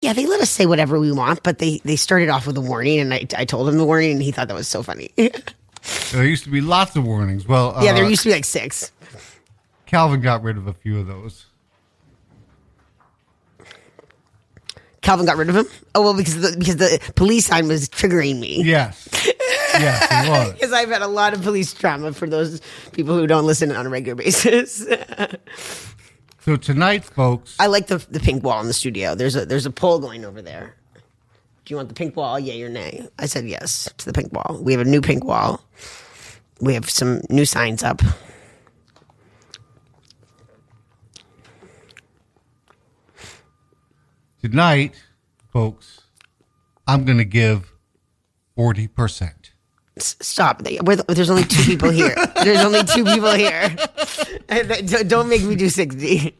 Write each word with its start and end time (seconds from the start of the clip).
Yeah, 0.00 0.14
they 0.14 0.26
let 0.26 0.40
us 0.40 0.48
say 0.48 0.64
whatever 0.64 0.98
we 0.98 1.12
want, 1.12 1.42
but 1.42 1.58
they 1.58 1.80
they 1.84 1.96
started 1.96 2.30
off 2.30 2.46
with 2.46 2.56
a 2.56 2.60
warning, 2.60 3.00
and 3.00 3.12
I, 3.12 3.26
I 3.36 3.44
told 3.44 3.68
him 3.68 3.76
the 3.76 3.84
warning, 3.84 4.12
and 4.12 4.22
he 4.22 4.32
thought 4.32 4.48
that 4.48 4.54
was 4.54 4.68
so 4.68 4.82
funny. 4.82 5.12
There 6.12 6.26
used 6.26 6.44
to 6.44 6.50
be 6.50 6.60
lots 6.60 6.94
of 6.94 7.06
warnings. 7.06 7.48
Well, 7.48 7.74
uh, 7.74 7.82
Yeah, 7.82 7.94
there 7.94 8.06
used 8.06 8.22
to 8.24 8.28
be 8.28 8.34
like 8.34 8.44
six. 8.44 8.92
Calvin 9.86 10.20
got 10.20 10.42
rid 10.42 10.58
of 10.58 10.66
a 10.66 10.74
few 10.74 10.98
of 11.00 11.06
those. 11.06 11.46
Calvin 15.00 15.24
got 15.24 15.38
rid 15.38 15.48
of 15.48 15.56
him. 15.56 15.66
Oh 15.94 16.02
well, 16.02 16.14
because 16.14 16.38
the, 16.40 16.56
because 16.58 16.76
the 16.76 17.00
police 17.16 17.46
sign 17.46 17.66
was 17.66 17.88
triggering 17.88 18.38
me. 18.38 18.62
Yes. 18.62 19.08
yes. 19.72 20.52
Because 20.52 20.72
I've 20.74 20.90
had 20.90 21.00
a 21.02 21.08
lot 21.08 21.32
of 21.32 21.42
police 21.42 21.72
drama 21.72 22.12
for 22.12 22.28
those 22.28 22.60
people 22.92 23.16
who 23.16 23.26
don't 23.26 23.46
listen 23.46 23.72
on 23.72 23.86
a 23.86 23.88
regular 23.88 24.16
basis. 24.16 24.86
So 26.42 26.56
tonight, 26.56 27.04
folks, 27.04 27.56
I 27.60 27.66
like 27.66 27.86
the 27.86 27.98
the 28.10 28.20
pink 28.20 28.42
wall 28.42 28.60
in 28.60 28.66
the 28.66 28.72
studio. 28.72 29.14
There's 29.14 29.36
a 29.36 29.44
there's 29.44 29.66
a 29.66 29.70
poll 29.70 29.98
going 29.98 30.24
over 30.24 30.40
there. 30.40 30.74
Do 30.94 31.72
you 31.72 31.76
want 31.76 31.88
the 31.88 31.94
pink 31.94 32.16
wall? 32.16 32.40
Yay 32.40 32.62
or 32.62 32.70
nay? 32.70 33.06
I 33.18 33.26
said 33.26 33.46
yes 33.46 33.90
to 33.98 34.06
the 34.06 34.12
pink 34.12 34.32
wall. 34.32 34.58
We 34.62 34.72
have 34.72 34.80
a 34.80 34.88
new 34.88 35.02
pink 35.02 35.24
wall. 35.24 35.62
We 36.60 36.74
have 36.74 36.88
some 36.88 37.20
new 37.28 37.44
signs 37.44 37.82
up. 37.82 38.02
tonight, 44.42 44.94
folks, 45.52 46.00
I'm 46.86 47.04
going 47.04 47.18
to 47.18 47.24
give 47.24 47.72
40%. 48.56 49.49
S- 50.00 50.16
Stop. 50.20 50.62
They- 50.62 50.78
we're 50.82 50.96
the- 50.96 51.04
There's 51.14 51.30
only 51.30 51.44
two 51.44 51.62
people 51.64 51.90
here. 51.90 52.14
There's 52.42 52.60
only 52.64 52.82
two 52.84 53.04
people 53.04 53.32
here. 53.32 53.74
Don't- 54.48 55.08
Don't 55.08 55.28
make 55.28 55.42
me 55.42 55.54
do 55.56 55.68
sixty. 55.68 56.36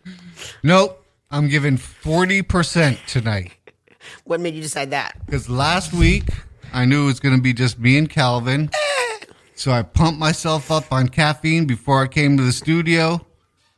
Nope, 0.62 1.02
I'm 1.30 1.48
giving 1.48 1.77
40% 1.78 2.98
tonight. 3.06 3.52
What 4.24 4.41
made 4.41 4.55
you 4.55 4.62
decide 4.62 4.91
that? 4.91 5.14
Because 5.27 5.48
last 5.48 5.92
week, 5.92 6.24
I 6.73 6.84
knew 6.84 7.05
it 7.05 7.06
was 7.06 7.20
going 7.20 7.36
to 7.36 7.41
be 7.42 7.52
just 7.52 7.78
me 7.78 7.97
and 7.98 8.08
Calvin. 8.08 8.70
Eh. 8.72 9.25
So 9.55 9.70
I 9.72 9.83
pumped 9.83 10.19
myself 10.19 10.70
up 10.70 10.92
on 10.92 11.08
caffeine 11.08 11.66
before 11.66 12.03
I 12.03 12.06
came 12.08 12.36
to 12.36 12.42
the 12.42 12.53
studio. 12.53 13.25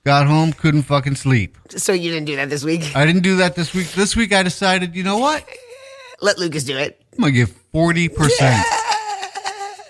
Got 0.05 0.27
home, 0.27 0.53
couldn't 0.53 0.83
fucking 0.83 1.15
sleep. 1.17 1.57
So 1.77 1.93
you 1.93 2.11
didn't 2.11 2.27
do 2.27 2.37
that 2.37 2.51
this 2.51 2.65
week. 2.65 2.95
I 2.97 3.05
didn't 3.07 3.23
do 3.23 3.37
that 3.37 3.55
this 3.55 3.73
week. 3.75 3.93
This 3.93 4.17
week 4.17 4.33
I 4.33 4.43
decided, 4.43 4.97
you 4.97 5.03
know 5.05 5.19
what? 5.19 5.45
Let 6.21 6.39
Lucas 6.39 6.65
do 6.65 6.77
it. 6.77 7.01
I'm 7.15 7.21
going 7.21 7.33
to 7.35 7.39
give 7.39 7.73
40%. 7.73 8.63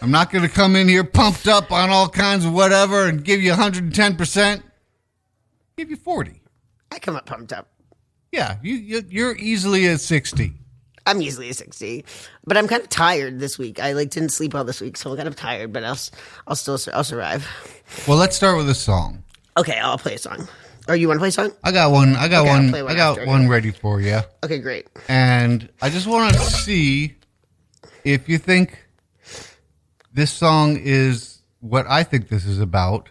I'm 0.02 0.10
not 0.10 0.32
going 0.32 0.42
to 0.42 0.50
come 0.50 0.74
in 0.74 0.88
here 0.88 1.04
pumped 1.04 1.46
up 1.46 1.70
on 1.70 1.88
all 1.90 2.08
kinds 2.08 2.44
of 2.44 2.52
whatever 2.52 3.06
and 3.06 3.22
give 3.24 3.40
you 3.40 3.52
110%. 3.52 4.62
Give 5.76 5.90
you 5.90 5.96
40. 5.96 6.42
I 6.90 6.98
come 6.98 7.14
up 7.14 7.24
pumped 7.24 7.52
up. 7.52 7.68
Yeah, 8.32 8.56
you, 8.62 8.74
you 8.74 9.02
you're 9.08 9.36
easily 9.36 9.86
at 9.86 10.00
60. 10.00 10.54
I'm 11.06 11.22
easily 11.22 11.50
a 11.50 11.54
60, 11.54 12.04
but 12.44 12.56
I'm 12.56 12.66
kind 12.66 12.82
of 12.82 12.88
tired 12.88 13.38
this 13.38 13.58
week. 13.58 13.78
I 13.80 13.92
like 13.92 14.10
didn't 14.10 14.30
sleep 14.30 14.54
well 14.54 14.64
this 14.64 14.80
week, 14.80 14.96
so 14.96 15.10
I'm 15.10 15.16
kind 15.16 15.28
of 15.28 15.36
tired, 15.36 15.72
but 15.72 15.84
I'll 15.84 15.98
I'll 16.46 16.56
still 16.56 16.78
I'll 16.92 17.04
survive. 17.04 17.46
Well, 18.08 18.16
let's 18.16 18.34
start 18.34 18.56
with 18.56 18.68
a 18.70 18.74
song. 18.74 19.22
Okay, 19.56 19.78
I'll 19.78 19.98
play 19.98 20.14
a 20.14 20.18
song. 20.18 20.48
Or 20.88 20.96
you 20.96 21.08
want 21.08 21.18
to 21.18 21.20
play 21.20 21.28
a 21.28 21.32
song? 21.32 21.52
I 21.62 21.70
got 21.72 21.92
one. 21.92 22.16
I 22.16 22.26
got 22.28 22.42
Okay, 22.42 22.50
one. 22.50 22.72
one 22.72 22.90
I 22.90 22.94
got 22.96 23.18
after, 23.18 23.26
one 23.26 23.48
ready 23.48 23.70
for 23.70 24.00
you. 24.00 24.20
Okay, 24.42 24.58
great. 24.58 24.88
And 25.08 25.68
I 25.80 25.90
just 25.90 26.06
want 26.06 26.32
to 26.34 26.40
see 26.40 27.14
if 28.04 28.28
you 28.28 28.38
think 28.38 28.81
this 30.12 30.30
song 30.30 30.78
is 30.80 31.42
what 31.60 31.86
I 31.88 32.02
think 32.02 32.28
this 32.28 32.44
is 32.44 32.58
about. 32.60 33.08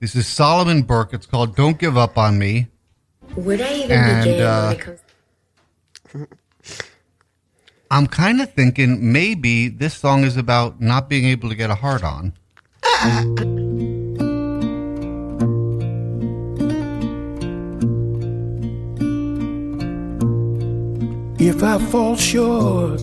This 0.00 0.14
is 0.14 0.26
Solomon 0.26 0.82
Burke. 0.82 1.12
It's 1.14 1.26
called 1.26 1.56
Don't 1.56 1.78
Give 1.78 1.96
Up 1.96 2.18
on 2.18 2.38
Me. 2.38 2.68
Would 3.36 3.60
I 3.60 3.74
even 3.74 3.90
And, 3.90 4.24
begin 4.24 4.42
uh, 4.42 4.66
when 4.66 4.76
it 4.76 5.00
comes? 6.14 6.28
I'm 7.90 8.06
kind 8.06 8.40
of 8.40 8.52
thinking 8.52 9.12
maybe 9.12 9.68
this 9.68 9.94
song 9.94 10.24
is 10.24 10.36
about 10.36 10.80
not 10.80 11.08
being 11.08 11.24
able 11.24 11.48
to 11.48 11.54
get 11.54 11.70
a 11.70 11.74
heart 11.74 12.04
on. 12.04 12.34
If 21.40 21.62
I 21.62 21.78
fall 21.90 22.16
short, 22.16 23.00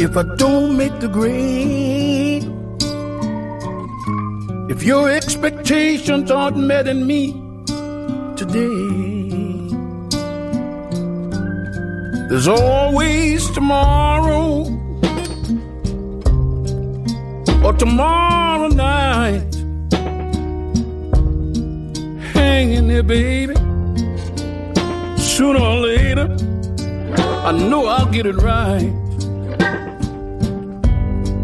if 0.00 0.16
I 0.16 0.22
don't 0.36 0.78
make 0.78 0.98
the 0.98 1.08
grade, 1.08 2.44
if 4.70 4.82
your 4.82 5.10
expectations 5.10 6.30
aren't 6.30 6.56
met 6.56 6.88
in 6.88 7.06
me 7.06 7.32
today, 8.34 9.68
there's 12.30 12.48
always 12.48 13.50
tomorrow. 13.50 14.64
Or 17.62 17.74
tomorrow 17.74 18.68
night. 18.68 19.54
Hanging 22.32 22.88
there, 22.88 23.02
baby. 23.02 23.54
Sooner 25.18 25.60
or 25.60 25.76
later, 25.80 26.34
I 27.44 27.52
know 27.52 27.84
I'll 27.84 28.10
get 28.10 28.24
it 28.24 28.36
right. 28.36 28.99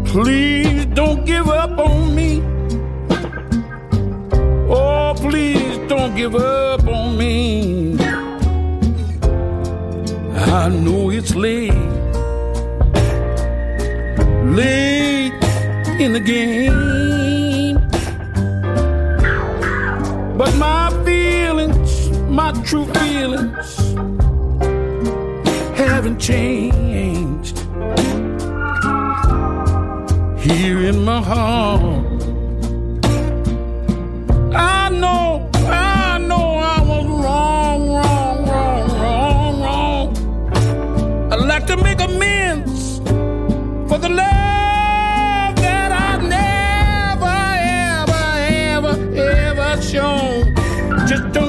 Please 0.07 0.85
don't 0.87 1.25
give 1.25 1.47
up 1.49 1.77
on 1.77 2.15
me. 2.15 2.41
Oh, 4.69 5.13
please 5.15 5.77
don't 5.89 6.15
give 6.15 6.35
up 6.35 6.87
on 6.87 7.17
me. 7.17 7.97
I 10.33 10.69
know 10.69 11.09
it's 11.09 11.35
late, 11.35 11.73
late 14.55 15.33
in 15.99 16.13
the 16.13 16.21
game. 16.23 17.75
But 20.37 20.55
my 20.55 20.89
feelings, 21.05 22.09
my 22.29 22.51
true 22.63 22.85
feelings, 22.93 23.77
haven't 25.77 26.19
changed. 26.19 26.86
Here 30.47 30.79
in 30.85 31.03
my 31.03 31.21
heart, 31.21 32.23
I 34.55 34.89
know, 34.89 35.49
I 35.53 36.17
know 36.19 36.45
I 36.75 36.81
was 36.81 37.05
wrong, 37.05 37.89
wrong, 37.89 38.45
wrong, 38.47 38.89
wrong, 39.01 39.61
wrong. 39.61 40.07
I'd 41.33 41.45
like 41.45 41.65
to 41.67 41.75
make 41.75 41.99
amends 41.99 42.99
for 43.89 43.97
the 43.97 44.07
love 44.09 45.55
that 45.65 45.91
I 45.91 46.17
never, 46.37 47.37
ever, 47.91 48.25
ever, 48.73 48.95
ever 49.19 49.81
shown. 49.81 50.55
Just 51.07 51.29
don't 51.33 51.46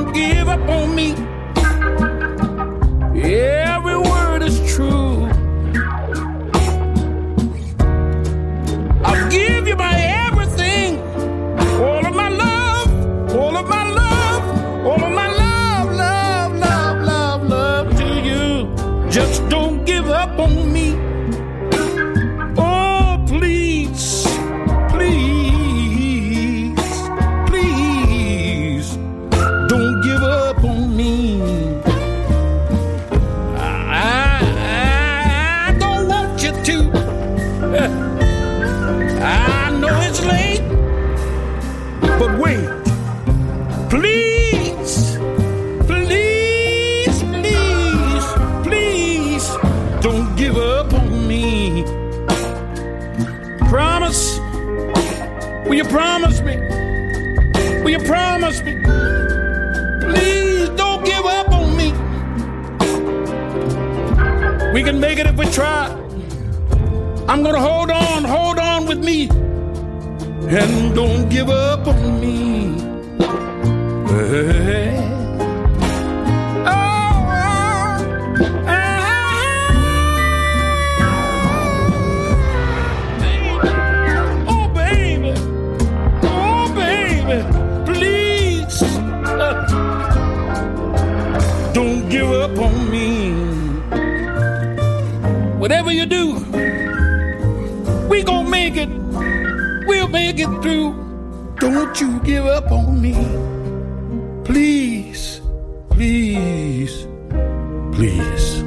please. 107.98 108.62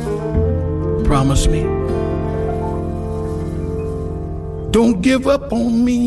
Promise 1.07 1.47
me. 1.47 1.61
Don't 4.71 5.01
give 5.01 5.25
up 5.25 5.53
on 5.53 5.85
me. 5.85 6.01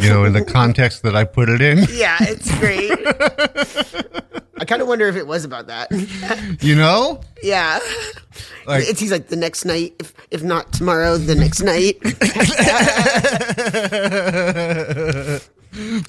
You 0.00 0.08
know, 0.08 0.24
in 0.24 0.32
the 0.32 0.44
context 0.44 1.02
that 1.02 1.16
I 1.16 1.24
put 1.24 1.48
it 1.48 1.60
in. 1.60 1.78
Yeah, 1.92 2.16
it's 2.20 2.56
great. 2.60 2.92
I 4.70 4.74
kind 4.74 4.82
of 4.82 4.88
wonder 4.88 5.08
if 5.08 5.16
it 5.16 5.26
was 5.26 5.44
about 5.44 5.66
that. 5.66 5.90
You 6.62 6.76
know? 6.76 7.22
yeah. 7.42 7.80
Like- 8.66 8.88
it's 8.88 9.00
he's 9.00 9.10
like 9.10 9.26
the 9.26 9.34
next 9.34 9.64
night, 9.64 9.96
if 9.98 10.14
if 10.30 10.44
not 10.44 10.72
tomorrow, 10.72 11.16
the 11.16 11.34
next 11.34 11.60
night. 11.60 11.98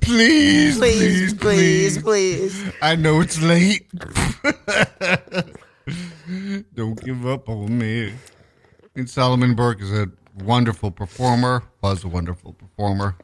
Please, 0.02 0.78
please, 0.80 1.34
please, 1.36 2.02
please. 2.02 2.72
I 2.82 2.96
know 2.96 3.22
it's 3.22 3.40
late. 3.42 3.88
Don't 6.76 7.04
give 7.04 7.26
up 7.28 7.48
on 7.50 7.78
me. 7.78 8.14
And 8.96 9.10
Solomon 9.10 9.56
Burke 9.56 9.82
is 9.82 9.92
a 9.92 10.08
wonderful 10.44 10.92
performer, 10.92 11.64
was 11.82 12.04
a 12.04 12.08
wonderful 12.08 12.54
performer, 12.54 13.16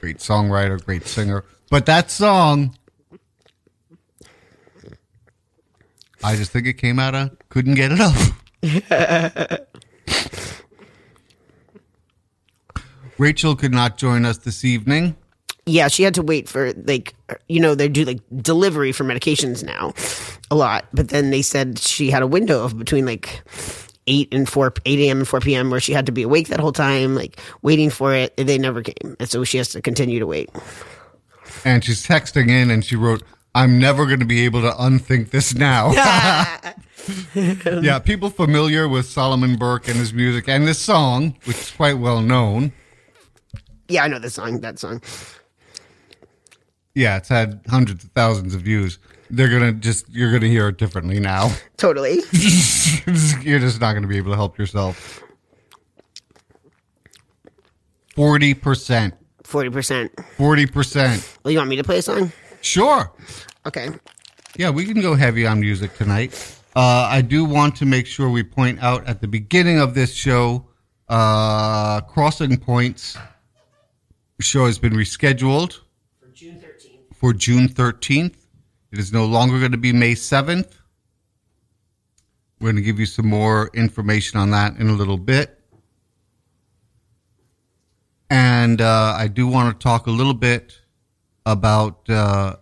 great 0.00 0.18
songwriter, 0.18 0.82
great 0.84 1.06
singer. 1.06 1.44
But 1.70 1.86
that 1.86 2.10
song, 2.10 2.76
I 6.24 6.36
just 6.36 6.50
think 6.50 6.66
it 6.66 6.74
came 6.74 6.98
out 6.98 7.14
of 7.14 7.36
couldn't 7.50 7.74
get 7.74 7.92
it 7.92 8.00
up. 8.00 9.68
Rachel 13.18 13.54
could 13.54 13.72
not 13.72 13.96
join 13.98 14.24
us 14.24 14.38
this 14.38 14.64
evening. 14.64 15.14
Yeah, 15.66 15.88
she 15.88 16.02
had 16.02 16.14
to 16.14 16.22
wait 16.22 16.48
for 16.48 16.72
like 16.72 17.14
you 17.48 17.60
know 17.60 17.74
they 17.74 17.88
do 17.88 18.04
like 18.04 18.20
delivery 18.36 18.92
for 18.92 19.04
medications 19.04 19.62
now, 19.62 19.92
a 20.50 20.56
lot. 20.56 20.86
But 20.92 21.08
then 21.08 21.30
they 21.30 21.42
said 21.42 21.78
she 21.78 22.10
had 22.10 22.22
a 22.22 22.26
window 22.26 22.64
of 22.64 22.78
between 22.78 23.06
like 23.06 23.42
eight 24.06 24.32
and 24.32 24.48
four, 24.48 24.72
eight 24.84 24.98
a.m. 25.00 25.18
and 25.18 25.28
four 25.28 25.40
p.m. 25.40 25.70
where 25.70 25.80
she 25.80 25.92
had 25.92 26.06
to 26.06 26.12
be 26.12 26.22
awake 26.22 26.48
that 26.48 26.60
whole 26.60 26.72
time, 26.72 27.14
like 27.14 27.38
waiting 27.62 27.88
for 27.90 28.14
it. 28.14 28.36
They 28.36 28.58
never 28.58 28.82
came, 28.82 29.16
and 29.20 29.28
so 29.28 29.44
she 29.44 29.58
has 29.58 29.68
to 29.70 29.80
continue 29.80 30.18
to 30.18 30.26
wait. 30.26 30.50
and 31.64 31.84
she's 31.84 32.06
texting 32.06 32.48
in 32.50 32.70
and 32.70 32.84
she 32.84 32.96
wrote 32.96 33.22
i'm 33.54 33.78
never 33.78 34.06
going 34.06 34.20
to 34.20 34.26
be 34.26 34.44
able 34.44 34.60
to 34.62 34.74
unthink 34.82 35.30
this 35.30 35.54
now 35.54 35.92
yeah 37.34 37.98
people 37.98 38.30
familiar 38.30 38.88
with 38.88 39.06
solomon 39.06 39.56
burke 39.56 39.88
and 39.88 39.96
his 39.96 40.12
music 40.14 40.48
and 40.48 40.66
this 40.66 40.78
song 40.78 41.36
which 41.44 41.58
is 41.58 41.70
quite 41.70 41.98
well 41.98 42.20
known 42.22 42.72
Yeah, 43.88 44.04
I 44.04 44.08
know 44.08 44.18
the 44.18 44.30
song. 44.30 44.60
That 44.60 44.78
song. 44.78 45.02
yeah 46.94 47.16
it's 47.18 47.28
had 47.28 47.60
hundreds 47.68 48.04
of 48.04 48.10
thousands 48.12 48.54
of 48.54 48.62
views 48.62 48.98
they're 49.30 49.48
gonna 49.50 49.72
just 49.72 50.08
you're 50.10 50.32
gonna 50.32 50.46
hear 50.48 50.68
it 50.68 50.78
differently 50.78 51.20
now 51.20 51.50
Totally. 51.76 52.20
you're 53.42 53.58
just 53.60 53.80
not 53.80 53.92
gonna 53.94 54.06
be 54.06 54.16
able 54.16 54.30
to 54.32 54.36
help 54.36 54.58
yourself 54.58 55.20
40% 58.16 59.12
Forty 59.44 59.68
percent. 59.68 60.16
40% 60.38 61.38
Well, 61.44 61.52
you 61.52 61.58
want 61.58 61.68
me 61.68 61.76
to 61.76 61.84
play 61.84 61.98
a 61.98 62.02
song? 62.02 62.32
Sure 62.64 63.12
Okay. 63.66 63.88
Yeah, 64.56 64.70
we 64.70 64.84
can 64.84 65.00
go 65.00 65.14
heavy 65.14 65.46
on 65.46 65.60
music 65.60 65.94
tonight. 65.96 66.32
Uh, 66.76 67.08
I 67.10 67.22
do 67.22 67.44
want 67.44 67.74
to 67.76 67.86
make 67.86 68.06
sure 68.06 68.28
we 68.28 68.42
point 68.42 68.78
out 68.82 69.06
at 69.06 69.20
the 69.20 69.26
beginning 69.28 69.78
of 69.80 69.94
this 69.94 70.12
show, 70.12 70.66
uh, 71.08 72.00
Crossing 72.02 72.56
Points 72.58 73.16
show 74.40 74.66
has 74.66 74.78
been 74.78 74.92
rescheduled 74.92 75.78
For 76.20 76.28
June 76.34 76.58
thirteenth. 76.60 77.16
for 77.16 77.32
June 77.32 77.68
13th. 77.68 78.34
It 78.92 78.98
is 78.98 79.12
no 79.12 79.24
longer 79.24 79.58
going 79.58 79.72
to 79.72 79.78
be 79.78 79.92
May 79.92 80.12
7th. 80.14 80.72
We're 82.60 82.66
going 82.72 82.76
to 82.76 82.82
give 82.82 83.00
you 83.00 83.06
some 83.06 83.26
more 83.26 83.70
information 83.74 84.38
on 84.38 84.50
that 84.50 84.76
in 84.76 84.88
a 84.88 84.92
little 84.92 85.16
bit. 85.18 85.58
And 88.30 88.80
uh, 88.80 89.14
I 89.16 89.28
do 89.28 89.46
want 89.46 89.78
to 89.78 89.82
talk 89.82 90.06
a 90.06 90.10
little 90.10 90.34
bit 90.34 90.78
about 91.46 92.08
uh, 92.08 92.56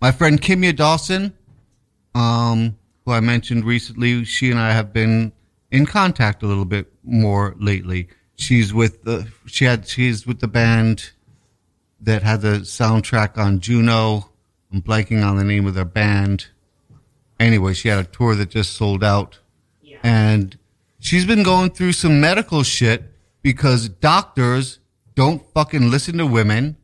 my 0.00 0.12
friend 0.12 0.40
Kimya 0.40 0.74
Dawson, 0.74 1.32
um, 2.14 2.76
who 3.04 3.12
I 3.12 3.20
mentioned 3.20 3.64
recently. 3.64 4.24
She 4.24 4.50
and 4.50 4.60
I 4.60 4.72
have 4.72 4.92
been 4.92 5.32
in 5.70 5.86
contact 5.86 6.42
a 6.42 6.46
little 6.46 6.64
bit 6.64 6.92
more 7.02 7.54
lately. 7.58 8.08
She's 8.36 8.74
with 8.74 9.04
the 9.04 9.28
she 9.46 9.64
had 9.64 9.86
she's 9.86 10.26
with 10.26 10.40
the 10.40 10.48
band 10.48 11.12
that 12.00 12.22
had 12.22 12.42
the 12.42 12.58
soundtrack 12.58 13.38
on 13.38 13.60
Juno. 13.60 14.30
I'm 14.72 14.82
blanking 14.82 15.24
on 15.24 15.36
the 15.36 15.44
name 15.44 15.66
of 15.66 15.74
their 15.74 15.84
band. 15.84 16.48
Anyway, 17.38 17.74
she 17.74 17.88
had 17.88 17.98
a 17.98 18.04
tour 18.08 18.34
that 18.34 18.50
just 18.50 18.74
sold 18.74 19.02
out. 19.04 19.38
And 20.02 20.58
she's 20.98 21.24
been 21.24 21.42
going 21.42 21.70
through 21.70 21.92
some 21.92 22.20
medical 22.20 22.62
shit 22.62 23.04
because 23.42 23.88
doctors 23.88 24.78
don't 25.14 25.42
fucking 25.54 25.90
listen 25.90 26.18
to 26.18 26.26
women. 26.26 26.76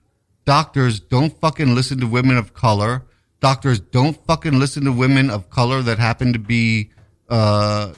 Doctors 0.45 0.99
don't 1.01 1.39
fucking 1.41 1.75
listen 1.75 2.01
to 2.01 2.07
women 2.07 2.37
of 2.37 2.55
color. 2.55 3.03
Doctors 3.41 3.81
don't 3.81 4.17
fucking 4.27 4.59
listen 4.59 4.85
to 4.85 4.93
women 4.93 5.31
of 5.31 5.51
color 5.51 5.83
that 5.83 5.99
happen 5.99 6.33
to 6.33 6.39
be 6.39 6.91
uh, 7.29 7.93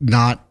not 0.00 0.46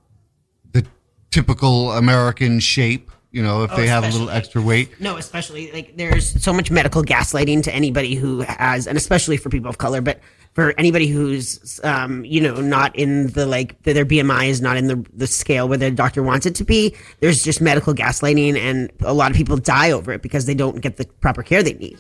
the 0.71 0.86
typical 1.31 1.91
American 1.91 2.60
shape. 2.60 3.12
You 3.31 3.43
know, 3.43 3.63
if 3.63 3.71
Oh, 3.74 3.75
they 3.75 3.88
have 3.88 4.03
a 4.05 4.10
little 4.10 4.29
extra 4.29 4.62
weight. 4.62 5.01
No, 5.01 5.17
especially 5.17 5.71
like 5.71 5.98
there's 5.98 6.41
so 6.41 6.53
much 6.53 6.71
medical 6.71 7.03
gaslighting 7.03 7.63
to 7.63 7.74
anybody 7.74 8.15
who 8.15 8.41
has, 8.41 8.88
and 8.88 8.98
especially 8.98 9.36
for 9.38 9.50
people 9.50 9.69
of 9.69 9.77
color, 9.77 10.00
but 10.01 10.21
for 10.55 10.74
anybody 10.79 11.07
who's, 11.07 11.79
um, 11.83 12.25
you 12.25 12.41
know, 12.41 12.55
not 12.62 12.95
in 12.95 13.27
the 13.27 13.45
like 13.45 13.81
their 13.83 14.05
BMI 14.05 14.47
is 14.47 14.62
not 14.62 14.77
in 14.77 14.88
the 14.88 15.05
the 15.13 15.27
scale 15.27 15.67
where 15.69 15.77
their 15.77 15.91
doctor 15.91 16.24
wants 16.24 16.45
it 16.47 16.55
to 16.55 16.63
be. 16.63 16.95
There's 17.19 17.43
just 17.43 17.62
medical 17.62 17.93
gaslighting, 17.93 18.57
and 18.57 18.89
a 19.01 19.13
lot 19.13 19.29
of 19.31 19.38
people 19.38 19.57
die 19.57 19.91
over 19.91 20.13
it 20.13 20.21
because 20.24 20.45
they 20.47 20.55
don't 20.55 20.81
get 20.81 20.97
the 20.97 21.05
proper 21.21 21.43
care 21.43 21.62
they 21.62 21.74
need. 21.74 22.00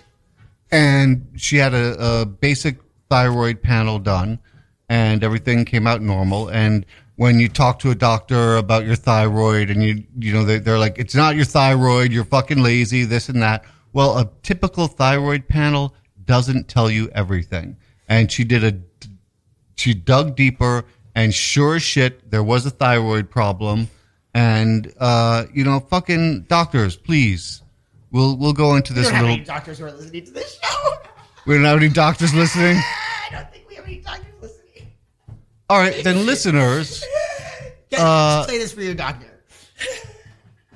and 0.71 1.27
she 1.35 1.57
had 1.57 1.73
a, 1.73 2.21
a 2.21 2.25
basic 2.25 2.77
thyroid 3.09 3.61
panel 3.61 3.99
done 3.99 4.39
and 4.89 5.23
everything 5.23 5.63
came 5.65 5.85
out 5.87 6.01
normal 6.01 6.47
and 6.49 6.85
when 7.17 7.39
you 7.39 7.47
talk 7.47 7.77
to 7.79 7.91
a 7.91 7.95
doctor 7.95 8.57
about 8.57 8.83
your 8.85 8.95
thyroid 8.95 9.69
and 9.69 9.83
you 9.83 10.03
you 10.19 10.33
know 10.33 10.43
they, 10.43 10.57
they're 10.57 10.79
like 10.79 10.97
it's 10.97 11.13
not 11.15 11.35
your 11.35 11.45
thyroid 11.45 12.11
you're 12.11 12.25
fucking 12.25 12.61
lazy 12.63 13.03
this 13.05 13.29
and 13.29 13.41
that 13.41 13.63
well 13.93 14.17
a 14.17 14.29
typical 14.41 14.87
thyroid 14.87 15.47
panel 15.47 15.93
doesn't 16.25 16.67
tell 16.67 16.89
you 16.89 17.09
everything 17.13 17.77
and 18.07 18.31
she 18.31 18.43
did 18.43 18.63
a 18.63 18.73
she 19.75 19.93
dug 19.93 20.35
deeper 20.35 20.85
and 21.15 21.33
sure 21.33 21.75
as 21.75 21.83
shit 21.83 22.29
there 22.31 22.43
was 22.43 22.65
a 22.65 22.69
thyroid 22.69 23.29
problem 23.29 23.87
and 24.33 24.93
uh 24.99 25.45
you 25.53 25.63
know 25.63 25.79
fucking 25.79 26.41
doctors 26.43 26.95
please 26.95 27.61
we'll 28.11 28.35
we'll 28.37 28.53
go 28.53 28.75
into 28.75 28.93
We 28.93 28.99
this 28.99 29.07
don't 29.07 29.15
have 29.15 29.23
little 29.23 29.35
any 29.37 29.45
doctors 29.45 29.79
who 29.79 29.85
are 29.85 29.91
listening 29.91 30.25
to 30.25 30.31
this 30.31 30.59
show. 30.61 30.93
we 31.45 31.55
don't 31.55 31.63
have 31.65 31.77
any 31.77 31.89
doctors 31.89 32.33
listening. 32.33 32.77
I 32.77 33.27
don't 33.31 33.51
think 33.51 33.67
we 33.69 33.75
have 33.75 33.85
any 33.85 33.99
doctors 33.99 34.33
listening. 34.41 34.91
All 35.69 35.79
right, 35.79 36.03
then 36.03 36.25
listeners, 36.25 37.03
Uh, 37.97 38.43
play 38.45 38.57
this 38.57 38.73
for 38.73 38.81
your 38.81 38.93
doctor. 38.93 39.27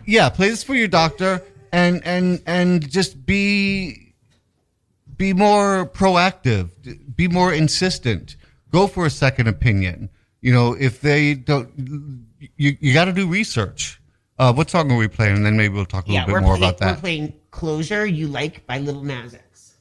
yeah, 0.05 0.29
play 0.29 0.50
this 0.50 0.63
for 0.63 0.74
your 0.74 0.88
doctor 0.88 1.41
and 1.74 2.01
and 2.05 2.41
and 2.45 2.89
just 2.89 3.25
be 3.25 4.09
be 5.19 5.33
more 5.33 5.85
proactive, 5.85 6.71
be 7.15 7.27
more 7.27 7.53
insistent. 7.53 8.38
Go 8.71 8.88
for 8.88 9.05
a 9.05 9.09
second 9.09 9.47
opinion. 9.47 10.09
You 10.41 10.53
know, 10.53 10.73
if 10.79 11.01
they 11.01 11.35
don't 11.35 11.69
you 12.55 12.77
you 12.79 12.93
got 12.93 13.05
to 13.05 13.13
do 13.13 13.27
research. 13.27 14.01
Uh, 14.39 14.53
what 14.53 14.69
song 14.69 14.89
are 14.89 14.97
we 14.97 15.09
playing? 15.09 15.35
And 15.35 15.45
then 15.45 15.57
maybe 15.57 15.73
we'll 15.73 15.85
talk 15.85 16.07
a 16.07 16.11
little 16.11 16.25
bit 16.25 16.41
more 16.41 16.55
playing, 16.55 16.63
about 16.63 16.79
We're 16.79 16.88
that. 16.93 16.99
playing 17.01 17.33
"Closure 17.51 18.05
You 18.05 18.29
Like" 18.29 18.65
by 18.65 18.79
Lil 18.79 19.03
Nas 19.03 19.33
X. 19.33 19.75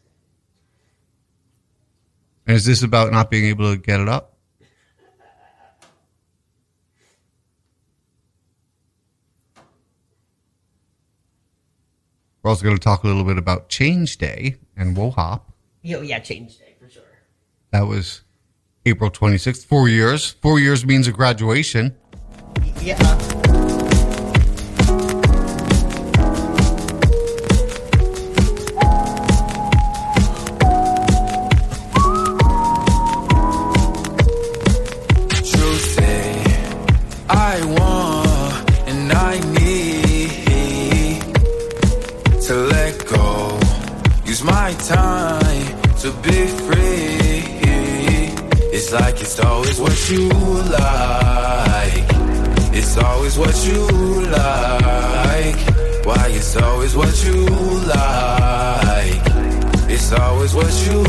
And 2.47 2.57
is 2.57 2.65
this 2.65 2.83
about 2.83 3.13
not 3.13 3.31
being 3.31 3.45
able 3.45 3.73
to 3.73 3.81
get 3.81 4.01
it 4.01 4.09
up? 4.09 4.35
We're 12.43 12.51
also 12.51 12.65
going 12.65 12.77
to 12.77 12.83
talk 12.83 13.05
a 13.05 13.07
little 13.07 13.25
bit 13.25 13.39
about 13.39 13.69
Change 13.69 14.17
Day 14.17 14.57
and 14.79 14.97
WOHOP. 14.97 15.43
Yo, 15.83 16.01
yeah, 16.01 16.21
change 16.21 16.59
day 16.59 16.75
for 16.81 16.89
sure. 16.89 17.03
That 17.73 17.83
was 17.83 18.23
April 18.87 19.11
26th. 19.11 19.67
Four 19.67 19.89
years. 19.89 20.31
Four 20.31 20.59
years 20.61 20.87
means 20.87 21.07
a 21.07 21.13
graduation. 21.13 21.97
Yeah. 22.81 22.97
It's 48.91 48.95
like 48.95 49.21
it's 49.21 49.39
always 49.41 49.79
what 49.79 50.11
you 50.11 50.31
like. 50.31 52.09
It's 52.73 52.97
always 52.97 53.37
what 53.37 53.55
you 53.67 53.83
like. 54.33 55.59
Why 56.07 56.29
it's 56.31 56.57
always 56.57 56.97
what 56.97 57.23
you 57.23 57.45
like. 57.85 59.21
It's 59.91 60.11
always 60.11 60.55
what 60.55 60.73
you 60.87 61.03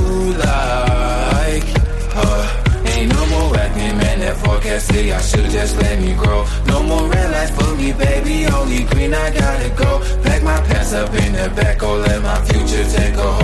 like. 0.43 1.63
Uh, 2.19 2.83
ain't 2.97 3.13
no 3.13 3.25
more 3.27 3.55
acting, 3.55 3.97
man. 3.97 4.19
That 4.19 4.35
forecast 4.43 4.89
say 4.89 5.13
I 5.13 5.21
should 5.21 5.49
just 5.49 5.77
let 5.77 6.01
me 6.01 6.15
grow. 6.15 6.45
No 6.67 6.83
more 6.83 7.07
red 7.07 7.31
lights 7.31 7.51
for 7.51 7.73
me, 7.77 7.93
baby. 7.93 8.45
Only 8.47 8.83
green, 8.91 9.13
I 9.13 9.31
gotta 9.31 9.69
go. 9.69 10.01
Pack 10.21 10.43
my 10.43 10.59
pants 10.67 10.91
up 10.91 11.13
in 11.13 11.31
the 11.31 11.49
back, 11.55 11.81
oh, 11.81 11.95
let 11.95 12.21
my 12.21 12.43
future 12.43 12.83
take 12.91 13.15
a 13.15 13.21
hold. 13.21 13.38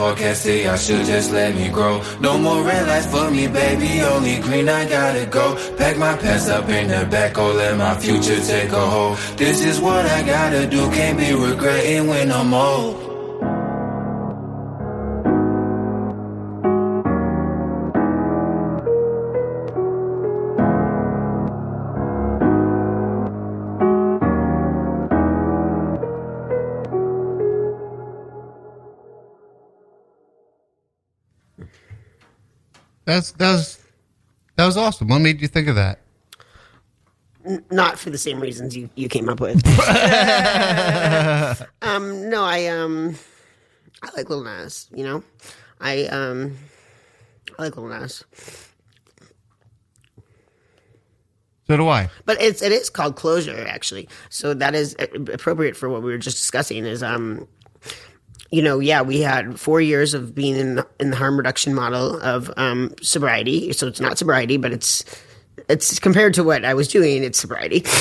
Forecast 0.00 0.44
say 0.44 0.66
I 0.66 0.76
should 0.76 1.04
just 1.04 1.30
let 1.30 1.54
me 1.54 1.68
grow. 1.68 2.02
No 2.20 2.38
more 2.38 2.62
red 2.64 2.86
lights 2.88 3.08
for 3.12 3.30
me, 3.30 3.46
baby. 3.48 4.00
Only 4.00 4.38
green, 4.40 4.66
I 4.68 4.88
gotta 4.88 5.26
go. 5.26 5.46
Pack 5.76 5.98
my 5.98 6.16
pants 6.16 6.48
up 6.48 6.66
in 6.70 6.88
the 6.88 7.04
back, 7.14 7.36
oh, 7.36 7.52
let 7.52 7.76
my 7.76 7.94
future 8.00 8.40
take 8.40 8.72
a 8.72 8.84
hold. 8.94 9.18
This 9.36 9.62
is 9.62 9.78
what 9.78 10.06
I 10.06 10.22
gotta 10.22 10.66
do. 10.66 10.82
Can't 10.90 11.18
be 11.18 11.34
regretting 11.34 12.06
when 12.06 12.32
I'm 12.32 12.54
old. 12.54 13.09
That's 33.10 33.32
that 33.32 33.52
was 33.52 33.78
that 34.54 34.66
was 34.66 34.76
awesome. 34.76 35.08
What 35.08 35.18
made 35.18 35.40
you 35.40 35.48
think 35.48 35.66
of 35.66 35.74
that? 35.74 35.98
Not 37.70 37.98
for 37.98 38.10
the 38.10 38.18
same 38.18 38.38
reasons 38.38 38.76
you, 38.76 38.88
you 38.94 39.08
came 39.08 39.28
up 39.28 39.40
with. 39.40 39.56
um, 41.82 42.30
no, 42.30 42.44
I 42.44 42.66
um, 42.66 43.16
I 44.00 44.10
like 44.16 44.30
Lil 44.30 44.44
Nas. 44.44 44.86
You 44.94 45.02
know, 45.02 45.24
I 45.80 46.04
um, 46.04 46.56
I 47.58 47.62
like 47.62 47.76
Lil 47.76 47.88
Nas. 47.88 48.22
So 51.66 51.76
do 51.76 51.88
I. 51.88 52.10
But 52.26 52.40
it's 52.40 52.62
it 52.62 52.70
is 52.70 52.90
called 52.90 53.16
closure 53.16 53.66
actually. 53.66 54.08
So 54.28 54.54
that 54.54 54.76
is 54.76 54.94
appropriate 55.00 55.76
for 55.76 55.88
what 55.88 56.02
we 56.02 56.12
were 56.12 56.18
just 56.18 56.36
discussing. 56.36 56.86
Is 56.86 57.02
um, 57.02 57.48
you 58.50 58.62
know, 58.62 58.80
yeah, 58.80 59.02
we 59.02 59.20
had 59.20 59.58
four 59.58 59.80
years 59.80 60.14
of 60.14 60.34
being 60.34 60.56
in 60.56 60.74
the, 60.76 60.86
in 60.98 61.10
the 61.10 61.16
harm 61.16 61.36
reduction 61.36 61.74
model 61.74 62.20
of 62.20 62.50
um, 62.56 62.94
sobriety. 63.00 63.72
So 63.72 63.86
it's 63.86 64.00
not 64.00 64.18
sobriety, 64.18 64.56
but 64.56 64.72
it's 64.72 65.04
it's 65.68 65.98
compared 65.98 66.34
to 66.34 66.44
what 66.44 66.64
I 66.64 66.74
was 66.74 66.88
doing. 66.88 67.22
It's 67.22 67.38
sobriety. 67.38 67.84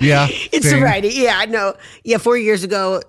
Yeah, 0.00 0.28
it's 0.30 0.64
same. 0.64 0.76
sobriety. 0.76 1.08
Yeah, 1.08 1.38
I 1.38 1.46
know. 1.46 1.74
Yeah, 2.04 2.18
four 2.18 2.38
years 2.38 2.62
ago, 2.62 3.02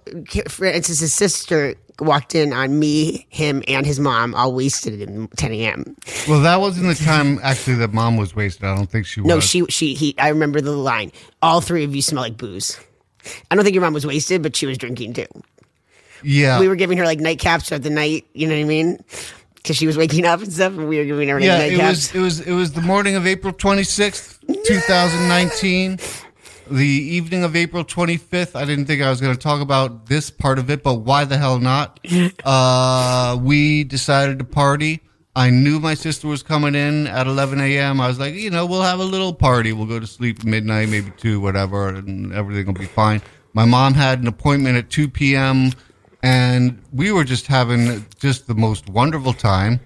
Francis's 0.48 1.14
sister 1.14 1.76
walked 2.00 2.34
in 2.34 2.54
on 2.54 2.80
me, 2.80 3.28
him, 3.30 3.62
and 3.68 3.86
his 3.86 4.00
mom, 4.00 4.34
all 4.34 4.54
wasted 4.54 5.02
at 5.02 5.38
10 5.38 5.52
a.m. 5.52 5.96
Well, 6.28 6.42
that 6.42 6.60
wasn't 6.60 6.88
the 6.88 7.04
time 7.04 7.40
actually 7.44 7.76
that 7.76 7.94
mom 7.94 8.18
was 8.18 8.36
wasted. 8.36 8.66
I 8.66 8.76
don't 8.76 8.90
think 8.90 9.06
she 9.06 9.22
was. 9.22 9.28
No, 9.28 9.40
she, 9.40 9.66
she, 9.70 9.94
he. 9.94 10.16
I 10.18 10.30
remember 10.30 10.62
the 10.62 10.72
line. 10.72 11.12
All 11.42 11.62
three 11.62 11.84
of 11.84 11.96
you 11.96 12.02
smell 12.02 12.24
like 12.24 12.38
booze. 12.38 12.80
I 13.52 13.56
don't 13.56 13.64
think 13.64 13.76
your 13.76 13.84
mom 13.84 13.94
was 13.94 14.06
wasted, 14.06 14.42
but 14.42 14.56
she 14.56 14.66
was 14.66 14.78
drinking 14.78 15.14
too. 15.14 15.28
Yeah, 16.24 16.60
We 16.60 16.68
were 16.68 16.76
giving 16.76 16.98
her 16.98 17.06
like 17.06 17.20
nightcaps 17.20 17.68
throughout 17.68 17.84
the 17.84 17.90
night. 17.90 18.26
You 18.34 18.48
know 18.48 18.56
what 18.56 18.62
I 18.62 18.66
mean? 18.66 19.04
Because 19.56 19.76
she 19.76 19.88
was 19.88 19.98
waking 19.98 20.26
up 20.26 20.42
and 20.42 20.52
stuff, 20.52 20.74
and 20.74 20.88
we 20.88 20.98
were 20.98 21.06
giving 21.06 21.30
her 21.30 21.40
yeah. 21.40 21.60
It 21.64 21.78
was 21.78 22.14
it 22.16 22.20
was 22.20 22.40
it 22.42 22.54
was 22.54 22.74
the 22.74 22.82
morning 22.82 23.16
of 23.16 23.28
April 23.28 23.54
twenty 23.54 23.84
sixth, 23.84 24.40
two 24.66 24.80
thousand 24.80 25.28
nineteen. 25.28 26.00
The 26.72 26.86
evening 26.86 27.44
of 27.44 27.56
April 27.56 27.84
25th, 27.84 28.56
I 28.56 28.64
didn't 28.64 28.86
think 28.86 29.02
I 29.02 29.10
was 29.10 29.20
going 29.20 29.34
to 29.34 29.42
talk 29.42 29.60
about 29.60 30.06
this 30.06 30.30
part 30.30 30.60
of 30.60 30.70
it, 30.70 30.84
but 30.84 30.98
why 30.98 31.26
the 31.26 31.36
hell 31.38 31.58
not? 31.60 32.00
Uh, 32.46 33.40
we 33.42 33.84
decided 33.84 34.38
to 34.38 34.46
party. 34.46 35.02
I 35.36 35.50
knew 35.50 35.80
my 35.80 35.96
sister 35.96 36.28
was 36.28 36.44
coming 36.44 36.76
in 36.76 37.08
at 37.08 37.26
11 37.26 37.60
a.m. 37.60 38.00
I 38.00 38.08
was 38.08 38.20
like, 38.20 38.36
you 38.36 38.50
know, 38.52 38.68
we'll 38.68 38.84
have 38.84 39.00
a 39.00 39.04
little 39.04 39.34
party. 39.34 39.74
We'll 39.74 39.88
go 39.88 40.00
to 40.00 40.06
sleep 40.06 40.44
midnight, 40.44 40.90
maybe 40.90 41.12
2, 41.18 41.40
whatever, 41.40 41.88
and 41.90 42.32
everything 42.34 42.68
will 42.68 42.74
be 42.80 42.86
fine. 42.86 43.22
My 43.54 43.66
mom 43.66 43.94
had 43.96 44.20
an 44.20 44.28
appointment 44.28 44.78
at 44.78 44.90
2 44.92 45.10
p.m., 45.10 45.72
and 46.22 46.82
we 46.92 47.12
were 47.12 47.24
just 47.24 47.48
having 47.48 48.06
just 48.20 48.48
the 48.48 48.56
most 48.56 48.90
wonderful 48.90 49.34
time. 49.34 49.80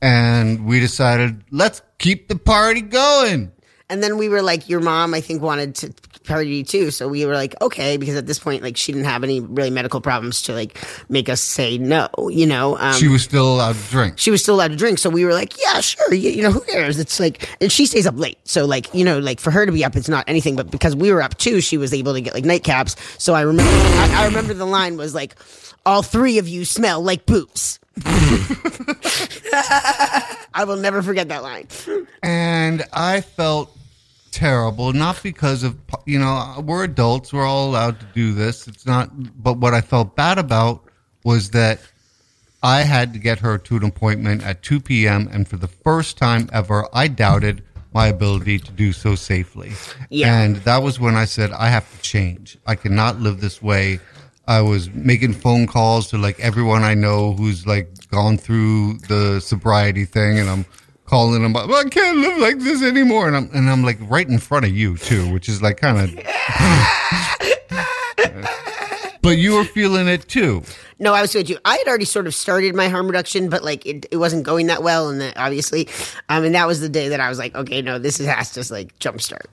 And 0.00 0.66
we 0.66 0.80
decided, 0.80 1.44
let's 1.52 1.80
keep 1.98 2.28
the 2.28 2.36
party 2.36 2.80
going. 2.80 3.52
And 3.92 4.02
then 4.02 4.16
we 4.16 4.28
were 4.30 4.40
like, 4.42 4.68
your 4.70 4.80
mom, 4.80 5.12
I 5.14 5.20
think, 5.20 5.42
wanted 5.42 5.74
to 5.76 5.92
party 6.24 6.62
too. 6.64 6.90
So 6.90 7.08
we 7.08 7.26
were 7.26 7.34
like, 7.34 7.60
okay, 7.60 7.96
because 7.96 8.14
at 8.16 8.26
this 8.26 8.38
point, 8.38 8.62
like, 8.62 8.76
she 8.76 8.92
didn't 8.92 9.04
have 9.06 9.22
any 9.24 9.40
really 9.40 9.70
medical 9.70 10.00
problems 10.00 10.42
to 10.42 10.52
like 10.54 10.78
make 11.08 11.28
us 11.28 11.40
say 11.40 11.78
no, 11.78 12.08
you 12.30 12.46
know? 12.46 12.78
Um, 12.78 12.94
She 12.94 13.08
was 13.08 13.22
still 13.22 13.54
allowed 13.54 13.74
to 13.74 13.90
drink. 13.90 14.18
she 14.18 14.30
was 14.30 14.40
still 14.42 14.54
allowed 14.54 14.70
to 14.70 14.76
drink. 14.76 14.98
So 14.98 15.10
we 15.10 15.24
were 15.24 15.32
like, 15.34 15.52
yeah, 15.60 15.80
sure. 15.80 16.14
You, 16.14 16.30
you 16.30 16.42
know, 16.42 16.50
who 16.52 16.60
cares? 16.60 16.98
It's 16.98 17.18
like, 17.20 17.48
and 17.60 17.70
she 17.72 17.86
stays 17.86 18.06
up 18.06 18.16
late. 18.18 18.38
So 18.44 18.64
like, 18.66 18.94
you 18.94 19.04
know, 19.04 19.18
like 19.18 19.40
for 19.40 19.50
her 19.50 19.66
to 19.66 19.72
be 19.72 19.84
up, 19.84 19.94
it's 19.96 20.08
not 20.08 20.24
anything, 20.28 20.56
but 20.56 20.70
because 20.70 20.96
we 20.96 21.12
were 21.12 21.20
up 21.20 21.36
too, 21.36 21.60
she 21.60 21.76
was 21.76 21.92
able 21.92 22.14
to 22.14 22.20
get 22.20 22.32
like 22.34 22.44
nightcaps. 22.44 22.96
So 23.20 23.34
I 23.34 23.42
remember, 23.42 23.70
I, 23.70 24.22
I 24.22 24.26
remember 24.26 24.54
the 24.54 24.64
line 24.64 24.96
was 24.96 25.14
like, 25.14 25.34
all 25.84 26.02
three 26.02 26.38
of 26.38 26.48
you 26.48 26.64
smell 26.64 27.02
like 27.02 27.26
booze. 27.26 27.78
I 29.54 30.64
will 30.66 30.76
never 30.76 31.02
forget 31.02 31.28
that 31.28 31.42
line. 31.42 31.66
and 32.22 32.84
I 32.92 33.20
felt 33.22 33.76
terrible, 34.32 34.92
not 34.92 35.22
because 35.22 35.62
of 35.62 35.78
you 36.06 36.18
know 36.18 36.62
we're 36.66 36.84
adults, 36.84 37.32
we're 37.32 37.46
all 37.46 37.70
allowed 37.70 38.00
to 38.00 38.06
do 38.14 38.32
this. 38.32 38.66
It's 38.66 38.86
not, 38.86 39.10
but 39.40 39.58
what 39.58 39.74
I 39.74 39.80
felt 39.80 40.16
bad 40.16 40.38
about 40.38 40.82
was 41.22 41.50
that 41.50 41.80
I 42.62 42.82
had 42.82 43.12
to 43.12 43.18
get 43.18 43.38
her 43.40 43.58
to 43.58 43.76
an 43.76 43.84
appointment 43.84 44.42
at 44.42 44.62
2 44.62 44.80
p.m. 44.80 45.28
and 45.32 45.46
for 45.46 45.56
the 45.56 45.68
first 45.68 46.16
time 46.16 46.48
ever, 46.52 46.88
I 46.92 47.08
doubted 47.08 47.62
my 47.92 48.06
ability 48.06 48.58
to 48.60 48.72
do 48.72 48.92
so 48.92 49.14
safely. 49.14 49.72
Yeah. 50.08 50.40
And 50.40 50.56
that 50.56 50.82
was 50.82 50.98
when 50.98 51.14
I 51.14 51.26
said 51.26 51.52
I 51.52 51.68
have 51.68 51.90
to 51.90 52.02
change. 52.02 52.56
I 52.66 52.74
cannot 52.74 53.20
live 53.20 53.40
this 53.40 53.60
way. 53.60 54.00
I 54.46 54.60
was 54.60 54.90
making 54.90 55.34
phone 55.34 55.66
calls 55.66 56.08
to 56.10 56.18
like 56.18 56.40
everyone 56.40 56.82
I 56.82 56.94
know 56.94 57.32
who's 57.32 57.66
like 57.66 57.88
gone 58.08 58.38
through 58.38 58.98
the 59.08 59.40
sobriety 59.40 60.04
thing 60.04 60.38
and 60.38 60.48
I'm 60.48 60.66
calling 61.12 61.42
them 61.42 61.54
up. 61.54 61.68
I 61.68 61.84
can't 61.90 62.16
live 62.16 62.38
like 62.38 62.58
this 62.60 62.82
anymore. 62.82 63.28
And 63.28 63.36
I'm 63.36 63.50
and 63.52 63.68
I'm 63.68 63.82
like 63.82 63.98
right 64.00 64.26
in 64.26 64.38
front 64.38 64.64
of 64.64 64.74
you 64.74 64.96
too, 64.96 65.30
which 65.30 65.46
is 65.46 65.60
like 65.60 65.76
kind 65.76 66.00
of. 66.00 66.16
but 69.20 69.36
you 69.36 69.52
were 69.52 69.64
feeling 69.64 70.08
it 70.08 70.26
too. 70.26 70.62
No, 70.98 71.12
I 71.12 71.20
was 71.20 71.34
with 71.34 71.50
you. 71.50 71.58
I 71.66 71.76
had 71.76 71.86
already 71.86 72.06
sort 72.06 72.26
of 72.26 72.34
started 72.34 72.74
my 72.74 72.88
harm 72.88 73.08
reduction, 73.08 73.50
but 73.50 73.62
like 73.62 73.84
it, 73.84 74.06
it 74.10 74.16
wasn't 74.16 74.44
going 74.44 74.68
that 74.68 74.82
well, 74.82 75.10
and 75.10 75.20
then 75.20 75.34
obviously, 75.36 75.86
um, 76.30 76.44
and 76.44 76.54
that 76.54 76.66
was 76.66 76.80
the 76.80 76.88
day 76.88 77.10
that 77.10 77.20
I 77.20 77.28
was 77.28 77.38
like, 77.38 77.54
okay, 77.54 77.82
no, 77.82 77.98
this 77.98 78.18
is, 78.18 78.26
has 78.26 78.52
to 78.52 78.64
like 78.72 78.98
jumpstart. 78.98 79.44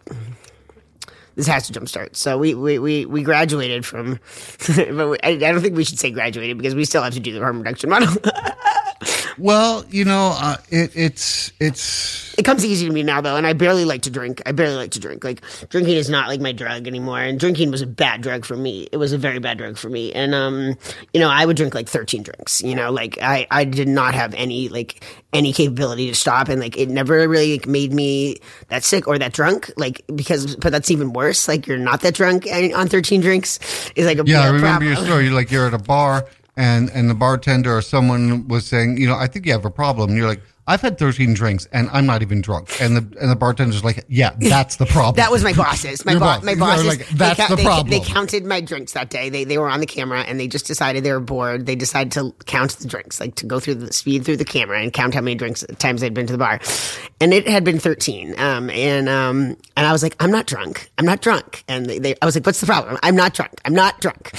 This 1.35 1.45
has 1.47 1.67
to 1.67 1.77
jumpstart. 1.77 2.15
So 2.15 2.37
we 2.37 2.53
we 2.53 2.79
we, 2.79 3.05
we 3.05 3.21
graduated 3.21 3.85
from, 3.85 4.17
but 4.67 5.09
we, 5.09 5.17
I, 5.23 5.31
I 5.31 5.35
don't 5.35 5.59
think 5.59 5.75
we 5.75 5.83
should 5.83 5.99
say 5.99 6.09
graduated 6.09 6.57
because 6.57 6.73
we 6.73 6.85
still 6.85 7.03
have 7.03 7.15
to 7.15 7.19
do 7.19 7.33
the 7.33 7.41
harm 7.41 7.57
reduction 7.57 7.89
model. 7.89 8.07
Well, 9.39 9.85
you 9.89 10.03
know, 10.03 10.35
uh, 10.35 10.57
it, 10.69 10.91
it's 10.95 11.51
it's 11.59 12.37
it 12.37 12.43
comes 12.43 12.65
easy 12.65 12.85
to 12.87 12.91
me 12.91 13.03
now 13.03 13.21
though, 13.21 13.37
and 13.37 13.47
I 13.47 13.53
barely 13.53 13.85
like 13.85 14.01
to 14.03 14.09
drink. 14.09 14.41
I 14.45 14.51
barely 14.51 14.75
like 14.75 14.91
to 14.91 14.99
drink. 14.99 15.23
Like 15.23 15.41
drinking 15.69 15.95
is 15.95 16.09
not 16.09 16.27
like 16.27 16.41
my 16.41 16.51
drug 16.51 16.87
anymore, 16.87 17.19
and 17.19 17.39
drinking 17.39 17.71
was 17.71 17.81
a 17.81 17.87
bad 17.87 18.21
drug 18.21 18.45
for 18.45 18.57
me. 18.57 18.89
It 18.91 18.97
was 18.97 19.13
a 19.13 19.17
very 19.17 19.39
bad 19.39 19.57
drug 19.57 19.77
for 19.77 19.89
me, 19.89 20.11
and 20.13 20.35
um, 20.35 20.77
you 21.13 21.19
know, 21.19 21.29
I 21.29 21.45
would 21.45 21.55
drink 21.55 21.73
like 21.73 21.87
thirteen 21.87 22.23
drinks. 22.23 22.61
You 22.61 22.75
know, 22.75 22.91
like 22.91 23.17
I 23.21 23.47
I 23.49 23.63
did 23.63 23.87
not 23.87 24.13
have 24.13 24.33
any 24.33 24.67
like 24.67 25.03
any 25.31 25.53
capability 25.53 26.07
to 26.07 26.15
stop, 26.15 26.49
and 26.49 26.59
like 26.59 26.77
it 26.77 26.89
never 26.89 27.27
really 27.27 27.53
like, 27.53 27.67
made 27.67 27.93
me 27.93 28.37
that 28.67 28.83
sick 28.83 29.07
or 29.07 29.17
that 29.17 29.31
drunk. 29.31 29.71
Like 29.77 30.01
because, 30.13 30.57
but 30.57 30.71
that's 30.71 30.91
even 30.91 31.13
worse. 31.13 31.47
Like 31.47 31.65
you're 31.65 31.77
not 31.77 32.01
that 32.01 32.13
drunk 32.13 32.45
on 32.51 32.87
thirteen 32.87 33.21
drinks 33.21 33.59
is 33.95 34.05
like 34.05 34.19
a 34.19 34.23
yeah. 34.25 34.41
I 34.41 34.47
remember 34.47 34.85
your 34.85 34.97
story. 34.97 35.25
You're 35.25 35.33
like 35.33 35.49
you're 35.49 35.67
at 35.67 35.73
a 35.73 35.77
bar 35.77 36.25
and 36.59 36.89
and 36.91 37.09
the 37.09 37.15
bartender 37.15 37.75
or 37.75 37.81
someone 37.81 38.47
was 38.49 38.65
saying, 38.67 38.97
you 38.97 39.07
know, 39.07 39.15
I 39.15 39.27
think 39.27 39.45
you 39.45 39.53
have 39.53 39.65
a 39.65 39.71
problem. 39.71 40.09
And 40.09 40.17
you're 40.19 40.27
like, 40.27 40.41
I've 40.67 40.81
had 40.81 40.99
13 40.99 41.33
drinks 41.33 41.67
and 41.71 41.89
I'm 41.91 42.05
not 42.05 42.21
even 42.21 42.41
drunk. 42.41 42.69
And 42.79 42.95
the 42.95 43.17
and 43.19 43.31
the 43.31 43.35
bartender's 43.35 43.83
like, 43.83 44.05
yeah, 44.07 44.35
that's 44.39 44.75
the 44.75 44.85
problem. 44.85 45.15
That 45.15 45.31
was 45.31 45.43
my 45.43 45.53
bosses. 45.53 46.05
My 46.05 46.13
bo- 46.13 46.19
boss. 46.19 46.43
my 46.43 46.53
bosses. 46.55 46.85
like, 46.85 47.07
they 47.07 47.15
"That's 47.15 47.37
count- 47.37 47.49
the 47.49 47.55
they, 47.55 47.63
problem." 47.63 47.89
They 47.89 48.01
counted 48.01 48.45
my 48.45 48.61
drinks 48.61 48.91
that 48.91 49.09
day. 49.09 49.29
They 49.29 49.45
they 49.45 49.57
were 49.57 49.69
on 49.69 49.79
the 49.79 49.87
camera 49.87 50.21
and 50.21 50.39
they 50.39 50.47
just 50.47 50.67
decided 50.67 51.03
they 51.03 51.11
were 51.13 51.19
bored. 51.21 51.65
They 51.65 51.75
decided 51.75 52.11
to 52.13 52.35
count 52.45 52.71
the 52.77 52.87
drinks, 52.87 53.19
like 53.19 53.33
to 53.35 53.47
go 53.47 53.59
through 53.59 53.75
the 53.75 53.93
speed 53.93 54.25
through 54.25 54.37
the 54.37 54.45
camera 54.45 54.79
and 54.81 54.93
count 54.93 55.15
how 55.15 55.21
many 55.21 55.35
drinks 55.35 55.65
times 55.79 56.01
they'd 56.01 56.13
been 56.13 56.27
to 56.27 56.33
the 56.33 56.37
bar. 56.37 56.59
And 57.21 57.33
it 57.33 57.47
had 57.47 57.63
been 57.63 57.79
thirteen. 57.79 58.35
Um 58.37 58.69
and 58.69 59.09
um 59.09 59.57
and 59.75 59.87
I 59.87 59.91
was 59.91 60.03
like, 60.03 60.15
I'm 60.19 60.29
not 60.29 60.45
drunk. 60.45 60.91
I'm 60.99 61.05
not 61.05 61.21
drunk. 61.21 61.63
And 61.67 61.87
they, 61.87 61.97
they 61.99 62.15
I 62.21 62.25
was 62.25 62.35
like, 62.35 62.45
what's 62.45 62.59
the 62.59 62.67
problem? 62.67 62.97
I'm 63.01 63.15
not 63.15 63.33
drunk. 63.33 63.59
I'm 63.65 63.73
not 63.73 63.99
drunk. 64.01 64.31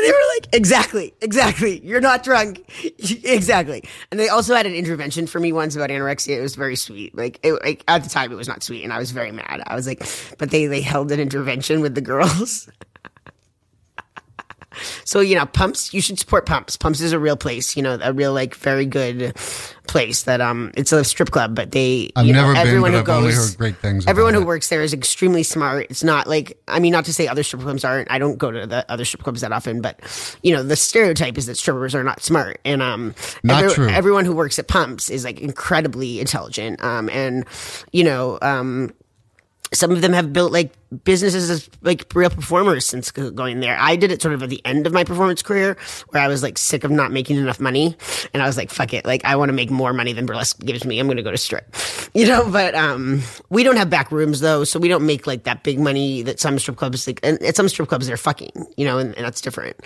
And 0.00 0.08
they 0.08 0.12
were 0.12 0.34
like, 0.36 0.48
exactly, 0.54 1.12
exactly. 1.20 1.80
You're 1.84 2.00
not 2.00 2.22
drunk. 2.22 2.64
exactly. 2.98 3.84
And 4.10 4.18
they 4.18 4.28
also 4.28 4.54
had 4.54 4.64
an 4.64 4.72
intervention 4.72 5.26
for 5.26 5.40
me 5.40 5.52
once 5.52 5.76
about 5.76 5.90
anorexia. 5.90 6.38
It 6.38 6.40
was 6.40 6.56
very 6.56 6.74
sweet. 6.76 7.14
Like, 7.14 7.38
it, 7.42 7.52
like 7.62 7.84
at 7.86 8.02
the 8.02 8.08
time, 8.08 8.32
it 8.32 8.36
was 8.36 8.48
not 8.48 8.62
sweet, 8.62 8.82
and 8.82 8.94
I 8.94 8.98
was 8.98 9.10
very 9.10 9.30
mad. 9.30 9.62
I 9.66 9.74
was 9.74 9.86
like, 9.86 10.02
but 10.38 10.50
they 10.50 10.66
they 10.66 10.80
held 10.80 11.12
an 11.12 11.20
intervention 11.20 11.80
with 11.82 11.94
the 11.94 12.00
girls. 12.00 12.68
So 15.04 15.20
you 15.20 15.34
know, 15.36 15.46
pumps. 15.46 15.92
You 15.92 16.00
should 16.00 16.18
support 16.18 16.46
pumps. 16.46 16.76
Pumps 16.76 17.00
is 17.00 17.12
a 17.12 17.18
real 17.18 17.36
place. 17.36 17.76
You 17.76 17.82
know, 17.82 17.98
a 18.02 18.12
real 18.12 18.32
like 18.32 18.54
very 18.54 18.86
good 18.86 19.36
place. 19.86 20.22
That 20.24 20.40
um, 20.40 20.70
it's 20.76 20.92
a 20.92 21.04
strip 21.04 21.30
club, 21.30 21.54
but 21.54 21.72
they. 21.72 22.10
I've 22.16 22.26
you 22.26 22.32
know, 22.32 22.42
never 22.42 22.52
been, 22.54 22.66
everyone 22.66 22.90
but 22.92 22.94
who 22.94 23.00
I've 23.00 23.06
goes, 23.06 23.22
only 23.24 23.34
heard 23.34 23.58
great 23.58 23.76
things 23.78 24.06
Everyone 24.06 24.34
who 24.34 24.42
it. 24.42 24.46
works 24.46 24.68
there 24.68 24.82
is 24.82 24.92
extremely 24.92 25.42
smart. 25.42 25.86
It's 25.90 26.04
not 26.04 26.26
like 26.26 26.60
I 26.68 26.78
mean, 26.78 26.92
not 26.92 27.04
to 27.06 27.12
say 27.12 27.26
other 27.26 27.42
strip 27.42 27.62
clubs 27.62 27.84
aren't. 27.84 28.10
I 28.10 28.18
don't 28.18 28.38
go 28.38 28.50
to 28.50 28.66
the 28.66 28.90
other 28.90 29.04
strip 29.04 29.22
clubs 29.22 29.40
that 29.40 29.52
often, 29.52 29.80
but 29.80 30.00
you 30.42 30.54
know, 30.54 30.62
the 30.62 30.76
stereotype 30.76 31.36
is 31.38 31.46
that 31.46 31.56
strippers 31.56 31.94
are 31.94 32.04
not 32.04 32.22
smart, 32.22 32.60
and 32.64 32.82
um, 32.82 33.14
Not 33.42 33.72
true. 33.72 33.88
Everyone 33.88 34.24
who 34.24 34.34
works 34.34 34.58
at 34.58 34.68
pumps 34.68 35.10
is 35.10 35.24
like 35.24 35.40
incredibly 35.40 36.20
intelligent, 36.20 36.82
um, 36.82 37.08
and 37.10 37.44
you 37.92 38.04
know, 38.04 38.38
um 38.42 38.92
some 39.72 39.92
of 39.92 40.00
them 40.00 40.12
have 40.12 40.32
built 40.32 40.52
like 40.52 40.72
businesses 41.04 41.48
as 41.48 41.70
like 41.82 42.12
real 42.14 42.30
performers 42.30 42.84
since 42.84 43.10
going 43.12 43.60
there. 43.60 43.76
I 43.78 43.94
did 43.94 44.10
it 44.10 44.20
sort 44.20 44.34
of 44.34 44.42
at 44.42 44.48
the 44.48 44.64
end 44.64 44.86
of 44.86 44.92
my 44.92 45.04
performance 45.04 45.42
career 45.42 45.76
where 46.08 46.22
I 46.22 46.26
was 46.26 46.42
like 46.42 46.58
sick 46.58 46.82
of 46.82 46.90
not 46.90 47.12
making 47.12 47.36
enough 47.36 47.60
money. 47.60 47.96
And 48.34 48.42
I 48.42 48.46
was 48.46 48.56
like, 48.56 48.70
fuck 48.70 48.92
it. 48.92 49.04
Like 49.04 49.24
I 49.24 49.36
want 49.36 49.48
to 49.48 49.52
make 49.52 49.70
more 49.70 49.92
money 49.92 50.12
than 50.12 50.26
burlesque 50.26 50.58
gives 50.60 50.84
me. 50.84 50.98
I'm 50.98 51.06
going 51.06 51.18
to 51.18 51.22
go 51.22 51.30
to 51.30 51.38
strip, 51.38 51.74
you 52.14 52.26
know, 52.26 52.50
but, 52.50 52.74
um, 52.74 53.22
we 53.48 53.62
don't 53.62 53.76
have 53.76 53.90
back 53.90 54.10
rooms 54.10 54.40
though. 54.40 54.64
So 54.64 54.80
we 54.80 54.88
don't 54.88 55.06
make 55.06 55.26
like 55.26 55.44
that 55.44 55.62
big 55.62 55.78
money 55.78 56.22
that 56.22 56.40
some 56.40 56.58
strip 56.58 56.76
clubs, 56.76 57.06
like, 57.06 57.20
and 57.22 57.40
at 57.42 57.54
some 57.54 57.68
strip 57.68 57.88
clubs 57.88 58.08
they're 58.08 58.16
fucking, 58.16 58.52
you 58.76 58.84
know, 58.84 58.98
and, 58.98 59.14
and 59.14 59.24
that's 59.24 59.40
different. 59.40 59.76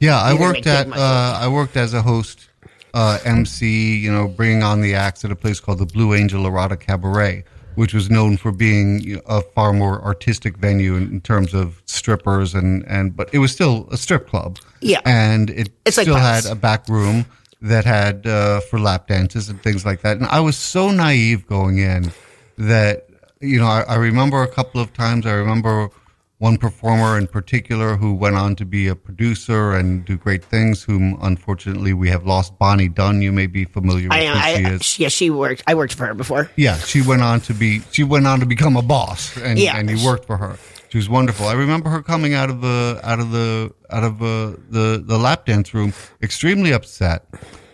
Yeah, 0.00 0.18
I 0.18 0.32
worked 0.32 0.66
at 0.66 0.88
uh, 0.90 1.38
I 1.40 1.48
worked 1.48 1.76
as 1.76 1.92
a 1.92 2.00
host, 2.00 2.48
uh, 2.94 3.18
MC, 3.24 3.96
you 3.98 4.10
know, 4.10 4.28
bringing 4.28 4.62
on 4.62 4.80
the 4.80 4.94
acts 4.94 5.24
at 5.24 5.30
a 5.30 5.36
place 5.36 5.60
called 5.60 5.78
the 5.78 5.86
Blue 5.86 6.14
Angel 6.14 6.46
Erotic 6.46 6.80
Cabaret, 6.80 7.44
which 7.76 7.94
was 7.94 8.10
known 8.10 8.36
for 8.36 8.50
being 8.52 9.20
a 9.26 9.40
far 9.40 9.72
more 9.72 10.02
artistic 10.02 10.56
venue 10.56 10.96
in, 10.96 11.20
terms 11.20 11.54
of 11.54 11.82
strippers 11.86 12.54
and 12.54 12.84
and 12.86 13.14
but 13.16 13.28
it 13.32 13.38
was 13.38 13.52
still 13.52 13.88
a 13.92 13.96
strip 13.96 14.28
club. 14.28 14.58
Yeah. 14.80 15.00
and 15.04 15.50
it 15.50 15.70
It's 15.84 16.00
still 16.00 16.14
pubs. 16.16 16.44
had 16.44 16.52
a 16.52 16.54
back 16.56 16.88
room 16.88 17.24
that 17.62 17.84
had 17.84 18.26
uh, 18.26 18.60
for 18.68 18.78
lap 18.78 19.06
dances 19.08 19.48
and 19.48 19.62
things 19.62 19.84
like 19.86 20.00
that. 20.02 20.16
And 20.18 20.26
I 20.26 20.40
was 20.40 20.56
so 20.56 20.90
naive 20.90 21.46
going 21.46 21.78
in 21.78 22.12
that 22.58 23.06
you 23.40 23.58
know 23.60 23.66
I, 23.66 23.82
I 23.82 23.96
remember 23.96 24.42
a 24.42 24.48
couple 24.48 24.80
of 24.80 24.92
times. 24.92 25.24
I 25.26 25.32
remember 25.32 25.90
one 26.38 26.58
performer 26.58 27.16
in 27.16 27.26
particular 27.26 27.96
who 27.96 28.12
went 28.14 28.36
on 28.36 28.54
to 28.56 28.64
be 28.66 28.88
a 28.88 28.94
producer 28.94 29.72
and 29.74 30.04
do 30.04 30.16
great 30.16 30.44
things. 30.44 30.82
Whom 30.82 31.16
unfortunately 31.22 31.92
we 31.94 32.08
have 32.10 32.26
lost. 32.26 32.58
Bonnie 32.58 32.88
Dunn, 32.88 33.22
you 33.22 33.32
may 33.32 33.46
be 33.46 33.64
familiar 33.64 34.08
with 34.08 34.12
I, 34.12 34.26
who 34.26 34.32
I, 34.38 34.56
she 34.56 34.62
is. 34.74 34.98
yeah, 34.98 35.08
she 35.08 35.30
worked, 35.30 35.62
I 35.66 35.74
worked 35.74 35.94
for 35.94 36.06
her 36.06 36.14
before. 36.14 36.50
Yeah, 36.56 36.76
she 36.78 37.00
went 37.02 37.22
on 37.22 37.40
to 37.42 37.54
be 37.54 37.80
she 37.90 38.04
went 38.04 38.26
on 38.26 38.40
to 38.40 38.46
become 38.46 38.76
a 38.76 38.82
boss, 38.82 39.36
and 39.38 39.58
Yeah. 39.58 39.76
and 39.76 39.88
you 39.90 40.04
worked 40.04 40.26
for 40.26 40.36
her. 40.36 40.58
She 40.90 40.98
was 40.98 41.08
wonderful. 41.08 41.46
I 41.46 41.54
remember 41.54 41.90
her 41.90 42.02
coming 42.02 42.34
out 42.34 42.48
of 42.50 42.60
the 42.60 43.00
out 43.02 43.18
of 43.18 43.30
the 43.30 43.72
out 43.90 44.04
of 44.04 44.20
uh, 44.22 44.56
the 44.70 45.02
the 45.04 45.18
lap 45.18 45.46
dance 45.46 45.72
room 45.74 45.92
extremely 46.22 46.72
upset, 46.72 47.24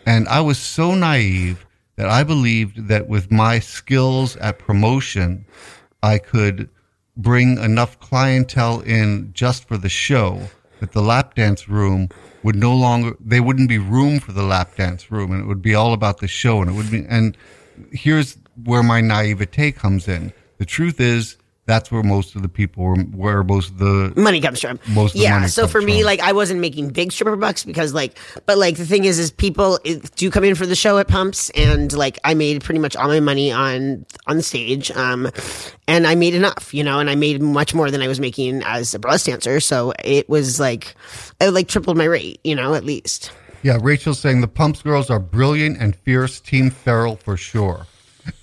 and 0.06 0.26
I 0.28 0.40
was 0.40 0.58
so 0.58 0.94
naive 0.94 1.66
that 1.96 2.08
I 2.08 2.22
believed 2.22 2.88
that 2.88 3.08
with 3.08 3.30
my 3.30 3.58
skills 3.58 4.36
at 4.36 4.58
promotion, 4.58 5.44
I 6.02 6.18
could 6.18 6.70
bring 7.16 7.58
enough 7.58 7.98
clientele 8.00 8.80
in 8.80 9.30
just 9.32 9.66
for 9.68 9.76
the 9.76 9.88
show 9.88 10.40
that 10.80 10.92
the 10.92 11.02
lap 11.02 11.34
dance 11.34 11.68
room 11.68 12.08
would 12.42 12.56
no 12.56 12.74
longer 12.74 13.16
they 13.20 13.40
wouldn't 13.40 13.68
be 13.68 13.78
room 13.78 14.18
for 14.18 14.32
the 14.32 14.42
lap 14.42 14.74
dance 14.76 15.10
room 15.12 15.30
and 15.30 15.42
it 15.42 15.46
would 15.46 15.62
be 15.62 15.74
all 15.74 15.92
about 15.92 16.18
the 16.18 16.28
show 16.28 16.60
and 16.60 16.70
it 16.70 16.74
would 16.74 16.90
be 16.90 17.04
and 17.08 17.36
here's 17.92 18.36
where 18.64 18.82
my 18.82 19.00
naivete 19.00 19.72
comes 19.72 20.08
in. 20.08 20.32
The 20.58 20.64
truth 20.64 21.00
is 21.00 21.36
that's 21.66 21.92
where 21.92 22.02
most 22.02 22.34
of 22.34 22.42
the 22.42 22.48
people 22.48 22.82
were 22.84 22.96
where 22.96 23.44
most 23.44 23.70
of 23.70 23.78
the 23.78 24.12
money 24.16 24.40
comes 24.40 24.60
from. 24.60 24.80
Most 24.88 25.14
of 25.14 25.18
the 25.18 25.24
yeah. 25.24 25.38
money 25.38 25.48
so 25.48 25.68
for 25.68 25.80
me, 25.80 25.98
from. 25.98 26.06
like 26.06 26.20
I 26.20 26.32
wasn't 26.32 26.60
making 26.60 26.90
big 26.90 27.12
stripper 27.12 27.36
bucks 27.36 27.64
because 27.64 27.94
like, 27.94 28.18
but 28.46 28.58
like 28.58 28.76
the 28.76 28.84
thing 28.84 29.04
is, 29.04 29.18
is 29.18 29.30
people 29.30 29.78
do 30.16 30.30
come 30.30 30.44
in 30.44 30.54
for 30.56 30.66
the 30.66 30.74
show 30.74 30.98
at 30.98 31.06
Pumps, 31.06 31.50
and 31.50 31.92
like 31.92 32.18
I 32.24 32.34
made 32.34 32.64
pretty 32.64 32.80
much 32.80 32.96
all 32.96 33.08
my 33.08 33.20
money 33.20 33.52
on 33.52 34.04
on 34.26 34.42
stage, 34.42 34.90
um, 34.90 35.30
and 35.86 36.06
I 36.06 36.16
made 36.16 36.34
enough, 36.34 36.74
you 36.74 36.82
know, 36.82 36.98
and 36.98 37.08
I 37.08 37.14
made 37.14 37.40
much 37.40 37.74
more 37.74 37.90
than 37.90 38.02
I 38.02 38.08
was 38.08 38.18
making 38.18 38.62
as 38.64 38.92
a 38.94 38.98
burlesque 38.98 39.26
dancer. 39.26 39.60
So 39.60 39.92
it 40.04 40.28
was 40.28 40.58
like, 40.58 40.96
I 41.40 41.48
like 41.48 41.68
tripled 41.68 41.96
my 41.96 42.04
rate, 42.04 42.40
you 42.42 42.56
know, 42.56 42.74
at 42.74 42.84
least. 42.84 43.30
Yeah, 43.62 43.78
Rachel's 43.80 44.18
saying 44.18 44.40
the 44.40 44.48
Pumps 44.48 44.82
girls 44.82 45.10
are 45.10 45.20
brilliant 45.20 45.78
and 45.78 45.94
fierce. 45.94 46.40
Team 46.40 46.70
Feral 46.70 47.14
for 47.14 47.36
sure. 47.36 47.86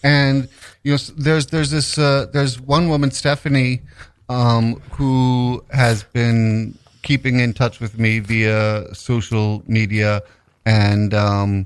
And 0.04 0.48
you 0.84 0.94
know, 0.94 0.98
there's 1.18 1.48
there's 1.48 1.72
this 1.72 1.98
uh, 1.98 2.28
there's 2.32 2.60
one 2.60 2.90
woman, 2.90 3.12
Stephanie, 3.12 3.82
um, 4.30 4.82
who 4.92 5.64
has 5.72 6.04
been 6.04 6.78
keeping 7.02 7.40
in 7.40 7.54
touch 7.54 7.80
with 7.80 7.98
me 7.98 8.20
via 8.20 8.94
social 8.94 9.64
media, 9.68 10.22
and 10.66 11.14
um, 11.14 11.66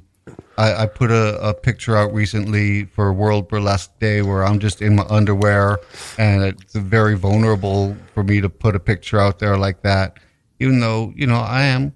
I, 0.58 0.84
I 0.84 0.86
put 0.86 1.12
a, 1.12 1.39
a 1.47 1.54
picture 1.54 1.95
out 1.95 2.13
recently 2.13 2.86
for 2.86 3.12
World 3.12 3.47
Burlesque 3.47 3.97
Day 3.99 4.21
where 4.21 4.43
I'm 4.43 4.60
just 4.60 4.82
in 4.82 4.95
my 4.95 5.06
underwear, 5.10 5.80
and 6.17 6.43
it's 6.43 6.73
very 6.73 7.15
vulnerable 7.15 7.95
for 8.13 8.23
me 8.23 8.41
to 8.41 8.49
put 8.49 8.76
a 8.76 8.80
picture 8.80 9.19
out 9.19 9.39
there 9.39 9.58
like 9.58 9.82
that. 9.82 10.17
Even 10.60 10.80
though 10.80 11.13
you 11.15 11.28
know 11.28 11.39
I 11.39 11.63
am, 11.63 11.93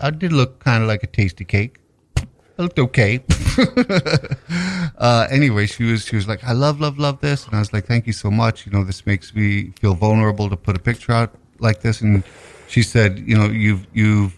I 0.00 0.10
did 0.10 0.32
look 0.32 0.60
kind 0.60 0.82
of 0.82 0.88
like 0.88 1.02
a 1.02 1.06
tasty 1.06 1.44
cake. 1.44 1.79
I 2.60 2.62
looked 2.62 2.78
okay. 2.78 3.24
uh, 4.98 5.26
anyway, 5.30 5.64
she 5.64 5.84
was 5.84 6.04
she 6.04 6.14
was 6.14 6.28
like, 6.28 6.44
I 6.44 6.52
love 6.52 6.78
love 6.78 6.98
love 6.98 7.22
this, 7.22 7.46
and 7.46 7.54
I 7.54 7.58
was 7.58 7.72
like, 7.72 7.86
thank 7.86 8.06
you 8.06 8.12
so 8.12 8.30
much. 8.30 8.66
You 8.66 8.72
know, 8.72 8.84
this 8.84 9.06
makes 9.06 9.34
me 9.34 9.72
feel 9.80 9.94
vulnerable 9.94 10.50
to 10.50 10.58
put 10.58 10.76
a 10.76 10.78
picture 10.78 11.12
out 11.12 11.34
like 11.58 11.80
this. 11.80 12.02
And 12.02 12.22
she 12.68 12.82
said, 12.82 13.18
you 13.20 13.34
know, 13.34 13.46
you've 13.46 13.86
you've 13.94 14.36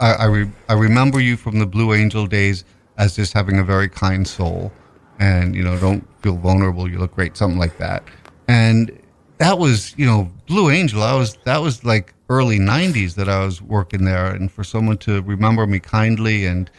I 0.00 0.12
I, 0.12 0.24
re- 0.24 0.50
I 0.70 0.72
remember 0.72 1.20
you 1.20 1.36
from 1.36 1.58
the 1.58 1.66
Blue 1.66 1.92
Angel 1.92 2.26
days 2.26 2.64
as 2.96 3.14
just 3.14 3.34
having 3.34 3.58
a 3.58 3.64
very 3.64 3.90
kind 3.90 4.26
soul, 4.26 4.72
and 5.18 5.54
you 5.54 5.62
know, 5.62 5.78
don't 5.78 6.08
feel 6.22 6.36
vulnerable. 6.36 6.90
You 6.90 6.98
look 6.98 7.14
great, 7.14 7.36
something 7.36 7.58
like 7.58 7.76
that. 7.76 8.02
And 8.48 8.98
that 9.36 9.58
was 9.58 9.94
you 9.98 10.06
know 10.06 10.32
Blue 10.46 10.70
Angel. 10.70 11.02
I 11.02 11.14
was 11.14 11.36
that 11.44 11.58
was 11.58 11.84
like 11.84 12.14
early 12.30 12.58
'90s 12.58 13.14
that 13.16 13.28
I 13.28 13.44
was 13.44 13.60
working 13.60 14.06
there, 14.06 14.28
and 14.28 14.50
for 14.50 14.64
someone 14.64 14.96
to 14.98 15.20
remember 15.20 15.66
me 15.66 15.80
kindly 15.80 16.46
and 16.46 16.70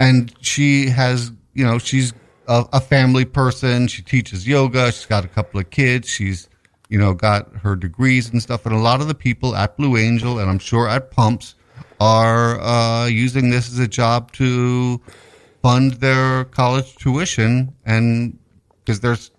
and 0.00 0.34
she 0.40 0.88
has 0.88 1.30
you 1.54 1.64
know 1.64 1.78
she's 1.78 2.12
a, 2.50 2.66
a 2.74 2.80
family 2.80 3.24
person. 3.24 3.86
She 3.86 4.02
teaches 4.02 4.46
yoga. 4.46 4.90
She's 4.92 5.06
got 5.06 5.24
a 5.24 5.28
couple 5.28 5.60
of 5.60 5.70
kids. 5.70 6.08
She's, 6.08 6.48
you 6.88 6.98
know, 6.98 7.14
got 7.14 7.54
her 7.56 7.76
degrees 7.76 8.28
and 8.28 8.42
stuff. 8.42 8.66
And 8.66 8.74
a 8.74 8.78
lot 8.78 9.00
of 9.00 9.06
the 9.06 9.14
people 9.14 9.54
at 9.54 9.76
Blue 9.76 9.96
Angel, 9.96 10.40
and 10.40 10.50
I'm 10.50 10.58
sure 10.58 10.88
at 10.88 11.12
Pumps, 11.12 11.54
are 12.00 12.60
uh, 12.60 13.06
using 13.06 13.50
this 13.50 13.70
as 13.70 13.78
a 13.78 13.86
job 13.86 14.32
to 14.32 15.00
fund 15.62 15.94
their 15.94 16.44
college 16.46 16.96
tuition. 16.96 17.72
And 17.86 18.36
because 18.84 19.00
there's, 19.00 19.30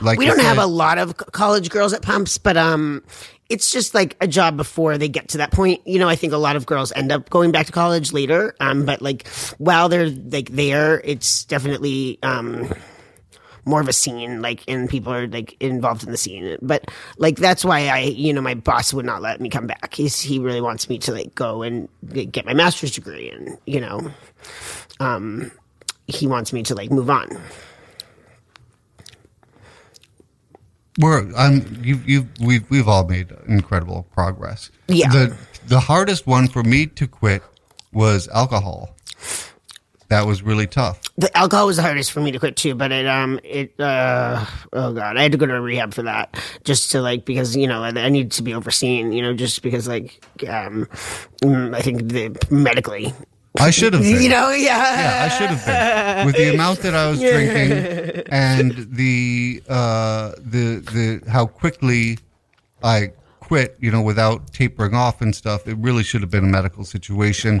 like 0.00 0.18
we 0.18 0.26
don't 0.26 0.40
have 0.40 0.58
a 0.58 0.66
lot 0.66 0.98
of 0.98 1.16
college 1.16 1.70
girls 1.70 1.92
at 1.92 2.02
pumps 2.02 2.36
but 2.36 2.56
um 2.56 3.02
it's 3.50 3.70
just 3.70 3.94
like 3.94 4.16
a 4.20 4.28
job 4.28 4.56
before 4.56 4.96
they 4.96 5.08
get 5.08 5.28
to 5.28 5.38
that 5.38 5.50
point. 5.50 5.86
You 5.86 5.98
know 5.98 6.08
i 6.08 6.16
think 6.16 6.32
a 6.32 6.38
lot 6.38 6.56
of 6.56 6.66
girls 6.66 6.92
end 6.92 7.12
up 7.12 7.28
going 7.28 7.52
back 7.52 7.66
to 7.66 7.72
college 7.72 8.12
later 8.12 8.54
um 8.60 8.84
but 8.86 9.02
like 9.02 9.26
while 9.58 9.88
they're 9.88 10.08
like 10.08 10.50
there 10.50 11.00
it's 11.04 11.44
definitely 11.44 12.18
um 12.22 12.72
more 13.64 13.80
of 13.80 13.88
a 13.88 13.92
scene 13.92 14.40
like 14.40 14.62
and 14.68 14.88
people 14.88 15.12
are 15.12 15.26
like 15.26 15.56
involved 15.60 16.02
in 16.04 16.10
the 16.10 16.16
scene. 16.16 16.56
But 16.62 16.90
like 17.18 17.36
that's 17.36 17.64
why 17.64 17.88
i 17.88 17.98
you 18.00 18.32
know 18.32 18.40
my 18.40 18.54
boss 18.54 18.92
would 18.94 19.06
not 19.06 19.22
let 19.22 19.40
me 19.40 19.48
come 19.48 19.66
back. 19.66 19.94
He's 19.94 20.20
he 20.20 20.38
really 20.38 20.60
wants 20.60 20.88
me 20.88 20.98
to 21.00 21.12
like 21.12 21.34
go 21.34 21.62
and 21.62 21.88
get 22.32 22.46
my 22.46 22.54
master's 22.54 22.92
degree 22.92 23.30
and 23.30 23.58
you 23.66 23.80
know 23.80 24.10
um 24.98 25.50
he 26.06 26.26
wants 26.26 26.52
me 26.52 26.62
to 26.64 26.74
like 26.74 26.90
move 26.90 27.10
on 27.10 27.28
we're 31.00 31.32
I'm 31.36 31.82
you 31.82 32.00
you 32.06 32.28
we've 32.40 32.68
we've 32.70 32.88
all 32.88 33.06
made 33.06 33.32
incredible 33.48 34.06
progress. 34.12 34.70
Yeah. 34.88 35.10
The 35.10 35.36
the 35.66 35.80
hardest 35.80 36.26
one 36.26 36.48
for 36.48 36.62
me 36.62 36.86
to 36.86 37.06
quit 37.06 37.42
was 37.92 38.28
alcohol. 38.28 38.96
That 40.08 40.26
was 40.26 40.42
really 40.42 40.66
tough. 40.66 41.00
the 41.16 41.34
alcohol 41.38 41.66
was 41.66 41.76
the 41.76 41.82
hardest 41.82 42.10
for 42.10 42.20
me 42.20 42.32
to 42.32 42.38
quit 42.40 42.56
too, 42.56 42.74
but 42.74 42.90
it 42.90 43.06
um 43.06 43.38
it 43.44 43.78
uh 43.78 44.44
oh 44.72 44.92
god, 44.92 45.16
I 45.16 45.22
had 45.22 45.32
to 45.32 45.38
go 45.38 45.46
to 45.46 45.60
rehab 45.60 45.94
for 45.94 46.02
that 46.02 46.36
just 46.64 46.90
to 46.92 47.00
like 47.00 47.24
because 47.24 47.56
you 47.56 47.68
know 47.68 47.84
I, 47.84 47.90
I 47.90 48.08
need 48.08 48.32
to 48.32 48.42
be 48.42 48.52
overseen, 48.52 49.12
you 49.12 49.22
know, 49.22 49.34
just 49.34 49.62
because 49.62 49.86
like 49.86 50.20
um 50.48 50.88
mm, 51.42 51.74
I 51.76 51.80
think 51.80 52.08
the 52.08 52.36
medically, 52.50 53.14
I 53.58 53.70
should 53.70 53.92
have 53.94 54.02
been. 54.02 54.22
you 54.22 54.28
know, 54.28 54.50
yeah, 54.50 54.78
yeah, 54.78 55.24
I 55.24 55.28
should 55.28 55.50
have 55.50 55.66
been. 55.66 56.26
With 56.26 56.36
the 56.36 56.54
amount 56.54 56.80
that 56.80 56.94
I 56.94 57.10
was 57.10 57.20
drinking 57.20 58.24
and 58.32 58.72
the 58.92 59.62
uh 59.68 60.32
the 60.38 60.80
the 60.92 61.30
how 61.30 61.46
quickly 61.46 62.18
I 62.82 63.12
quit, 63.40 63.76
you 63.80 63.90
know, 63.90 64.00
without 64.02 64.52
tapering 64.52 64.94
off 64.94 65.20
and 65.20 65.34
stuff, 65.34 65.66
it 65.66 65.76
really 65.78 66.04
should 66.04 66.20
have 66.20 66.30
been 66.30 66.44
a 66.44 66.48
medical 66.48 66.84
situation. 66.84 67.60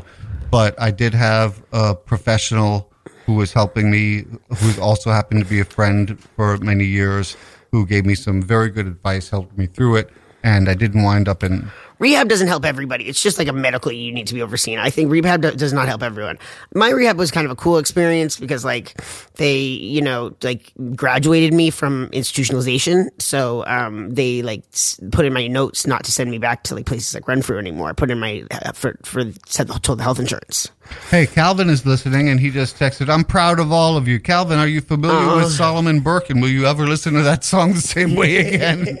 But 0.50 0.80
I 0.80 0.90
did 0.92 1.14
have 1.14 1.62
a 1.72 1.94
professional 1.96 2.90
who 3.26 3.34
was 3.34 3.52
helping 3.52 3.90
me, 3.90 4.24
who 4.58 4.80
also 4.80 5.10
happened 5.10 5.42
to 5.42 5.48
be 5.48 5.60
a 5.60 5.64
friend 5.64 6.18
for 6.36 6.56
many 6.58 6.84
years, 6.84 7.36
who 7.72 7.84
gave 7.86 8.06
me 8.06 8.14
some 8.14 8.40
very 8.40 8.70
good 8.70 8.86
advice, 8.86 9.28
helped 9.30 9.58
me 9.58 9.66
through 9.66 9.96
it, 9.96 10.10
and 10.44 10.68
I 10.68 10.74
didn't 10.74 11.02
wind 11.02 11.28
up 11.28 11.42
in 11.42 11.70
rehab 12.00 12.28
doesn't 12.28 12.48
help 12.48 12.64
everybody. 12.64 13.04
It's 13.04 13.22
just 13.22 13.38
like 13.38 13.46
a 13.46 13.52
medically 13.52 13.96
you 13.96 14.12
need 14.12 14.26
to 14.26 14.34
be 14.34 14.42
overseen. 14.42 14.78
I 14.80 14.90
think 14.90 15.10
rehab 15.10 15.42
do- 15.42 15.52
does 15.52 15.72
not 15.72 15.86
help 15.86 16.02
everyone. 16.02 16.38
My 16.74 16.90
rehab 16.90 17.16
was 17.16 17.30
kind 17.30 17.44
of 17.44 17.52
a 17.52 17.56
cool 17.56 17.78
experience 17.78 18.36
because 18.36 18.64
like 18.64 19.00
they, 19.34 19.58
you 19.58 20.02
know, 20.02 20.34
like 20.42 20.72
graduated 20.96 21.54
me 21.54 21.70
from 21.70 22.08
institutionalization. 22.08 23.08
So, 23.20 23.64
um, 23.66 24.12
they 24.12 24.42
like 24.42 24.64
put 25.12 25.24
in 25.24 25.32
my 25.32 25.46
notes 25.46 25.86
not 25.86 26.04
to 26.04 26.12
send 26.12 26.30
me 26.30 26.38
back 26.38 26.64
to 26.64 26.74
like 26.74 26.86
places 26.86 27.14
like 27.14 27.28
Renfrew 27.28 27.58
anymore. 27.58 27.90
I 27.90 27.92
put 27.92 28.10
in 28.10 28.18
my, 28.18 28.42
uh, 28.50 28.72
for, 28.72 28.98
for, 29.04 29.22
said 29.46 29.68
told 29.82 29.98
the 29.98 30.02
health 30.02 30.18
insurance. 30.18 30.70
Hey, 31.10 31.26
Calvin 31.26 31.70
is 31.70 31.86
listening, 31.86 32.28
and 32.28 32.40
he 32.40 32.50
just 32.50 32.76
texted, 32.76 33.08
"I'm 33.08 33.24
proud 33.24 33.60
of 33.60 33.72
all 33.72 33.96
of 33.96 34.08
you." 34.08 34.20
Calvin, 34.20 34.58
are 34.58 34.66
you 34.66 34.80
familiar 34.80 35.36
with 35.36 35.52
Solomon 35.52 36.00
Burke, 36.00 36.30
and 36.30 36.40
will 36.40 36.48
you 36.48 36.66
ever 36.66 36.86
listen 36.86 37.14
to 37.14 37.22
that 37.22 37.44
song 37.44 37.72
the 37.74 37.80
same 37.80 38.14
way 38.14 38.36
again? 38.54 38.98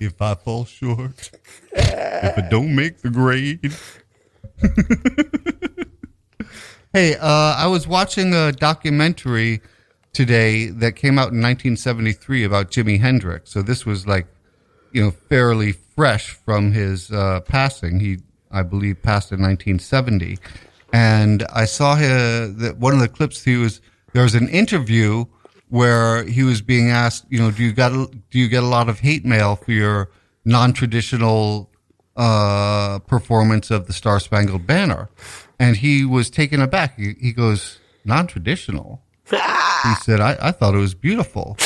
if 0.00 0.20
I 0.20 0.34
fall 0.34 0.64
short, 0.64 1.30
if 1.72 2.38
I 2.38 2.48
don't 2.48 2.74
make 2.74 2.98
the 2.98 3.10
grade. 3.10 3.72
hey, 6.92 7.16
uh, 7.16 7.54
I 7.56 7.66
was 7.66 7.86
watching 7.86 8.34
a 8.34 8.52
documentary 8.52 9.60
today 10.12 10.68
that 10.68 10.96
came 10.96 11.18
out 11.18 11.32
in 11.32 11.42
1973 11.42 12.44
about 12.44 12.70
Jimi 12.70 12.98
Hendrix. 12.98 13.50
So 13.50 13.60
this 13.60 13.84
was 13.84 14.06
like, 14.06 14.26
you 14.92 15.02
know, 15.02 15.10
fairly 15.10 15.72
fresh 15.72 16.30
from 16.30 16.72
his 16.72 17.10
uh, 17.10 17.40
passing. 17.40 18.00
He, 18.00 18.18
I 18.50 18.62
believe, 18.62 19.02
passed 19.02 19.30
in 19.32 19.40
1970, 19.40 20.38
and 20.92 21.44
I 21.52 21.66
saw 21.66 21.96
his, 21.96 22.56
that 22.56 22.78
one 22.78 22.94
of 22.94 23.00
the 23.00 23.08
clips. 23.08 23.44
He 23.44 23.56
was 23.56 23.82
there 24.14 24.22
was 24.22 24.34
an 24.34 24.48
interview 24.48 25.26
where 25.68 26.24
he 26.24 26.42
was 26.42 26.62
being 26.62 26.90
asked, 26.90 27.26
you 27.28 27.38
know, 27.38 27.50
do 27.50 27.62
you 27.62 27.72
got 27.72 27.90
do 27.92 28.38
you 28.38 28.48
get 28.48 28.62
a 28.62 28.66
lot 28.66 28.88
of 28.88 29.00
hate 29.00 29.24
mail 29.24 29.56
for 29.56 29.72
your 29.72 30.10
non-traditional 30.46 31.70
uh, 32.16 33.00
performance 33.00 33.70
of 33.70 33.86
the 33.86 33.92
Star 33.92 34.18
Spangled 34.20 34.66
Banner? 34.66 35.10
And 35.58 35.76
he 35.76 36.04
was 36.04 36.30
taken 36.30 36.62
aback. 36.62 36.96
He, 36.96 37.14
he 37.20 37.32
goes, 37.32 37.78
non-traditional. 38.04 39.02
He 39.30 39.36
said, 40.02 40.20
I, 40.20 40.38
I 40.40 40.52
thought 40.52 40.74
it 40.74 40.78
was 40.78 40.94
beautiful. 40.94 41.58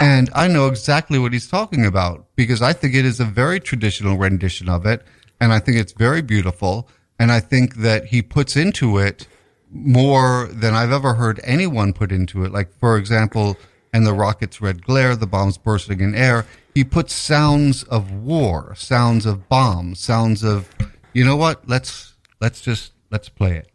And 0.00 0.30
I 0.34 0.48
know 0.48 0.68
exactly 0.68 1.18
what 1.18 1.32
he's 1.32 1.48
talking 1.48 1.84
about 1.84 2.26
because 2.34 2.62
I 2.62 2.72
think 2.72 2.94
it 2.94 3.04
is 3.04 3.20
a 3.20 3.24
very 3.24 3.60
traditional 3.60 4.16
rendition 4.16 4.68
of 4.68 4.86
it. 4.86 5.02
And 5.40 5.52
I 5.52 5.58
think 5.58 5.76
it's 5.76 5.92
very 5.92 6.22
beautiful. 6.22 6.88
And 7.18 7.30
I 7.30 7.40
think 7.40 7.76
that 7.76 8.06
he 8.06 8.22
puts 8.22 8.56
into 8.56 8.98
it 8.98 9.26
more 9.70 10.48
than 10.52 10.74
I've 10.74 10.92
ever 10.92 11.14
heard 11.14 11.40
anyone 11.44 11.92
put 11.92 12.12
into 12.12 12.44
it. 12.44 12.52
Like, 12.52 12.72
for 12.78 12.96
example, 12.96 13.56
and 13.92 14.06
the 14.06 14.12
rocket's 14.12 14.60
red 14.60 14.84
glare, 14.84 15.14
the 15.16 15.26
bombs 15.26 15.58
bursting 15.58 16.00
in 16.00 16.14
air. 16.14 16.46
He 16.74 16.84
puts 16.84 17.12
sounds 17.12 17.82
of 17.84 18.12
war, 18.12 18.74
sounds 18.76 19.26
of 19.26 19.48
bombs, 19.48 20.00
sounds 20.00 20.42
of, 20.42 20.68
you 21.12 21.24
know 21.24 21.36
what? 21.36 21.68
Let's, 21.68 22.14
let's 22.40 22.62
just, 22.62 22.92
let's 23.10 23.28
play 23.28 23.58
it. 23.58 23.68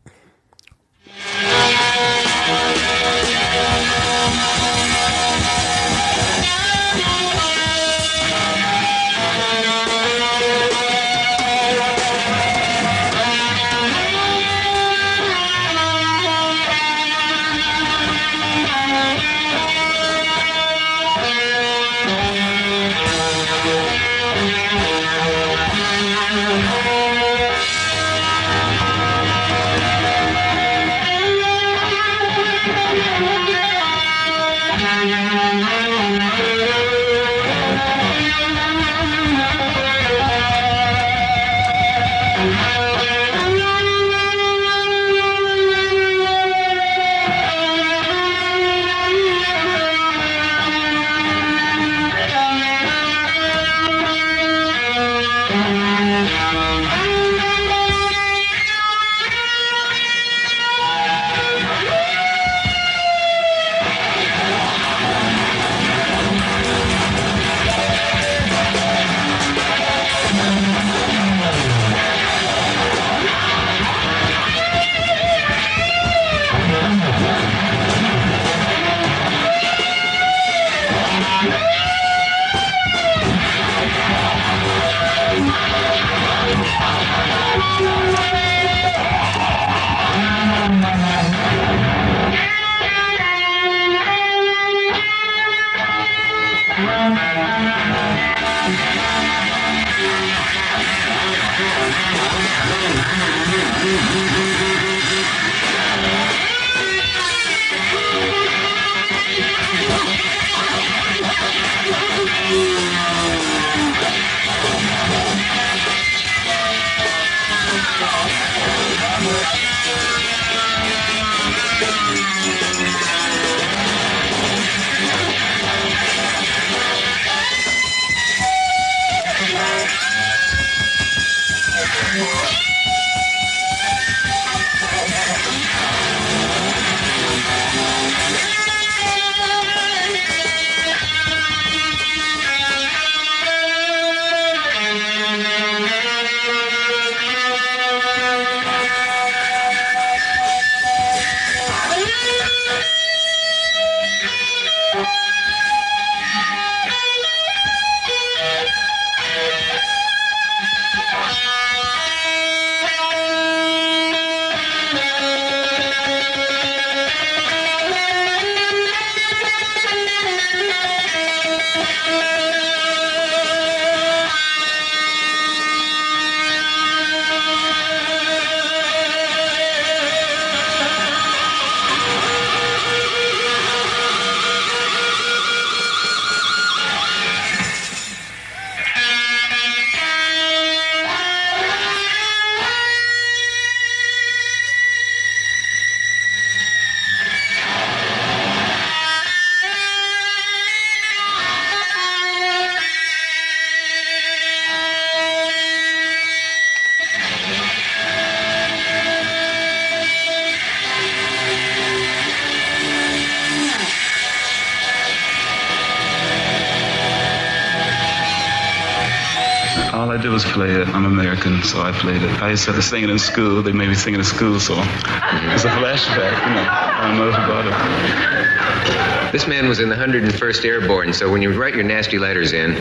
So 221.63 221.81
I 221.81 221.91
played 221.91 222.21
it. 222.21 222.41
I 222.41 222.49
used 222.51 222.63
to 222.65 222.71
have 222.71 222.81
to 222.81 222.87
sing 222.87 223.03
it 223.03 223.09
in 223.09 223.19
school. 223.19 223.61
They 223.61 223.71
made 223.71 223.89
me 223.89 223.95
sing 223.95 224.13
it 224.13 224.19
in 224.19 224.23
school, 224.23 224.59
so 224.59 224.73
it's 224.77 225.65
a 225.65 225.69
flashback. 225.69 226.47
You 226.47 226.53
know, 226.55 226.67
I 226.69 227.07
don't 227.07 227.17
know 227.17 227.29
about 227.29 227.67
it. 227.67 229.31
This 229.31 229.47
man 229.47 229.67
was 229.67 229.79
in 229.79 229.89
the 229.89 229.95
101st 229.95 230.63
Airborne, 230.65 231.13
so 231.13 231.29
when 231.31 231.41
you 231.41 231.51
write 231.51 231.73
your 231.75 231.83
nasty 231.83 232.17
letters 232.19 232.53
in, 232.53 232.75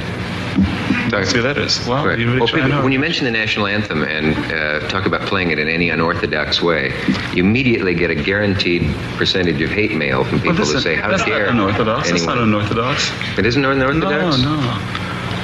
Dr. 1.10 1.40
Letters. 1.42 1.84
Wow, 1.86 2.04
Right. 2.06 2.18
you 2.18 2.26
really 2.26 2.40
Well, 2.40 2.48
people- 2.48 2.82
when 2.82 2.92
you 2.92 2.98
mention 2.98 3.24
the 3.24 3.30
national 3.30 3.66
anthem 3.68 4.02
and 4.02 4.34
uh, 4.52 4.80
talk 4.88 5.06
about 5.06 5.22
playing 5.22 5.50
it 5.52 5.58
in 5.58 5.68
any 5.68 5.88
unorthodox 5.90 6.60
way, 6.60 6.92
you 7.32 7.44
immediately 7.44 7.94
get 7.94 8.10
a 8.10 8.14
guaranteed 8.14 8.92
percentage 9.16 9.60
of 9.62 9.70
hate 9.70 9.94
mail 9.94 10.24
from 10.24 10.38
people 10.40 10.54
Well, 10.54 10.58
listen, 10.66 10.74
who 10.76 10.80
say, 10.82 10.94
"How 10.96 11.10
that's 11.10 11.24
dare 11.24 11.46
not 11.46 11.50
unorthodox. 11.54 12.10
That's 12.10 12.24
not 12.26 12.38
unorthodox. 12.38 13.10
It 13.38 13.46
isn't 13.46 13.64
unorthodox. 13.64 14.38
No, 14.42 14.56
no. 14.56 14.60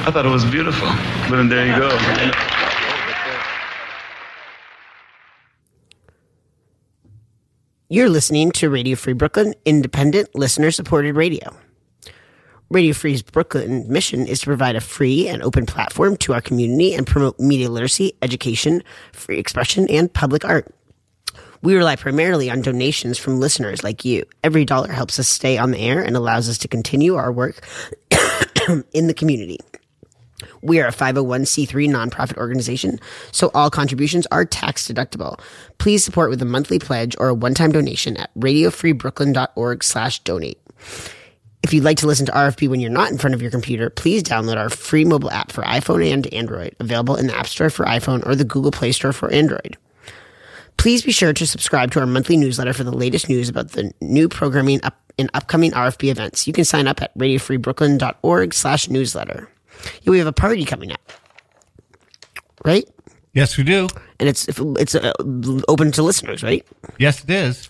I 0.04 0.10
thought 0.10 0.26
it 0.26 0.30
was 0.30 0.44
beautiful. 0.44 0.88
But 1.28 1.36
then 1.36 1.48
there 1.48 1.66
you 1.66 1.76
go. 1.76 1.90
You're 7.92 8.08
listening 8.08 8.52
to 8.52 8.70
Radio 8.70 8.96
Free 8.96 9.12
Brooklyn, 9.12 9.52
independent, 9.66 10.34
listener 10.34 10.70
supported 10.70 11.14
radio. 11.14 11.54
Radio 12.70 12.94
Free's 12.94 13.20
Brooklyn 13.20 13.84
mission 13.86 14.26
is 14.26 14.40
to 14.40 14.46
provide 14.46 14.76
a 14.76 14.80
free 14.80 15.28
and 15.28 15.42
open 15.42 15.66
platform 15.66 16.16
to 16.16 16.32
our 16.32 16.40
community 16.40 16.94
and 16.94 17.06
promote 17.06 17.38
media 17.38 17.68
literacy, 17.68 18.14
education, 18.22 18.82
free 19.12 19.36
expression, 19.36 19.90
and 19.90 20.10
public 20.10 20.42
art. 20.42 20.74
We 21.60 21.76
rely 21.76 21.96
primarily 21.96 22.50
on 22.50 22.62
donations 22.62 23.18
from 23.18 23.40
listeners 23.40 23.84
like 23.84 24.06
you. 24.06 24.24
Every 24.42 24.64
dollar 24.64 24.90
helps 24.90 25.18
us 25.18 25.28
stay 25.28 25.58
on 25.58 25.70
the 25.70 25.80
air 25.80 26.02
and 26.02 26.16
allows 26.16 26.48
us 26.48 26.56
to 26.56 26.68
continue 26.68 27.16
our 27.16 27.30
work 27.30 27.60
in 28.94 29.06
the 29.06 29.14
community. 29.14 29.58
We 30.62 30.80
are 30.80 30.88
a 30.88 30.92
501c3 30.92 31.88
nonprofit 31.88 32.36
organization, 32.36 32.98
so 33.30 33.50
all 33.54 33.70
contributions 33.70 34.26
are 34.30 34.44
tax 34.44 34.88
deductible. 34.88 35.38
Please 35.78 36.04
support 36.04 36.30
with 36.30 36.42
a 36.42 36.46
monthly 36.46 36.78
pledge 36.78 37.16
or 37.18 37.28
a 37.28 37.34
one-time 37.34 37.72
donation 37.72 38.16
at 38.16 38.34
radiofreebrooklyn.org 38.34 39.84
slash 39.84 40.18
donate. 40.20 40.60
If 41.62 41.72
you'd 41.72 41.84
like 41.84 41.98
to 41.98 42.06
listen 42.06 42.26
to 42.26 42.32
RFB 42.32 42.68
when 42.68 42.80
you're 42.80 42.90
not 42.90 43.12
in 43.12 43.18
front 43.18 43.34
of 43.34 43.42
your 43.42 43.50
computer, 43.50 43.88
please 43.88 44.22
download 44.22 44.56
our 44.56 44.68
free 44.68 45.04
mobile 45.04 45.30
app 45.30 45.52
for 45.52 45.62
iPhone 45.62 46.12
and 46.12 46.26
Android, 46.34 46.74
available 46.80 47.16
in 47.16 47.28
the 47.28 47.36
App 47.36 47.46
Store 47.46 47.70
for 47.70 47.86
iPhone 47.86 48.26
or 48.26 48.34
the 48.34 48.44
Google 48.44 48.72
Play 48.72 48.90
Store 48.90 49.12
for 49.12 49.30
Android. 49.30 49.76
Please 50.76 51.02
be 51.02 51.12
sure 51.12 51.32
to 51.32 51.46
subscribe 51.46 51.92
to 51.92 52.00
our 52.00 52.06
monthly 52.06 52.36
newsletter 52.36 52.72
for 52.72 52.82
the 52.82 52.90
latest 52.90 53.28
news 53.28 53.48
about 53.48 53.70
the 53.72 53.92
new 54.00 54.28
programming 54.28 54.82
up 54.82 54.98
in 55.18 55.30
upcoming 55.34 55.70
RFB 55.70 56.10
events. 56.10 56.46
You 56.46 56.52
can 56.52 56.64
sign 56.64 56.88
up 56.88 57.00
at 57.00 57.16
radiofreebrooklyn.org 57.16 58.54
slash 58.54 58.88
newsletter. 58.88 59.48
Yeah, 60.02 60.10
we 60.10 60.18
have 60.18 60.26
a 60.26 60.32
party 60.32 60.64
coming 60.64 60.92
up, 60.92 61.00
right? 62.64 62.88
Yes, 63.34 63.56
we 63.56 63.64
do. 63.64 63.88
And 64.20 64.28
it's 64.28 64.46
it's 64.48 64.94
uh, 64.94 65.12
open 65.68 65.92
to 65.92 66.02
listeners, 66.02 66.42
right? 66.42 66.66
Yes, 66.98 67.24
it 67.24 67.30
is. 67.30 67.68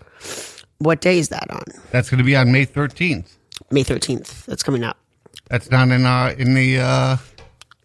What 0.79 1.01
day 1.01 1.18
is 1.18 1.29
that 1.29 1.48
on? 1.51 1.62
That's 1.92 2.11
going 2.11 2.18
to 2.18 2.25
be 2.25 2.35
on 2.37 2.51
May 2.51 2.66
13th. 2.66 3.37
May 3.70 3.85
thirteenth. 3.85 4.44
That's 4.46 4.62
coming 4.62 4.83
up. 4.83 4.98
That's 5.48 5.70
not 5.70 5.88
in 5.90 6.05
our 6.05 6.31
in 6.33 6.55
the 6.55 6.81
uh, 6.81 7.16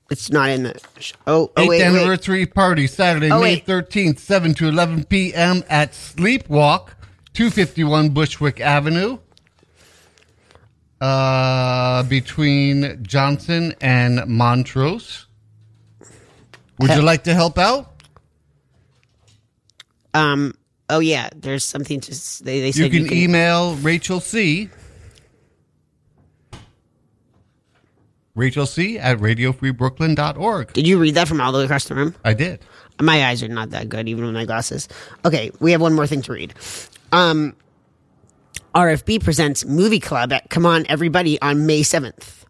It's 0.09 0.31
not 0.31 0.49
in 0.49 0.63
the. 0.63 0.81
Oh, 1.27 1.51
oh 1.55 1.61
wait, 1.61 1.69
wait. 1.69 1.81
anniversary 1.83 2.45
party 2.47 2.87
Saturday, 2.87 3.29
Oh, 3.31 3.41
May 3.41 3.59
13th, 3.59 4.19
7 4.19 4.53
to 4.55 4.67
11 4.67 5.03
p.m. 5.05 5.63
at 5.69 5.91
Sleepwalk, 5.91 6.89
251 7.33 8.09
Bushwick 8.09 8.59
Avenue, 8.59 9.19
uh, 11.01 12.03
between 12.03 13.03
Johnson 13.03 13.73
and 13.81 14.25
Montrose. 14.27 15.25
Would 16.79 16.91
you 16.91 17.01
like 17.01 17.23
to 17.25 17.33
help 17.33 17.57
out? 17.57 18.01
Um. 20.13 20.53
Oh 20.89 20.99
yeah. 20.99 21.29
There's 21.35 21.63
something 21.65 21.99
to. 22.01 22.11
s- 22.11 22.39
They 22.43 22.59
they 22.61 22.67
You 22.67 22.73
said 22.73 22.91
can 22.91 23.11
email 23.13 23.75
Rachel 23.75 24.19
C. 24.19 24.69
Rachel 28.35 28.67
C. 28.67 28.99
at 28.99 29.17
radiofreebrooklyn.org. 29.17 30.73
Did 30.73 30.87
you 30.87 30.99
read 30.99 31.15
that 31.15 31.27
from 31.27 31.41
all 31.41 31.51
the 31.51 31.57
way 31.57 31.65
across 31.65 31.85
the 31.85 31.95
room? 31.95 32.13
I 32.23 32.33
did. 32.35 32.59
My 33.01 33.25
eyes 33.25 33.41
are 33.41 33.47
not 33.47 33.71
that 33.71 33.89
good, 33.89 34.07
even 34.07 34.25
with 34.25 34.33
my 34.35 34.45
glasses. 34.45 34.87
Okay, 35.25 35.51
we 35.59 35.71
have 35.71 35.81
one 35.81 35.93
more 35.93 36.05
thing 36.05 36.21
to 36.23 36.33
read. 36.33 36.53
Um, 37.11 37.55
RFB 38.75 39.23
presents 39.23 39.65
Movie 39.65 39.99
Club 39.99 40.31
at 40.33 40.49
Come 40.49 40.65
On 40.65 40.85
Everybody 40.89 41.41
on 41.41 41.65
May 41.65 41.81
7th. 41.81 42.43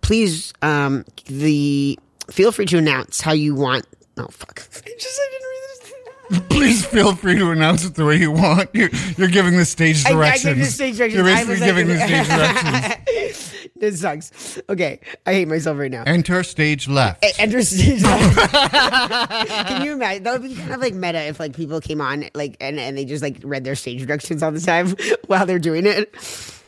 Please, 0.00 0.52
um, 0.62 1.04
the 1.26 1.98
feel 2.30 2.52
free 2.52 2.66
to 2.66 2.78
announce 2.78 3.20
how 3.20 3.32
you 3.32 3.54
want. 3.54 3.86
Oh, 4.16 4.26
fuck. 4.28 4.60
I 4.86 4.90
just 4.98 5.20
I 5.20 5.28
didn't 5.30 5.48
read 5.48 5.60
this. 5.60 6.56
Please 6.56 6.86
feel 6.86 7.14
free 7.14 7.38
to 7.38 7.50
announce 7.50 7.84
it 7.84 7.94
the 7.94 8.04
way 8.04 8.16
you 8.16 8.30
want. 8.32 8.68
You're, 8.74 8.90
you're 9.16 9.28
giving 9.28 9.56
the 9.56 9.64
stage 9.64 10.04
I- 10.06 10.10
I 10.10 10.12
directions. 10.12 10.44
gave 10.44 10.56
the 10.64 10.70
stage 10.70 10.96
directions. 10.96 11.14
You're 11.14 11.28
I 11.28 11.44
basically 11.44 11.66
giving 11.66 11.88
the 11.88 11.96
stage 12.06 12.26
directions. 12.28 13.52
This 13.78 14.00
sucks. 14.00 14.60
Okay, 14.68 15.00
I 15.26 15.32
hate 15.34 15.48
myself 15.48 15.78
right 15.78 15.90
now. 15.90 16.04
Enter 16.06 16.42
stage 16.42 16.88
left. 16.88 17.24
E- 17.24 17.32
Enter 17.38 17.62
stage. 17.62 18.02
Can 18.02 19.84
you 19.84 19.92
imagine? 19.92 20.22
That 20.22 20.32
would 20.40 20.42
be 20.48 20.54
kind 20.54 20.72
of 20.72 20.80
like 20.80 20.94
meta 20.94 21.22
if 21.26 21.38
like 21.38 21.54
people 21.54 21.80
came 21.80 22.00
on 22.00 22.28
like 22.34 22.56
and, 22.60 22.78
and 22.78 22.96
they 22.96 23.04
just 23.04 23.22
like 23.22 23.38
read 23.42 23.64
their 23.64 23.74
stage 23.74 24.06
directions 24.06 24.42
all 24.42 24.52
the 24.52 24.60
time 24.60 24.94
while 25.26 25.46
they're 25.46 25.58
doing 25.58 25.86
it. 25.86 26.14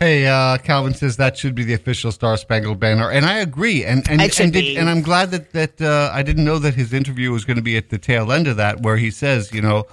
Hey, 0.00 0.26
uh, 0.26 0.58
Calvin 0.58 0.94
says 0.94 1.16
that 1.16 1.36
should 1.36 1.54
be 1.54 1.64
the 1.64 1.74
official 1.74 2.12
Star 2.12 2.36
Spangled 2.36 2.78
Banner, 2.78 3.10
and 3.10 3.26
I 3.26 3.38
agree. 3.38 3.84
And 3.84 4.08
and 4.08 4.20
and, 4.20 4.52
did, 4.52 4.76
and 4.76 4.88
I'm 4.88 5.02
glad 5.02 5.30
that 5.32 5.52
that 5.52 5.80
uh, 5.80 6.10
I 6.12 6.22
didn't 6.22 6.44
know 6.44 6.58
that 6.60 6.74
his 6.74 6.92
interview 6.92 7.32
was 7.32 7.44
going 7.44 7.56
to 7.56 7.62
be 7.62 7.76
at 7.76 7.90
the 7.90 7.98
tail 7.98 8.30
end 8.30 8.46
of 8.46 8.56
that, 8.58 8.82
where 8.82 8.96
he 8.96 9.10
says, 9.10 9.52
you 9.52 9.60
know, 9.60 9.86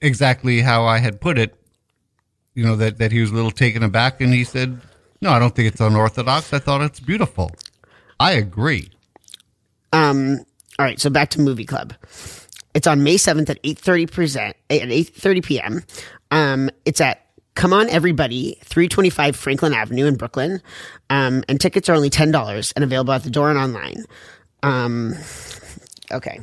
exactly 0.00 0.60
how 0.60 0.84
I 0.84 0.98
had 0.98 1.20
put 1.20 1.38
it. 1.38 1.54
You 2.54 2.64
know 2.64 2.76
that 2.76 2.98
that 2.98 3.12
he 3.12 3.20
was 3.20 3.30
a 3.30 3.34
little 3.34 3.50
taken 3.50 3.82
aback, 3.82 4.20
and 4.20 4.32
he 4.32 4.44
said, 4.44 4.80
"No, 5.22 5.30
I 5.30 5.38
don't 5.38 5.54
think 5.54 5.68
it's 5.68 5.80
unorthodox. 5.80 6.52
I 6.52 6.58
thought 6.58 6.82
it's 6.82 7.00
beautiful." 7.00 7.52
I 8.20 8.32
agree. 8.32 8.90
Um. 9.92 10.44
All 10.78 10.84
right. 10.84 11.00
So 11.00 11.08
back 11.08 11.30
to 11.30 11.40
movie 11.40 11.64
club. 11.64 11.94
It's 12.74 12.86
on 12.86 13.02
May 13.02 13.16
seventh 13.16 13.48
at 13.48 13.58
eight 13.64 13.78
thirty 13.78 14.06
present 14.06 14.56
at 14.68 14.90
eight 14.90 15.08
thirty 15.14 15.40
p.m. 15.40 15.82
Um. 16.30 16.70
It's 16.84 17.00
at 17.00 17.24
Come 17.54 17.72
On 17.72 17.88
Everybody, 17.88 18.58
three 18.64 18.88
twenty 18.88 19.10
five 19.10 19.36
Franklin 19.36 19.72
Avenue 19.72 20.06
in 20.06 20.16
Brooklyn. 20.16 20.60
Um. 21.08 21.44
And 21.48 21.60
tickets 21.60 21.88
are 21.88 21.94
only 21.94 22.10
ten 22.10 22.30
dollars 22.30 22.72
and 22.72 22.84
available 22.84 23.12
at 23.14 23.22
the 23.22 23.30
door 23.30 23.48
and 23.50 23.58
online. 23.58 24.04
Um. 24.62 25.14
Okay. 26.10 26.40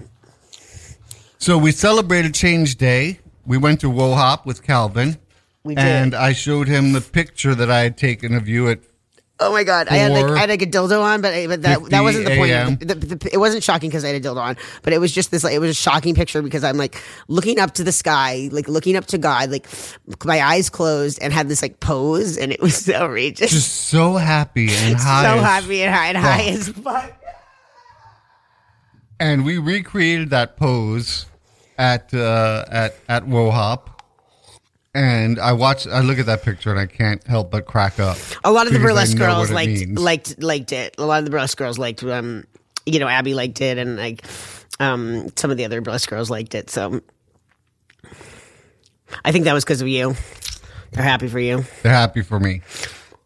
So 1.38 1.58
we 1.58 1.72
celebrated 1.72 2.34
Change 2.34 2.78
Day. 2.78 3.20
We 3.46 3.58
went 3.58 3.80
to 3.82 3.88
Wohop 3.90 4.46
with 4.46 4.62
Calvin. 4.64 5.18
We 5.64 5.76
did. 5.76 5.84
And 5.84 6.16
I 6.16 6.34
showed 6.34 6.68
him 6.68 6.94
the 6.94 7.02
picture 7.02 7.54
that 7.54 7.70
I 7.70 7.82
had 7.82 7.98
taken 7.98 8.34
of 8.34 8.48
you 8.48 8.70
at 8.70 8.80
Oh 9.42 9.54
my 9.54 9.64
god! 9.64 9.88
I 9.88 9.96
had 9.96 10.12
like 10.12 10.26
I 10.26 10.40
had 10.40 10.50
like 10.50 10.62
a 10.62 10.66
dildo 10.66 11.02
on, 11.02 11.22
but 11.22 11.48
but 11.48 11.62
that 11.62 11.82
that 11.92 12.02
wasn't 12.02 12.26
the 12.26 12.36
point. 12.36 12.80
The, 12.82 12.96
the, 12.96 13.16
the, 13.16 13.30
it 13.32 13.38
wasn't 13.38 13.64
shocking 13.64 13.90
because 13.90 14.04
I 14.04 14.10
had 14.10 14.18
a 14.18 14.28
dildo 14.28 14.42
on, 14.42 14.58
but 14.84 14.92
it 14.92 15.00
was 15.00 15.14
just 15.14 15.32
this 15.32 15.46
like 15.46 15.54
it 15.54 15.60
was 15.60 15.72
a 15.72 15.74
shocking 15.74 16.14
picture 16.14 16.42
because 16.42 16.66
I'm 16.66 16.76
like 16.76 17.02
looking 17.30 17.58
up 17.58 17.74
to 17.76 17.86
the 17.86 17.94
sky, 17.94 18.50
like 18.52 18.68
looking 18.68 18.98
up 18.98 19.06
to 19.08 19.18
God, 19.18 19.50
like 19.50 19.66
my 20.26 20.42
eyes 20.42 20.70
closed 20.70 21.20
and 21.22 21.32
had 21.32 21.48
this 21.48 21.62
like 21.62 21.80
pose, 21.80 22.38
and 22.38 22.52
it 22.52 22.62
was 22.62 22.90
outrageous. 22.90 23.52
just 23.52 23.74
so 23.86 24.16
happy 24.16 24.68
and 24.72 24.96
high. 25.00 25.24
so 25.24 25.42
happy 25.42 25.84
and 25.84 25.96
high 25.96 26.08
and 26.08 26.18
high 26.18 26.44
as 26.50 26.68
fuck. 26.70 27.14
And 29.22 29.46
we 29.46 29.58
recreated 29.58 30.32
that 30.32 30.58
pose 30.58 31.28
at 31.78 32.14
uh, 32.14 32.66
at 32.70 32.96
at 33.08 33.24
Wohop. 33.24 33.99
And 34.96 35.40
I 35.40 35.54
watch, 35.54 35.86
I 35.86 36.02
look 36.02 36.18
at 36.18 36.26
that 36.26 36.44
picture 36.44 36.72
and 36.72 36.80
I 36.80 36.88
can't 36.88 37.26
help 37.28 37.52
but 37.52 37.66
crack 37.66 38.00
up. 38.00 38.18
A 38.44 38.52
lot 38.52 38.68
of 38.68 38.74
the 38.74 38.80
burlesque 38.80 39.18
girls 39.18 39.52
liked 39.52 39.72
means. 39.72 40.00
liked 40.00 40.42
liked 40.42 40.72
it. 40.72 40.96
A 40.98 41.06
lot 41.06 41.20
of 41.20 41.26
the 41.26 41.32
burlesque 41.32 41.58
girls 41.58 41.78
liked 41.78 42.04
um 42.04 42.46
you 42.86 43.00
know, 43.00 43.08
Abby 43.08 43.36
liked 43.36 43.62
it 43.62 43.78
and 43.78 43.98
like 43.98 44.26
um 44.80 45.28
some 45.36 45.52
of 45.52 45.58
the 45.58 45.66
other 45.66 45.82
burlesque 45.82 46.10
girls 46.10 46.30
liked 46.32 46.56
it. 46.56 46.72
So 46.72 47.02
I 49.24 49.32
think 49.32 49.46
that 49.46 49.54
was 49.54 49.64
because 49.64 49.82
of 49.82 49.88
you. 49.88 50.16
They're 50.92 51.04
happy 51.04 51.28
for 51.28 51.40
you. 51.40 51.66
They're 51.84 51.94
happy 51.94 52.24
for 52.24 52.40
me. 52.40 52.62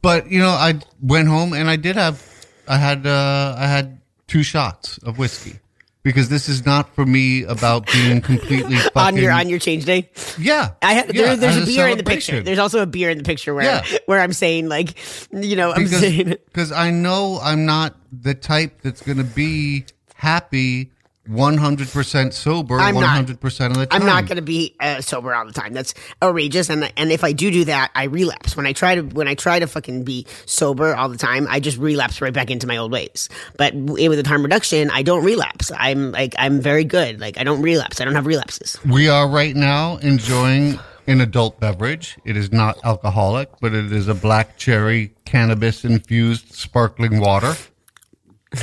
But 0.01 0.29
you 0.29 0.39
know, 0.39 0.49
I 0.49 0.79
went 1.01 1.29
home 1.29 1.53
and 1.53 1.69
I 1.69 1.77
did 1.77 1.95
have, 1.95 2.21
I 2.67 2.77
had, 2.77 3.07
uh, 3.07 3.55
I 3.57 3.67
had 3.67 4.01
two 4.27 4.43
shots 4.43 4.97
of 4.99 5.17
whiskey 5.17 5.59
because 6.03 6.29
this 6.29 6.49
is 6.49 6.65
not 6.65 6.93
for 6.93 7.05
me 7.05 7.43
about 7.43 7.87
being 7.91 8.21
completely 8.21 8.75
fucking. 8.75 8.91
on 8.95 9.17
your 9.17 9.31
on 9.31 9.49
your 9.49 9.59
change 9.59 9.85
day. 9.85 10.09
yeah, 10.37 10.71
I 10.81 10.93
had 10.93 11.15
yeah, 11.15 11.25
there, 11.27 11.35
there's 11.37 11.57
a 11.57 11.65
beer 11.65 11.87
in 11.87 11.97
the 11.97 12.03
picture. 12.03 12.41
There's 12.41 12.59
also 12.59 12.81
a 12.81 12.85
beer 12.85 13.09
in 13.09 13.17
the 13.17 13.23
picture 13.23 13.53
where 13.53 13.65
Yeah. 13.65 13.97
where 14.05 14.19
I'm 14.19 14.33
saying 14.33 14.67
like 14.69 14.95
you 15.31 15.55
know 15.55 15.71
I'm 15.71 15.87
saying 15.87 16.35
because 16.45 16.71
I 16.71 16.91
know 16.91 17.39
I'm 17.41 17.65
not 17.65 17.95
the 18.11 18.35
type 18.35 18.81
that's 18.81 19.01
going 19.01 19.17
to 19.17 19.23
be 19.23 19.85
happy 20.15 20.91
100% 21.29 22.33
sober 22.33 22.79
I'm 22.79 22.95
not. 22.95 23.25
100% 23.25 23.65
of 23.67 23.77
the 23.77 23.85
time. 23.85 24.01
I'm 24.01 24.05
not 24.05 24.25
going 24.25 24.35
to 24.35 24.41
be 24.41 24.75
uh, 24.79 24.99
sober 24.99 25.33
all 25.33 25.45
the 25.45 25.53
time. 25.53 25.71
That's 25.73 25.93
outrageous. 26.21 26.69
And 26.69 26.91
and 26.97 27.11
if 27.11 27.23
I 27.23 27.31
do 27.31 27.49
do 27.49 27.65
that, 27.65 27.91
I 27.95 28.05
relapse. 28.05 28.57
When 28.57 28.65
I 28.67 28.73
try 28.73 28.95
to 28.95 29.01
when 29.01 29.29
I 29.29 29.35
try 29.35 29.59
to 29.59 29.67
fucking 29.67 30.03
be 30.03 30.27
sober 30.45 30.93
all 30.93 31.07
the 31.07 31.17
time, 31.17 31.47
I 31.49 31.61
just 31.61 31.77
relapse 31.77 32.19
right 32.21 32.33
back 32.33 32.51
into 32.51 32.67
my 32.67 32.75
old 32.75 32.91
ways. 32.91 33.29
But 33.57 33.73
with 33.73 34.21
the 34.21 34.27
harm 34.27 34.43
reduction, 34.43 34.89
I 34.89 35.01
don't 35.01 35.23
relapse. 35.23 35.71
I'm 35.77 36.11
like 36.11 36.35
I'm 36.37 36.59
very 36.59 36.83
good. 36.83 37.21
Like 37.21 37.37
I 37.37 37.45
don't 37.45 37.61
relapse. 37.61 38.01
I 38.01 38.05
don't 38.05 38.15
have 38.15 38.25
relapses. 38.25 38.77
We 38.85 39.07
are 39.07 39.27
right 39.27 39.55
now 39.55 39.97
enjoying 39.97 40.77
an 41.07 41.21
adult 41.21 41.59
beverage. 41.59 42.17
It 42.25 42.35
is 42.35 42.51
not 42.51 42.77
alcoholic, 42.83 43.49
but 43.61 43.73
it 43.73 43.91
is 43.93 44.09
a 44.09 44.13
black 44.13 44.57
cherry 44.57 45.13
cannabis 45.23 45.85
infused 45.85 46.53
sparkling 46.53 47.19
water 47.19 47.55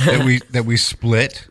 that 0.05 0.23
we 0.25 0.39
that 0.51 0.65
we 0.65 0.77
split. 0.77 1.47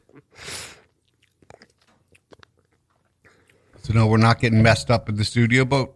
So 3.91 3.99
no, 3.99 4.07
we're 4.07 4.19
not 4.19 4.41
getting 4.41 4.63
messed 4.63 4.89
up 4.89 5.09
in 5.09 5.17
the 5.17 5.25
studio, 5.25 5.65
but 5.65 5.91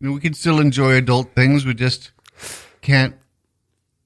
you 0.00 0.08
know, 0.08 0.12
we 0.12 0.20
can 0.20 0.34
still 0.34 0.60
enjoy 0.60 0.96
adult 0.96 1.34
things. 1.34 1.64
We 1.64 1.72
just 1.72 2.10
can't 2.82 3.14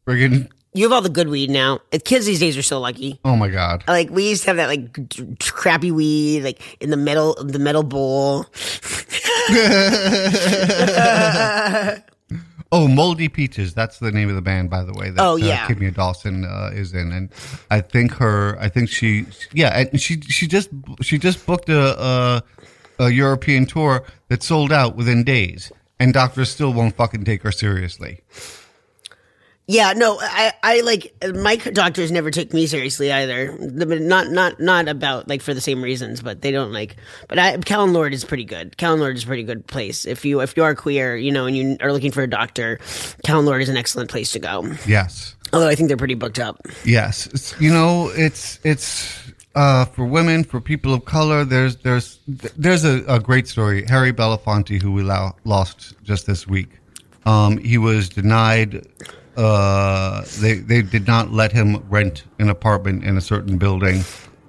friggin' 0.06 0.48
You 0.74 0.84
have 0.84 0.92
all 0.92 1.02
the 1.02 1.08
good 1.08 1.28
weed 1.28 1.50
now. 1.50 1.80
Uh, 1.92 1.98
Kids 2.04 2.24
these 2.24 2.38
days 2.38 2.56
are 2.56 2.62
so 2.62 2.78
lucky. 2.78 3.18
oh 3.24 3.34
my 3.34 3.48
god. 3.48 3.82
Like 3.88 4.10
we 4.10 4.28
used 4.28 4.42
to 4.44 4.50
have 4.50 4.56
that 4.58 4.68
like 4.68 5.08
d- 5.08 5.34
crappy 5.40 5.90
weed, 5.90 6.44
like 6.44 6.62
in 6.80 6.90
the 6.90 6.96
metal 6.96 7.34
the 7.42 7.58
metal 7.58 7.82
bowl. 7.82 8.46
Oh, 12.74 12.88
Moldy 12.88 13.28
Peaches. 13.28 13.74
That's 13.74 13.98
the 13.98 14.10
name 14.10 14.30
of 14.30 14.34
the 14.34 14.40
band, 14.40 14.70
by 14.70 14.82
the 14.82 14.94
way. 14.94 15.10
That, 15.10 15.20
Oh, 15.22 15.36
yeah. 15.36 15.64
uh, 15.64 15.68
Kimya 15.68 15.92
Dawson 15.94 16.46
uh, 16.46 16.70
is 16.72 16.94
in, 16.94 17.12
and 17.12 17.28
I 17.70 17.82
think 17.82 18.12
her. 18.14 18.56
I 18.58 18.70
think 18.70 18.88
she. 18.88 19.26
Yeah, 19.52 19.78
and 19.78 20.00
she 20.00 20.22
she 20.22 20.46
just 20.46 20.70
she 21.02 21.18
just 21.18 21.44
booked 21.44 21.68
a, 21.68 22.02
a 22.02 22.42
a 22.98 23.10
European 23.10 23.66
tour 23.66 24.04
that 24.28 24.42
sold 24.42 24.72
out 24.72 24.96
within 24.96 25.24
days, 25.24 25.72
and 25.98 26.12
doctors 26.12 26.50
still 26.50 26.72
won't 26.72 26.96
fucking 26.96 27.24
take 27.24 27.42
her 27.42 27.52
seriously. 27.52 28.20
Yeah, 29.68 29.92
no, 29.92 30.18
I, 30.20 30.52
I 30.62 30.80
like 30.80 31.14
my 31.34 31.54
doctors 31.56 32.10
never 32.10 32.32
take 32.32 32.52
me 32.52 32.66
seriously 32.66 33.12
either. 33.12 33.56
Not, 33.58 34.28
not, 34.30 34.60
not 34.60 34.88
about 34.88 35.28
like 35.28 35.40
for 35.40 35.54
the 35.54 35.60
same 35.60 35.82
reasons, 35.82 36.20
but 36.20 36.42
they 36.42 36.50
don't 36.50 36.72
like. 36.72 36.96
But 37.28 37.38
I, 37.38 37.56
Callen-Lorde 37.56 38.12
is 38.12 38.24
pretty 38.24 38.44
good. 38.44 38.76
Callen-Lorde 38.76 39.16
is 39.16 39.22
a 39.22 39.26
pretty 39.26 39.44
good 39.44 39.64
place 39.66 40.04
if 40.04 40.24
you 40.24 40.40
if 40.40 40.56
you 40.56 40.64
are 40.64 40.74
queer, 40.74 41.16
you 41.16 41.30
know, 41.30 41.46
and 41.46 41.56
you 41.56 41.76
are 41.80 41.92
looking 41.92 42.10
for 42.10 42.22
a 42.22 42.28
doctor. 42.28 42.78
Callen-Lorde 43.24 43.62
is 43.62 43.68
an 43.68 43.76
excellent 43.76 44.10
place 44.10 44.32
to 44.32 44.40
go. 44.40 44.66
Yes, 44.86 45.36
Although 45.52 45.68
I 45.68 45.74
think 45.76 45.88
they're 45.88 45.96
pretty 45.96 46.14
booked 46.14 46.40
up. 46.40 46.60
yes. 46.84 47.26
It's, 47.28 47.58
you 47.60 47.72
know, 47.72 48.10
it's 48.14 48.58
it's 48.64 49.16
uh, 49.54 49.84
for 49.86 50.04
women, 50.04 50.44
for 50.44 50.60
people 50.60 50.94
of 50.94 51.04
color. 51.04 51.44
There's 51.44 51.76
there's 51.76 52.18
there's 52.26 52.84
a, 52.84 53.04
a 53.08 53.20
great 53.20 53.48
story. 53.48 53.84
Harry 53.86 54.12
Belafonte, 54.12 54.80
who 54.80 54.92
we 54.92 55.02
lo- 55.02 55.36
lost 55.44 55.94
just 56.02 56.26
this 56.26 56.46
week. 56.46 56.68
Um, 57.24 57.58
he 57.58 57.78
was 57.78 58.08
denied. 58.08 58.86
Uh, 59.36 60.24
they 60.40 60.54
they 60.54 60.82
did 60.82 61.06
not 61.06 61.32
let 61.32 61.52
him 61.52 61.82
rent 61.88 62.24
an 62.38 62.48
apartment 62.50 63.04
in 63.04 63.16
a 63.16 63.20
certain 63.20 63.58
building 63.58 64.02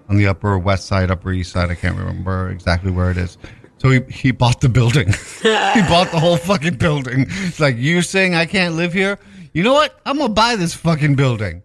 on 0.09 0.17
the 0.17 0.27
upper 0.27 0.57
west 0.57 0.87
side, 0.87 1.11
upper 1.11 1.31
east 1.31 1.51
side. 1.51 1.69
I 1.69 1.75
can't 1.75 1.97
remember 1.97 2.49
exactly 2.49 2.91
where 2.91 3.11
it 3.11 3.17
is. 3.17 3.37
So 3.77 3.89
he, 3.89 3.99
he 4.09 4.31
bought 4.31 4.61
the 4.61 4.69
building. 4.69 5.07
he 5.41 5.81
bought 5.89 6.09
the 6.11 6.19
whole 6.19 6.37
fucking 6.37 6.75
building. 6.75 7.25
It's 7.27 7.59
like 7.59 7.75
you 7.77 8.01
saying 8.01 8.33
I 8.33 8.45
can't 8.45 8.75
live 8.75 8.93
here. 8.93 9.19
You 9.53 9.63
know 9.63 9.73
what? 9.73 9.99
I'm 10.05 10.17
gonna 10.17 10.33
buy 10.33 10.55
this 10.55 10.73
fucking 10.73 11.15
building. 11.15 11.61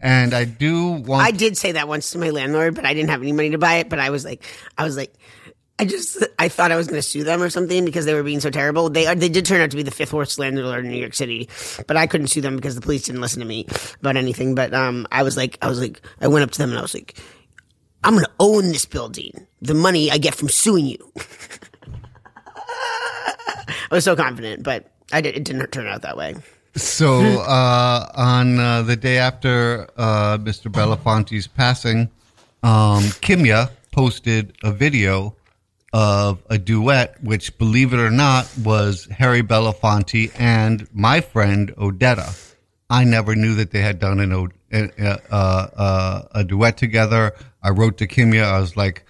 And 0.00 0.32
I 0.34 0.44
do 0.44 0.92
want. 0.92 1.26
I 1.26 1.30
did 1.30 1.56
say 1.56 1.72
that 1.72 1.88
once 1.88 2.10
to 2.12 2.18
my 2.18 2.30
landlord, 2.30 2.74
but 2.74 2.86
I 2.86 2.94
didn't 2.94 3.10
have 3.10 3.20
any 3.22 3.32
money 3.32 3.50
to 3.50 3.58
buy 3.58 3.76
it. 3.76 3.88
But 3.88 3.98
I 3.98 4.10
was 4.10 4.24
like, 4.24 4.44
I 4.76 4.84
was 4.84 4.96
like, 4.96 5.12
I 5.80 5.84
just, 5.84 6.24
I 6.38 6.48
thought 6.48 6.72
I 6.72 6.76
was 6.76 6.88
going 6.88 6.98
to 7.00 7.06
sue 7.06 7.22
them 7.22 7.40
or 7.40 7.50
something 7.50 7.84
because 7.84 8.04
they 8.04 8.14
were 8.14 8.24
being 8.24 8.40
so 8.40 8.50
terrible. 8.50 8.90
They 8.90 9.06
are, 9.06 9.14
they 9.14 9.28
did 9.28 9.46
turn 9.46 9.60
out 9.60 9.70
to 9.70 9.76
be 9.76 9.84
the 9.84 9.92
fifth 9.92 10.12
worst 10.12 10.38
landlord 10.38 10.84
in 10.84 10.90
New 10.90 10.98
York 10.98 11.14
City, 11.14 11.48
but 11.86 11.96
I 11.96 12.08
couldn't 12.08 12.28
sue 12.28 12.40
them 12.40 12.56
because 12.56 12.74
the 12.74 12.80
police 12.80 13.04
didn't 13.04 13.20
listen 13.20 13.40
to 13.40 13.46
me 13.46 13.66
about 14.00 14.16
anything. 14.16 14.56
But 14.56 14.74
um, 14.74 15.06
I 15.12 15.22
was 15.22 15.36
like, 15.36 15.56
I 15.62 15.68
was 15.68 15.80
like, 15.80 16.00
I 16.20 16.26
went 16.26 16.42
up 16.42 16.50
to 16.52 16.58
them 16.58 16.70
and 16.70 16.78
I 16.78 16.82
was 16.82 16.94
like, 16.94 17.16
I'm 18.02 18.14
going 18.14 18.24
to 18.24 18.32
own 18.40 18.68
this 18.68 18.86
building. 18.86 19.46
The 19.62 19.74
money 19.74 20.10
I 20.10 20.18
get 20.18 20.34
from 20.34 20.48
suing 20.48 20.86
you. 20.86 21.12
I 23.90 23.94
was 23.94 24.04
so 24.04 24.16
confident, 24.16 24.62
but 24.62 24.90
I 25.12 25.20
did, 25.20 25.36
it 25.36 25.44
didn't 25.44 25.70
turn 25.70 25.86
out 25.86 26.02
that 26.02 26.16
way. 26.16 26.34
So 26.78 27.40
uh, 27.40 28.08
on 28.14 28.58
uh, 28.58 28.82
the 28.82 28.96
day 28.96 29.18
after 29.18 29.88
uh, 29.96 30.38
Mr. 30.38 30.70
Belafonte's 30.70 31.46
passing, 31.46 32.08
um, 32.62 33.02
Kimya 33.20 33.70
posted 33.90 34.56
a 34.62 34.70
video 34.70 35.34
of 35.92 36.40
a 36.48 36.58
duet, 36.58 37.22
which, 37.22 37.58
believe 37.58 37.92
it 37.92 37.98
or 37.98 38.10
not, 38.10 38.48
was 38.62 39.06
Harry 39.06 39.42
Belafonte 39.42 40.32
and 40.38 40.86
my 40.94 41.20
friend 41.20 41.74
Odetta. 41.76 42.54
I 42.90 43.04
never 43.04 43.34
knew 43.34 43.54
that 43.56 43.72
they 43.72 43.80
had 43.80 43.98
done 43.98 44.20
an, 44.20 44.50
uh, 45.30 46.22
a 46.30 46.44
duet 46.44 46.76
together. 46.76 47.34
I 47.62 47.70
wrote 47.70 47.98
to 47.98 48.06
Kimya. 48.06 48.44
I 48.44 48.60
was 48.60 48.76
like, 48.76 49.04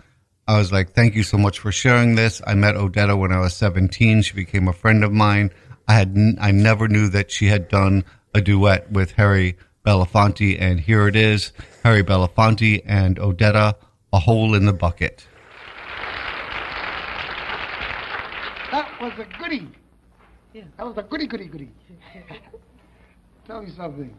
I 0.47 0.57
was 0.57 0.73
like, 0.73 0.93
thank 0.93 1.15
you 1.15 1.23
so 1.23 1.37
much 1.37 1.59
for 1.59 1.71
sharing 1.71 2.15
this. 2.15 2.41
I 2.47 2.55
met 2.55 2.77
Odetta 2.77 3.19
when 3.19 3.33
I 3.33 3.41
was 3.41 3.55
17. 3.55 4.23
She 4.23 4.35
became 4.35 4.69
a 4.69 4.73
friend 4.73 5.05
of 5.05 5.13
mine. 5.13 5.51
I 5.89 5.95
had, 5.95 6.17
n- 6.17 6.39
I 6.39 6.51
never 6.51 6.87
knew 6.87 7.09
that 7.09 7.31
she 7.31 7.47
had 7.47 7.69
done 7.69 8.05
a 8.35 8.43
duet 8.43 8.93
with 8.93 9.13
Harry 9.13 9.57
Belafonte. 9.87 10.61
And 10.61 10.79
here 10.81 11.09
it 11.09 11.17
is. 11.17 11.53
Harry 11.83 12.05
Belafonte 12.05 12.83
and 12.85 13.17
Odetta, 13.17 13.75
A 14.13 14.19
Hole 14.19 14.55
in 14.55 14.67
the 14.67 14.75
Bucket. 14.75 15.27
That 18.71 19.01
was 19.01 19.13
a 19.19 19.27
goodie. 19.43 19.69
That 20.77 20.87
was 20.87 20.99
a 20.99 21.03
goody, 21.03 21.27
goody, 21.27 21.47
goody. 21.47 21.71
Tell 23.47 23.63
me 23.63 23.71
something. 23.75 24.15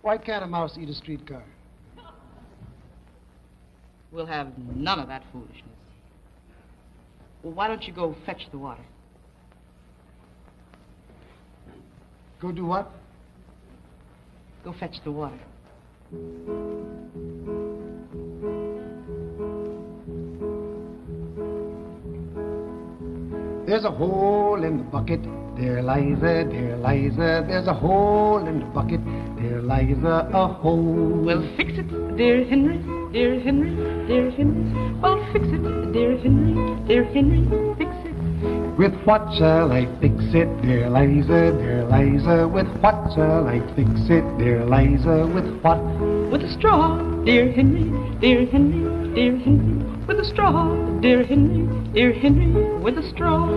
Why 0.00 0.16
can't 0.16 0.42
a 0.42 0.46
mouse 0.46 0.78
eat 0.78 0.88
a 0.88 0.94
streetcar? 0.94 1.42
We'll 4.10 4.24
have 4.24 4.56
none 4.74 5.00
of 5.00 5.08
that 5.08 5.22
foolishness. 5.32 5.64
Well, 7.42 7.52
why 7.52 7.68
don't 7.68 7.86
you 7.86 7.92
go 7.92 8.16
fetch 8.24 8.48
the 8.50 8.56
water? 8.56 8.82
Go 12.40 12.52
do 12.52 12.64
what? 12.66 12.88
Go 14.64 14.72
fetch 14.78 14.96
the 15.02 15.10
water. 15.10 15.38
There's 23.66 23.84
a 23.84 23.90
hole 23.90 24.62
in 24.64 24.78
the 24.78 24.84
bucket, 24.84 25.20
there 25.56 25.82
lies 25.82 26.16
a, 26.18 26.46
there 26.48 26.76
lies 26.76 27.12
a, 27.14 27.44
there's 27.46 27.66
a 27.66 27.74
hole 27.74 28.46
in 28.46 28.60
the 28.60 28.66
bucket, 28.66 29.00
there 29.36 29.60
lies 29.60 29.98
a, 30.04 30.30
a 30.32 30.46
hole. 30.46 31.24
Well, 31.26 31.42
fix 31.56 31.72
it, 31.74 32.16
dear 32.16 32.44
Henry, 32.44 32.78
dear 33.12 33.40
Henry, 33.40 33.74
dear 34.06 34.30
Henry. 34.30 34.92
Well, 35.00 35.18
fix 35.32 35.44
it, 35.48 35.92
dear 35.92 36.16
Henry, 36.18 36.86
dear 36.86 37.04
Henry, 37.04 37.74
fix 37.76 37.90
it. 37.90 37.97
With 38.78 38.94
what 39.02 39.34
shall 39.36 39.72
I 39.72 39.86
fix 40.00 40.14
it, 40.32 40.46
dear 40.62 40.88
Liza, 40.88 41.50
dear 41.58 41.84
Liza? 41.90 42.46
With 42.46 42.68
what 42.78 42.94
shall 43.12 43.48
I 43.48 43.58
fix 43.74 43.90
it, 44.08 44.22
dear 44.38 44.64
Liza? 44.64 45.26
With 45.34 45.50
what? 45.62 45.82
With 46.30 46.42
a 46.42 46.52
straw, 46.56 46.96
dear 47.24 47.50
Henry, 47.50 47.90
dear 48.20 48.46
Henry, 48.46 49.14
dear 49.16 49.36
Henry. 49.36 49.84
With 50.06 50.20
a 50.20 50.24
straw, 50.24 50.76
dear 51.00 51.24
Henry, 51.24 51.66
dear 51.92 52.12
Henry, 52.12 52.78
with 52.78 52.98
a 52.98 53.10
straw. 53.10 53.48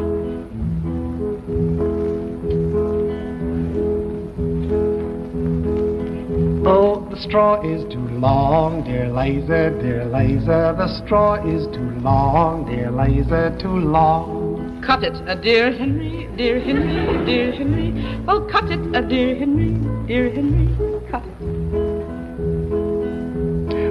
Oh, 6.66 7.08
the 7.12 7.18
straw 7.18 7.62
is 7.62 7.84
too 7.94 8.08
long, 8.18 8.84
dear 8.86 9.08
Liza, 9.10 9.78
dear 9.84 10.04
Liza. 10.06 10.74
The 10.76 11.06
straw 11.06 11.36
is 11.48 11.68
too 11.68 11.92
long, 12.02 12.66
dear 12.66 12.90
Liza, 12.90 13.56
too 13.62 13.78
long. 13.78 14.41
Cut 14.82 15.04
it, 15.04 15.16
uh, 15.28 15.36
dear 15.36 15.72
Henry, 15.72 16.28
dear 16.36 16.60
Henry, 16.60 17.26
dear 17.26 17.52
Henry. 17.52 17.92
Well, 18.26 18.42
cut 18.50 18.70
it, 18.72 18.96
uh, 18.96 19.02
dear 19.02 19.36
Henry, 19.36 19.72
dear 20.08 20.30
Henry, 20.32 20.68
cut 21.10 21.24
it. 21.26 22.12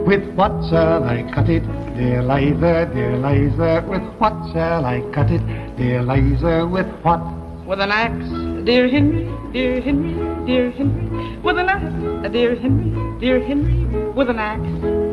With 0.07 0.25
what 0.35 0.53
shall 0.69 1.05
I 1.05 1.23
cut 1.33 1.49
it, 1.49 1.63
dear 1.97 2.23
Liza, 2.23 2.91
dear 2.93 3.17
Liza? 3.17 3.85
With 3.89 4.03
what 4.19 4.35
shall 4.53 4.85
I 4.85 5.01
cut 5.13 5.31
it, 5.31 5.43
dear 5.77 6.03
Liza? 6.03 6.67
With 6.67 6.89
what? 7.03 7.21
With 7.67 7.81
an 7.81 7.93
axe, 7.93 8.65
dear 8.65 8.89
Henry, 8.89 9.31
dear 9.53 9.81
Henry, 9.81 10.15
dear 10.47 10.71
Henry. 10.73 11.37
With 11.39 11.59
an 11.59 11.69
axe, 11.69 12.33
dear 12.33 12.57
Henry, 12.57 13.21
dear 13.21 13.41
Henry. 13.45 13.87
With 14.13 14.29
an 14.29 14.39
axe. 14.39 15.10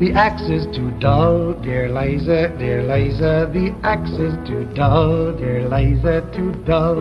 The 0.00 0.12
axe 0.12 0.42
is 0.42 0.64
too 0.76 0.92
dull, 1.00 1.54
dear 1.54 1.88
Liza, 1.88 2.54
dear 2.56 2.84
Liza. 2.84 3.50
The 3.52 3.74
axe 3.82 4.10
is 4.10 4.34
too 4.46 4.64
dull, 4.72 5.32
dear 5.32 5.68
Liza, 5.68 6.20
too 6.36 6.52
dull. 6.64 7.00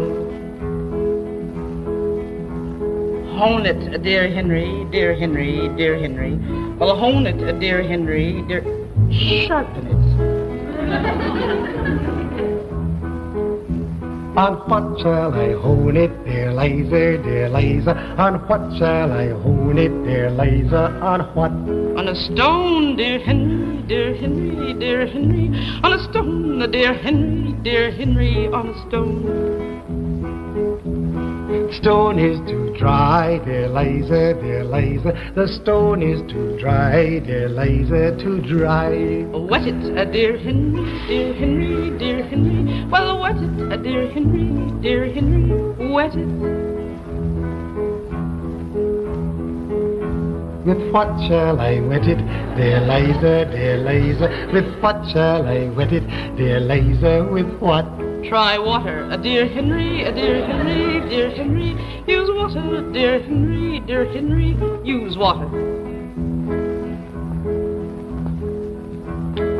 Hone 3.37 3.67
it, 3.67 4.01
dear 4.01 4.27
Henry, 4.33 4.83
dear 4.91 5.13
Henry, 5.13 5.69
dear 5.77 5.99
Henry. 5.99 6.39
Well, 6.79 6.97
hone 6.97 7.27
it, 7.27 7.59
dear 7.59 7.83
Henry, 7.83 8.41
dear. 8.47 8.63
Sharpen 9.45 9.85
it. 9.85 9.97
On 14.37 14.53
what 14.69 14.99
shall 15.01 15.33
I 15.33 15.53
hone 15.53 15.97
it, 15.97 16.11
dear 16.23 16.53
Liza, 16.53 17.23
dear 17.23 17.49
Liza? 17.49 17.97
On 18.19 18.35
what 18.47 18.61
shall 18.77 19.11
I 19.11 19.29
hone 19.29 19.79
it, 19.79 19.89
dear 20.05 20.29
Liza? 20.29 20.99
On 21.01 21.21
what? 21.33 21.51
On 21.97 22.07
a 22.07 22.13
stone, 22.13 22.95
dear 22.97 23.17
Henry, 23.17 23.81
dear 23.87 24.13
Henry, 24.13 24.75
dear 24.75 25.07
Henry. 25.07 25.47
On 25.81 25.91
a 25.91 25.97
stone, 26.11 26.69
dear 26.69 26.93
Henry, 26.93 27.53
dear 27.63 27.89
Henry, 27.89 28.47
on 28.49 28.69
a 28.69 28.87
stone. 28.87 29.86
Stone 31.71 32.17
is 32.17 32.39
too 32.49 32.73
dry, 32.79 33.39
dear 33.43 33.67
Liza, 33.67 34.39
dear 34.41 34.63
Liza. 34.63 35.11
The 35.35 35.47
stone 35.61 36.01
is 36.01 36.21
too 36.31 36.57
dry, 36.59 37.19
dear 37.19 37.49
Liza, 37.49 38.17
too 38.23 38.41
dry. 38.41 39.25
Wet 39.33 39.67
it, 39.67 39.97
uh, 39.97 40.05
dear 40.05 40.37
Henry, 40.37 40.81
dear 41.07 41.33
Henry, 41.33 41.97
dear 41.99 42.23
Henry. 42.25 42.85
Well, 42.89 43.19
wet 43.19 43.35
it, 43.35 43.71
uh, 43.71 43.77
dear 43.77 44.09
Henry, 44.11 44.81
dear 44.81 45.11
Henry, 45.11 45.91
wet 45.91 46.15
it. 46.15 46.27
With 50.65 50.91
what 50.93 51.07
shall 51.27 51.59
I 51.59 51.81
wet 51.81 52.07
it, 52.07 52.19
dear 52.55 52.79
Liza, 52.79 53.51
dear 53.51 53.77
Liza? 53.77 54.49
With 54.53 54.81
what 54.81 55.05
shall 55.11 55.45
I 55.45 55.69
wet 55.75 55.91
it, 55.91 56.07
dear 56.37 56.61
Liza? 56.61 57.27
With 57.29 57.59
what? 57.59 58.06
Try 58.29 58.57
water, 58.57 59.09
a 59.09 59.17
dear 59.17 59.47
Henry, 59.47 60.03
a 60.03 60.11
dear 60.13 60.45
Henry, 60.45 61.09
dear 61.09 61.29
Henry. 61.31 61.71
Use 62.07 62.29
water, 62.33 62.91
dear 62.91 63.21
Henry, 63.21 63.79
dear 63.87 64.03
Henry. 64.03 64.57
Use 64.83 65.15
water. 65.15 65.47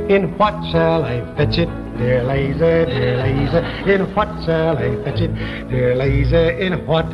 In 0.10 0.38
what 0.38 0.54
shall 0.72 1.06
I 1.06 1.22
fetch 1.38 1.58
it, 1.58 1.70
dear 1.98 2.26
Liza, 2.26 2.88
dear 2.88 3.16
Liza? 3.24 3.60
In 3.90 4.14
what 4.14 4.28
shall 4.44 4.78
I 4.78 5.02
fetch 5.06 5.22
it, 5.22 5.34
dear 5.70 5.96
Liza? 5.96 6.60
In 6.60 6.86
what? 6.86 7.06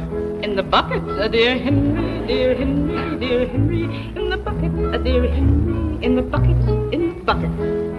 In 0.43 0.55
the 0.55 0.63
bucket, 0.63 1.03
uh, 1.07 1.27
dear 1.27 1.55
Henry, 1.59 2.25
dear 2.25 2.55
Henry, 2.55 3.19
dear 3.19 3.47
Henry. 3.47 3.83
In 4.15 4.31
the 4.31 4.37
bucket, 4.37 4.73
uh, 4.91 4.97
dear 4.97 5.29
Henry. 5.29 6.03
In 6.03 6.15
the 6.15 6.23
bucket, 6.23 6.57
in 6.91 7.13
the 7.13 7.23
bucket. 7.23 7.92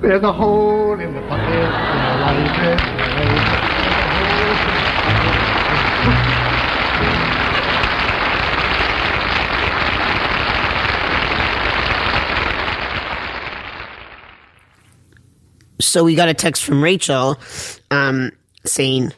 There's 0.00 0.22
a 0.22 0.32
hole 0.32 0.98
in 0.98 1.12
the 1.12 1.20
bucket, 1.20 1.70
Liza. 2.38 3.00
So 15.80 16.02
we 16.02 16.14
got 16.14 16.28
a 16.30 16.34
text 16.34 16.64
from 16.64 16.82
Rachel 16.82 17.38
um, 17.90 18.32
saying, 18.64 19.12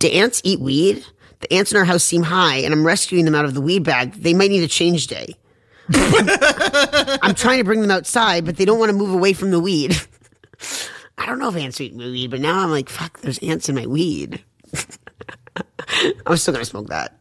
Do 0.00 0.08
ants 0.08 0.40
eat 0.42 0.58
weed? 0.58 1.04
The 1.38 1.52
ants 1.54 1.70
in 1.70 1.78
our 1.78 1.84
house 1.84 2.02
seem 2.02 2.24
high, 2.24 2.56
and 2.56 2.74
I'm 2.74 2.84
rescuing 2.84 3.26
them 3.26 3.36
out 3.36 3.44
of 3.44 3.54
the 3.54 3.60
weed 3.60 3.84
bag. 3.84 4.14
They 4.14 4.34
might 4.34 4.50
need 4.50 4.64
a 4.64 4.68
change 4.68 5.06
day. 5.06 5.36
I'm 5.94 7.36
trying 7.36 7.58
to 7.58 7.64
bring 7.64 7.80
them 7.80 7.92
outside, 7.92 8.44
but 8.44 8.56
they 8.56 8.64
don't 8.64 8.80
want 8.80 8.90
to 8.90 8.96
move 8.96 9.12
away 9.12 9.32
from 9.32 9.52
the 9.52 9.60
weed. 9.60 9.94
I 11.18 11.26
don't 11.26 11.38
know 11.38 11.48
if 11.48 11.56
ants 11.56 11.80
eat 11.80 11.94
weed, 11.94 12.30
but 12.30 12.40
now 12.40 12.58
I'm 12.60 12.70
like, 12.70 12.88
fuck, 12.88 13.20
there's 13.20 13.38
ants 13.38 13.68
in 13.68 13.74
my 13.74 13.86
weed. 13.86 14.44
I'm 16.26 16.36
still 16.36 16.52
gonna 16.54 16.64
smoke 16.64 16.88
that. 16.88 17.18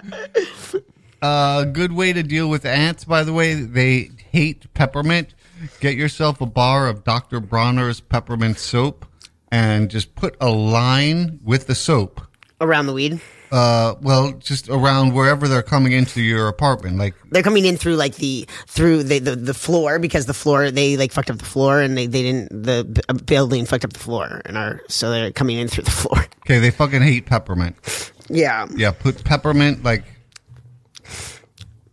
A 0.00 0.82
Uh, 1.22 1.62
good 1.64 1.92
way 1.92 2.12
to 2.12 2.20
deal 2.24 2.50
with 2.50 2.64
ants, 2.66 3.04
by 3.04 3.22
the 3.22 3.32
way, 3.32 3.54
they 3.54 4.10
hate 4.32 4.72
peppermint. 4.74 5.34
Get 5.78 5.94
yourself 5.94 6.40
a 6.40 6.46
bar 6.46 6.88
of 6.88 7.04
Dr. 7.04 7.38
Bronner's 7.38 8.00
peppermint 8.00 8.58
soap 8.58 9.06
and 9.52 9.88
just 9.88 10.16
put 10.16 10.36
a 10.40 10.50
line 10.50 11.38
with 11.44 11.68
the 11.68 11.76
soap. 11.76 12.22
Around 12.60 12.86
the 12.86 12.92
weed. 12.92 13.20
Uh, 13.52 13.94
well, 14.00 14.32
just 14.32 14.70
around 14.70 15.12
wherever 15.12 15.46
they're 15.46 15.62
coming 15.62 15.92
into 15.92 16.22
your 16.22 16.48
apartment. 16.48 16.96
Like, 16.96 17.14
They're 17.30 17.42
coming 17.42 17.66
in 17.66 17.76
through 17.76 17.96
like 17.96 18.14
the 18.16 18.48
through 18.66 19.02
the, 19.02 19.18
the 19.18 19.36
the 19.36 19.52
floor 19.52 19.98
because 19.98 20.24
the 20.24 20.32
floor 20.32 20.70
they 20.70 20.96
like 20.96 21.12
fucked 21.12 21.30
up 21.30 21.36
the 21.36 21.44
floor 21.44 21.82
and 21.82 21.94
they, 21.96 22.06
they 22.06 22.22
didn't 22.22 22.62
the 22.62 22.84
b- 22.84 23.02
uh, 23.10 23.12
building 23.12 23.66
fucked 23.66 23.84
up 23.84 23.92
the 23.92 23.98
floor 23.98 24.40
and 24.46 24.56
are 24.56 24.80
so 24.88 25.10
they're 25.10 25.30
coming 25.32 25.58
in 25.58 25.68
through 25.68 25.84
the 25.84 25.90
floor. 25.90 26.18
okay, 26.46 26.60
they 26.60 26.70
fucking 26.70 27.02
hate 27.02 27.26
peppermint. 27.26 27.76
Yeah. 28.30 28.66
Yeah, 28.74 28.92
put 28.92 29.22
peppermint, 29.22 29.84
like, 29.84 30.04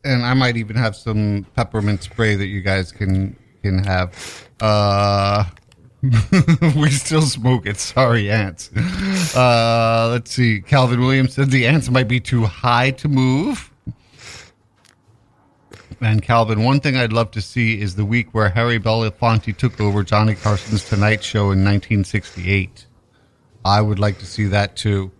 and 0.05 0.23
I 0.25 0.33
might 0.35 0.55
even 0.55 0.77
have 0.77 0.95
some 0.95 1.45
peppermint 1.55 2.03
spray 2.03 2.35
that 2.35 2.47
you 2.47 2.61
guys 2.61 2.93
can 2.93 3.35
can 3.63 3.83
have. 3.83 4.47
Uh, 4.61 5.43
we 6.01 6.89
still 6.91 7.21
smoke 7.21 7.65
it. 7.65 7.77
Sorry, 7.77 8.31
ants. 8.31 8.71
Uh, 9.35 10.09
let's 10.11 10.31
see. 10.31 10.61
Calvin 10.61 11.01
Williams 11.01 11.33
said 11.33 11.51
the 11.51 11.67
ants 11.67 11.89
might 11.89 12.07
be 12.07 12.19
too 12.19 12.45
high 12.45 12.91
to 12.91 13.07
move. 13.09 13.69
And 16.01 16.21
Calvin, 16.21 16.63
one 16.63 16.79
thing 16.79 16.95
I'd 16.95 17.11
love 17.11 17.31
to 17.31 17.41
see 17.41 17.81
is 17.81 17.95
the 17.95 18.05
week 18.05 18.29
where 18.33 18.49
Harry 18.49 18.79
Belafonte 18.79 19.55
took 19.57 19.81
over 19.81 20.01
Johnny 20.03 20.35
Carson's 20.35 20.87
Tonight 20.87 21.21
Show 21.21 21.51
in 21.51 21.65
1968. 21.65 22.85
I 23.65 23.81
would 23.81 23.99
like 23.99 24.19
to 24.19 24.25
see 24.25 24.45
that 24.45 24.77
too. 24.77 25.11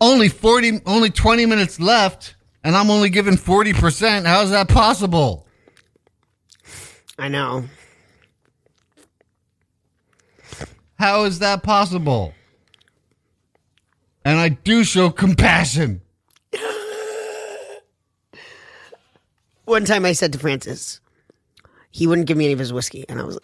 Only 0.00 0.28
40, 0.28 0.82
only 0.86 1.10
20 1.10 1.46
minutes 1.46 1.80
left, 1.80 2.36
and 2.62 2.76
I'm 2.76 2.88
only 2.90 3.10
given 3.10 3.34
40%. 3.34 4.26
How 4.26 4.42
is 4.42 4.50
that 4.50 4.68
possible? 4.68 5.48
I 7.18 7.26
know. 7.26 7.64
How 10.98 11.24
is 11.24 11.38
that 11.38 11.62
possible? 11.62 12.34
And 14.24 14.38
I 14.38 14.48
do 14.48 14.82
show 14.82 15.10
compassion. 15.10 16.00
One 19.64 19.84
time 19.84 20.04
I 20.04 20.12
said 20.12 20.32
to 20.32 20.38
Francis, 20.38 21.00
he 21.90 22.06
wouldn't 22.06 22.26
give 22.26 22.36
me 22.36 22.46
any 22.46 22.52
of 22.52 22.58
his 22.58 22.72
whiskey, 22.72 23.04
and 23.08 23.20
I 23.20 23.22
was, 23.22 23.38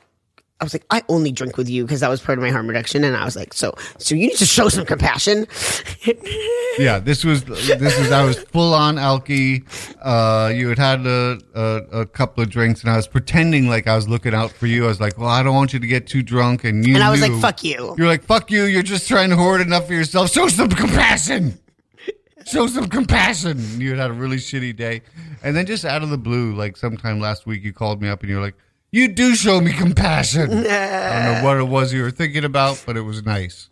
I 0.65 0.67
was 0.67 0.73
like, 0.75 0.87
I 0.91 1.03
only 1.11 1.31
drink 1.31 1.59
with 1.59 1.69
you 1.69 1.85
because 1.85 2.01
that 2.01 2.09
was 2.09 2.23
part 2.23 2.39
of 2.39 2.43
my 2.43 2.51
harm 2.51 2.67
reduction, 2.67 3.05
and 3.05 3.15
I 3.15 3.27
was 3.27 3.37
like, 3.37 3.53
so, 3.53 3.75
so 3.99 4.15
you 4.15 4.29
need 4.29 4.39
to 4.39 4.47
show 4.47 4.69
some 4.71 4.87
compassion. 4.87 5.47
Yeah, 6.77 6.99
this 6.99 7.25
was 7.25 7.45
this 7.45 7.97
is 7.99 8.11
I 8.11 8.25
was 8.25 8.37
full 8.37 8.75
on 8.75 8.97
alky. 8.97 9.65
Uh, 10.03 10.53
you 10.53 10.69
had 10.71 10.79
had 10.79 11.07
a, 11.07 11.39
a 11.55 12.01
a 12.01 12.07
couple 12.07 12.43
of 12.43 12.51
drinks, 12.51 12.81
and 12.81 12.91
I 12.91 12.97
was 12.97 13.07
pretending 13.07 13.69
like 13.69 13.87
I 13.87 13.95
was 13.95 14.09
looking 14.09 14.35
out 14.35 14.51
for 14.51 14.67
you. 14.67 14.87
I 14.87 14.89
was 14.89 15.01
like, 15.01 15.17
"Well, 15.17 15.29
I 15.29 15.45
don't 15.45 15.55
want 15.55 15.73
you 15.73 15.79
to 15.79 15.87
get 15.87 16.09
too 16.09 16.25
drunk," 16.25 16.65
and 16.65 16.85
you 16.85 16.95
And 16.97 17.05
I 17.05 17.11
was 17.13 17.21
like, 17.21 17.33
"Fuck 17.41 17.63
you." 17.63 17.95
You're 17.97 18.09
like, 18.09 18.25
"Fuck 18.25 18.51
you! 18.51 18.65
You're 18.65 18.83
just 18.83 19.07
trying 19.07 19.31
to 19.31 19.37
hoard 19.37 19.61
enough 19.61 19.87
for 19.87 19.95
yourself. 19.95 20.33
Show 20.33 20.49
some 20.49 20.69
compassion. 20.69 21.61
Show 22.45 22.67
some 22.67 22.89
compassion." 22.89 23.81
You 23.81 23.91
had 23.91 23.99
had 24.01 24.11
a 24.11 24.15
really 24.15 24.39
shitty 24.39 24.75
day, 24.75 25.03
and 25.45 25.57
then 25.57 25.67
just 25.67 25.85
out 25.85 26.03
of 26.03 26.11
the 26.11 26.19
blue, 26.19 26.57
like 26.57 26.77
sometime 26.77 27.21
last 27.21 27.47
week, 27.47 27.63
you 27.63 27.73
called 27.73 28.03
me 28.03 28.09
up 28.09 28.23
and 28.23 28.31
you're 28.31 28.43
like, 28.43 28.57
"You 28.95 29.09
do 29.09 29.35
show 29.35 29.61
me 29.61 29.73
compassion." 29.73 30.51
I 30.53 31.25
don't 31.25 31.35
know 31.35 31.41
what 31.43 31.57
it 31.57 31.65
was 31.65 31.93
you 31.93 32.03
were 32.03 32.13
thinking 32.13 32.45
about, 32.45 32.81
but 32.87 32.97
it 32.97 33.01
was 33.01 33.25
nice. 33.25 33.69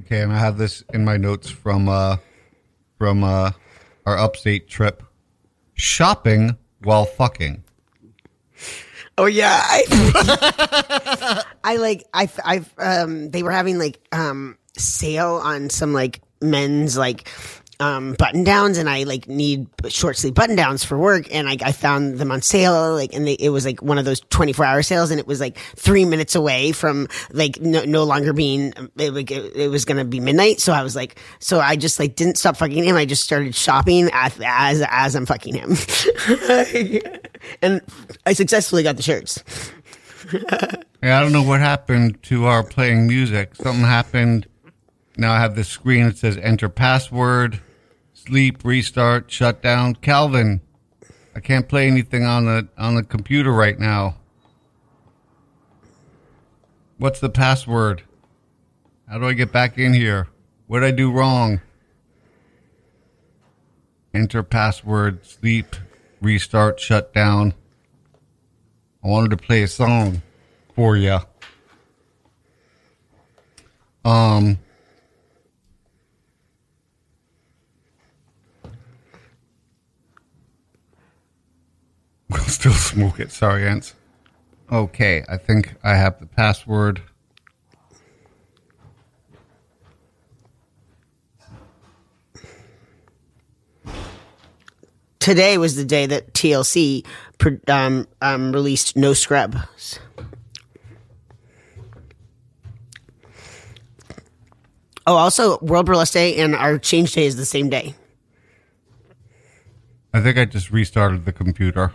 Okay, 0.00 0.20
and 0.20 0.30
I 0.30 0.38
have 0.38 0.58
this 0.58 0.84
in 0.92 1.06
my 1.06 1.16
notes 1.16 1.48
from 1.48 1.88
uh 1.88 2.18
from 2.98 3.24
uh 3.24 3.52
our 4.04 4.18
upstate 4.18 4.68
trip. 4.68 5.02
shopping 5.72 6.58
while 6.82 7.06
fucking. 7.06 7.64
Oh 9.16 9.24
yeah, 9.24 9.58
I, 9.62 11.44
I 11.64 11.76
like 11.76 12.04
I 12.12 12.28
I 12.44 12.62
um 12.76 13.30
they 13.30 13.42
were 13.42 13.52
having 13.52 13.78
like 13.78 13.98
um 14.12 14.58
sale 14.76 15.40
on 15.42 15.70
some 15.70 15.94
like 15.94 16.20
men's 16.42 16.98
like 16.98 17.28
um 17.78 18.14
button 18.14 18.42
downs 18.44 18.78
and 18.78 18.88
I 18.88 19.02
like 19.02 19.28
need 19.28 19.66
short 19.88 20.16
sleeve 20.16 20.34
button 20.34 20.56
downs 20.56 20.82
for 20.84 20.96
work 20.96 21.32
and 21.34 21.48
I, 21.48 21.56
I 21.62 21.72
found 21.72 22.18
them 22.18 22.32
on 22.32 22.40
sale 22.40 22.94
like 22.94 23.14
and 23.14 23.26
they, 23.26 23.34
it 23.34 23.50
was 23.50 23.66
like 23.66 23.82
one 23.82 23.98
of 23.98 24.04
those 24.04 24.20
24 24.30 24.64
hour 24.64 24.82
sales 24.82 25.10
and 25.10 25.20
it 25.20 25.26
was 25.26 25.40
like 25.40 25.58
three 25.76 26.04
minutes 26.04 26.34
away 26.34 26.72
from 26.72 27.06
like 27.32 27.60
no, 27.60 27.84
no 27.84 28.04
longer 28.04 28.32
being 28.32 28.72
it, 28.96 29.30
it, 29.30 29.56
it 29.56 29.68
was 29.68 29.84
gonna 29.84 30.04
be 30.04 30.20
midnight 30.20 30.60
so 30.60 30.72
I 30.72 30.82
was 30.82 30.96
like 30.96 31.20
so 31.38 31.60
I 31.60 31.76
just 31.76 31.98
like 31.98 32.16
didn't 32.16 32.38
stop 32.38 32.56
fucking 32.56 32.84
him 32.84 32.96
I 32.96 33.04
just 33.04 33.22
started 33.22 33.54
shopping 33.54 34.08
as 34.12 34.40
as, 34.42 34.82
as 34.88 35.14
I'm 35.14 35.26
fucking 35.26 35.54
him 35.54 35.76
and 37.62 37.82
I 38.24 38.32
successfully 38.32 38.82
got 38.82 38.96
the 38.96 39.02
shirts. 39.02 39.42
Yeah, 41.02 41.18
I 41.18 41.22
don't 41.22 41.32
know 41.32 41.42
what 41.42 41.60
happened 41.60 42.22
to 42.24 42.46
our 42.46 42.64
playing 42.64 43.06
music. 43.06 43.54
Something 43.54 43.84
happened. 43.84 44.46
Now 45.16 45.32
I 45.32 45.38
have 45.38 45.54
this 45.54 45.68
screen 45.68 46.06
that 46.06 46.18
says 46.18 46.36
enter 46.38 46.68
password, 46.68 47.60
sleep, 48.26 48.64
restart, 48.64 49.30
shut 49.30 49.62
down. 49.62 49.94
Calvin, 49.96 50.60
I 51.34 51.40
can't 51.40 51.68
play 51.68 51.86
anything 51.86 52.24
on 52.24 52.46
the 52.46 52.68
on 52.76 52.94
the 52.94 53.02
computer 53.02 53.52
right 53.52 53.78
now. 53.78 54.16
What's 56.98 57.20
the 57.20 57.28
password? 57.28 58.02
How 59.08 59.18
do 59.18 59.26
I 59.26 59.34
get 59.34 59.52
back 59.52 59.78
in 59.78 59.94
here? 59.94 60.28
What 60.66 60.80
did 60.80 60.86
I 60.86 60.90
do 60.90 61.12
wrong? 61.12 61.60
Enter 64.12 64.42
password, 64.42 65.24
sleep, 65.26 65.76
restart, 66.20 66.80
shut 66.80 67.12
down. 67.12 67.54
I 69.04 69.08
wanted 69.08 69.30
to 69.30 69.36
play 69.36 69.62
a 69.62 69.68
song 69.68 70.22
for 70.74 70.96
you. 70.96 71.18
Um, 74.04 74.58
still 82.56 82.72
smoke 82.72 83.20
it. 83.20 83.30
Sorry, 83.30 83.66
Ants. 83.66 83.94
Okay, 84.72 85.24
I 85.28 85.36
think 85.36 85.74
I 85.84 85.94
have 85.94 86.18
the 86.18 86.26
password. 86.26 87.02
Today 95.20 95.58
was 95.58 95.76
the 95.76 95.84
day 95.84 96.06
that 96.06 96.32
TLC 96.34 97.04
um, 97.68 98.06
um, 98.22 98.52
released 98.52 98.96
No 98.96 99.12
Scrubs. 99.12 99.98
Oh, 105.08 105.16
also 105.16 105.58
World 105.58 105.86
Burlesque 105.86 106.12
Day 106.14 106.36
and 106.36 106.54
our 106.54 106.78
change 106.78 107.12
day 107.12 107.26
is 107.26 107.36
the 107.36 107.44
same 107.44 107.68
day. 107.68 107.94
I 110.12 110.20
think 110.20 110.38
I 110.38 110.44
just 110.44 110.70
restarted 110.70 111.24
the 111.24 111.32
computer. 111.32 111.92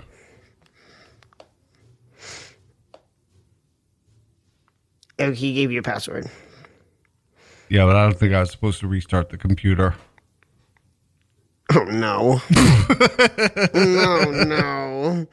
Oh, 5.21 5.31
he 5.31 5.53
gave 5.53 5.71
you 5.71 5.79
a 5.79 5.83
password. 5.83 6.29
Yeah, 7.69 7.85
but 7.85 7.95
I 7.95 8.03
don't 8.03 8.19
think 8.19 8.33
I 8.33 8.41
was 8.41 8.51
supposed 8.51 8.79
to 8.81 8.87
restart 8.87 9.29
the 9.29 9.37
computer. 9.37 9.95
Oh 11.73 11.83
no. 11.85 12.41
no, 13.73 14.31
no. 14.43 15.27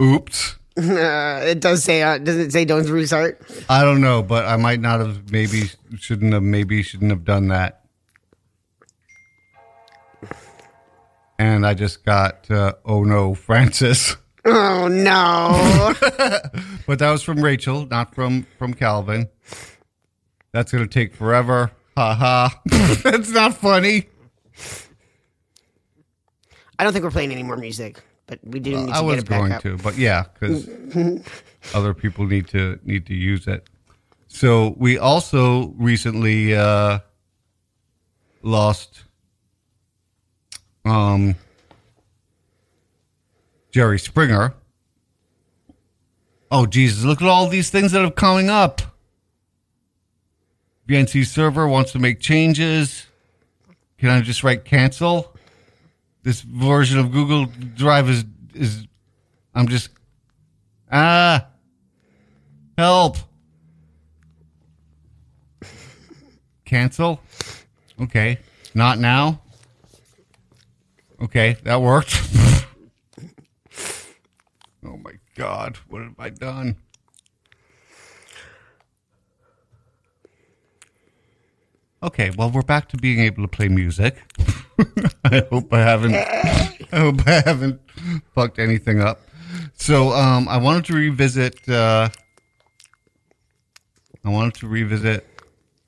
Oops. 0.02 0.56
Uh, 0.78 1.40
it 1.44 1.60
does 1.60 1.84
say, 1.84 2.02
uh, 2.02 2.16
does 2.16 2.36
it 2.38 2.50
say 2.50 2.64
don't 2.64 2.88
restart? 2.88 3.42
I 3.68 3.82
don't 3.82 4.00
know, 4.00 4.22
but 4.22 4.46
I 4.46 4.56
might 4.56 4.80
not 4.80 5.00
have 5.00 5.30
maybe 5.30 5.64
shouldn't 5.98 6.32
have 6.32 6.42
maybe 6.42 6.82
shouldn't 6.82 7.10
have 7.10 7.24
done 7.24 7.48
that. 7.48 7.84
And 11.38 11.66
I 11.66 11.74
just 11.74 12.04
got 12.04 12.50
uh, 12.50 12.72
oh 12.86 13.04
no, 13.04 13.34
Francis. 13.34 14.16
Oh 14.44 14.88
no. 14.88 15.94
but 16.86 16.98
that 16.98 17.10
was 17.10 17.22
from 17.22 17.42
Rachel, 17.42 17.86
not 17.86 18.14
from 18.14 18.46
from 18.58 18.74
Calvin. 18.74 19.28
That's 20.52 20.72
gonna 20.72 20.86
take 20.86 21.14
forever. 21.14 21.70
Ha 21.96 22.14
ha. 22.14 22.60
That's 23.02 23.30
not 23.30 23.54
funny. 23.54 24.08
I 26.78 26.84
don't 26.84 26.92
think 26.92 27.04
we're 27.04 27.10
playing 27.10 27.32
any 27.32 27.42
more 27.42 27.56
music, 27.56 28.02
but 28.26 28.40
we 28.42 28.58
do 28.58 28.70
need 28.76 28.86
to 28.88 28.92
I 28.92 29.00
get 29.00 29.04
was 29.04 29.18
it 29.18 29.28
back 29.28 29.38
going 29.40 29.52
up. 29.52 29.62
to, 29.62 29.76
but 29.78 29.96
yeah, 29.96 30.24
because 30.34 30.68
other 31.74 31.94
people 31.94 32.26
need 32.26 32.48
to 32.48 32.80
need 32.82 33.06
to 33.06 33.14
use 33.14 33.46
it. 33.46 33.68
So 34.26 34.74
we 34.78 34.98
also 34.98 35.68
recently 35.76 36.54
uh, 36.56 37.00
lost 38.42 39.04
um, 40.84 41.36
Jerry 43.72 43.98
Springer. 43.98 44.54
Oh 46.50 46.66
Jesus! 46.66 47.04
Look 47.04 47.22
at 47.22 47.28
all 47.28 47.48
these 47.48 47.70
things 47.70 47.92
that 47.92 48.04
are 48.04 48.10
coming 48.10 48.50
up. 48.50 48.82
VNC 50.86 51.24
server 51.24 51.66
wants 51.66 51.92
to 51.92 51.98
make 51.98 52.20
changes. 52.20 53.06
Can 53.96 54.10
I 54.10 54.20
just 54.20 54.44
write 54.44 54.64
cancel? 54.64 55.34
This 56.22 56.42
version 56.42 56.98
of 56.98 57.10
Google 57.10 57.46
Drive 57.74 58.10
is 58.10 58.24
is 58.54 58.86
I'm 59.54 59.68
just 59.68 59.88
ah 60.90 61.46
help. 62.76 63.16
Cancel? 66.66 67.20
Okay. 68.00 68.38
Not 68.74 68.98
now? 68.98 69.40
Okay, 71.20 71.56
that 71.62 71.80
worked. 71.80 72.20
oh 74.84 74.96
my 74.96 75.12
god, 75.34 75.76
what 75.88 76.02
have 76.02 76.14
I 76.18 76.30
done? 76.30 76.76
Okay, 82.02 82.30
well 82.36 82.50
we're 82.50 82.62
back 82.62 82.88
to 82.88 82.96
being 82.96 83.20
able 83.20 83.42
to 83.44 83.48
play 83.48 83.68
music. 83.68 84.16
I 85.24 85.44
hope 85.50 85.72
I 85.72 85.78
haven't 85.78 86.14
I 86.14 86.98
hope 86.98 87.26
I 87.26 87.42
haven't 87.44 87.80
fucked 88.34 88.58
anything 88.58 89.00
up. 89.00 89.20
So 89.74 90.12
um 90.12 90.48
I 90.48 90.56
wanted 90.56 90.84
to 90.86 90.94
revisit 90.94 91.68
uh 91.68 92.08
I 94.24 94.28
wanted 94.28 94.54
to 94.54 94.68
revisit 94.68 95.26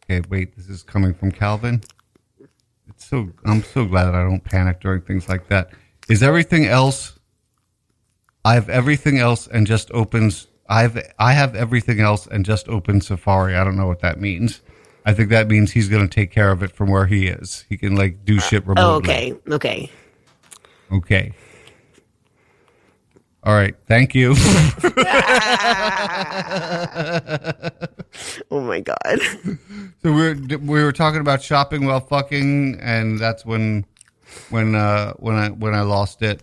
Okay, 0.04 0.20
wait, 0.28 0.54
this 0.54 0.68
is 0.68 0.82
coming 0.82 1.14
from 1.14 1.32
Calvin. 1.32 1.82
It's 2.88 3.06
so 3.08 3.30
I'm 3.44 3.62
so 3.62 3.84
glad 3.86 4.14
I 4.14 4.22
don't 4.22 4.44
panic 4.44 4.80
during 4.80 5.00
things 5.00 5.28
like 5.28 5.48
that. 5.48 5.70
Is 6.08 6.22
everything 6.22 6.66
else 6.66 7.18
I 8.44 8.54
have 8.54 8.68
everything 8.68 9.18
else 9.18 9.46
and 9.46 9.66
just 9.66 9.90
opens 9.92 10.48
I've 10.68 10.98
I 11.18 11.32
have 11.32 11.54
everything 11.54 12.00
else 12.00 12.26
and 12.26 12.44
just 12.44 12.68
opens 12.68 13.06
Safari. 13.08 13.54
I 13.54 13.64
don't 13.64 13.76
know 13.76 13.86
what 13.86 14.00
that 14.00 14.20
means. 14.20 14.60
I 15.06 15.12
think 15.12 15.28
that 15.30 15.48
means 15.48 15.72
he's 15.72 15.88
going 15.88 16.08
to 16.08 16.14
take 16.14 16.30
care 16.30 16.50
of 16.50 16.62
it 16.62 16.72
from 16.72 16.90
where 16.90 17.06
he 17.06 17.26
is. 17.26 17.66
He 17.68 17.76
can 17.76 17.94
like 17.94 18.24
do 18.24 18.40
shit 18.40 18.66
remotely. 18.66 18.92
Oh, 18.92 18.96
okay. 18.96 19.34
Okay. 19.50 19.90
Okay. 20.90 21.32
All 23.42 23.54
right. 23.54 23.74
Thank 23.86 24.14
you. 24.14 24.34
Oh 28.50 28.60
my 28.60 28.80
god. 28.80 29.18
so 30.02 30.12
we 30.12 30.12
were 30.12 30.34
we 30.58 30.82
were 30.82 30.92
talking 30.92 31.20
about 31.20 31.42
shopping 31.42 31.84
while 31.86 32.00
fucking, 32.00 32.78
and 32.80 33.18
that's 33.18 33.44
when 33.44 33.84
when 34.50 34.74
uh 34.74 35.14
when 35.14 35.34
I 35.34 35.48
when 35.48 35.74
I 35.74 35.82
lost 35.82 36.22
it. 36.22 36.42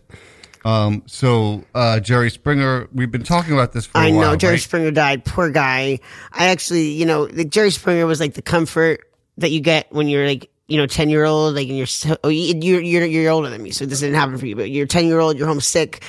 Um. 0.64 1.04
So 1.08 1.64
uh 1.74 2.00
Jerry 2.00 2.30
Springer, 2.30 2.88
we've 2.94 3.12
been 3.12 3.24
talking 3.24 3.54
about 3.54 3.72
this 3.74 3.86
for 3.86 3.98
a 3.98 4.02
I 4.02 4.12
while. 4.12 4.20
I 4.20 4.32
know 4.32 4.36
Jerry 4.36 4.54
right? 4.54 4.62
Springer 4.62 4.92
died. 4.92 5.26
Poor 5.26 5.50
guy. 5.50 6.00
I 6.32 6.48
actually, 6.48 6.90
you 6.90 7.06
know, 7.06 7.26
the 7.28 7.46
Jerry 7.46 7.72
Springer 7.72 8.06
was 8.06 8.20
like 8.20 8.36
the 8.36 8.42
comfort 8.42 9.02
that 9.38 9.50
you 9.52 9.60
get 9.60 9.92
when 9.92 10.08
you're 10.08 10.28
like, 10.28 10.50
you 10.68 10.78
know, 10.78 10.86
ten 10.86 11.10
year 11.10 11.26
old, 11.26 11.56
like, 11.56 11.68
and 11.68 11.78
you're 11.78 11.88
so, 11.88 12.16
oh, 12.24 12.30
you- 12.30 12.56
you're 12.62 12.80
you're 12.82 13.06
you're 13.06 13.32
older 13.32 13.50
than 13.50 13.62
me, 13.64 13.72
so 13.72 13.86
this 13.86 14.00
didn't 14.02 14.16
happen 14.16 14.38
for 14.38 14.46
you. 14.46 14.56
But 14.56 14.70
you're 14.70 14.86
ten 14.86 15.08
year 15.08 15.20
old, 15.20 15.38
you're 15.38 15.48
homesick, 15.48 16.04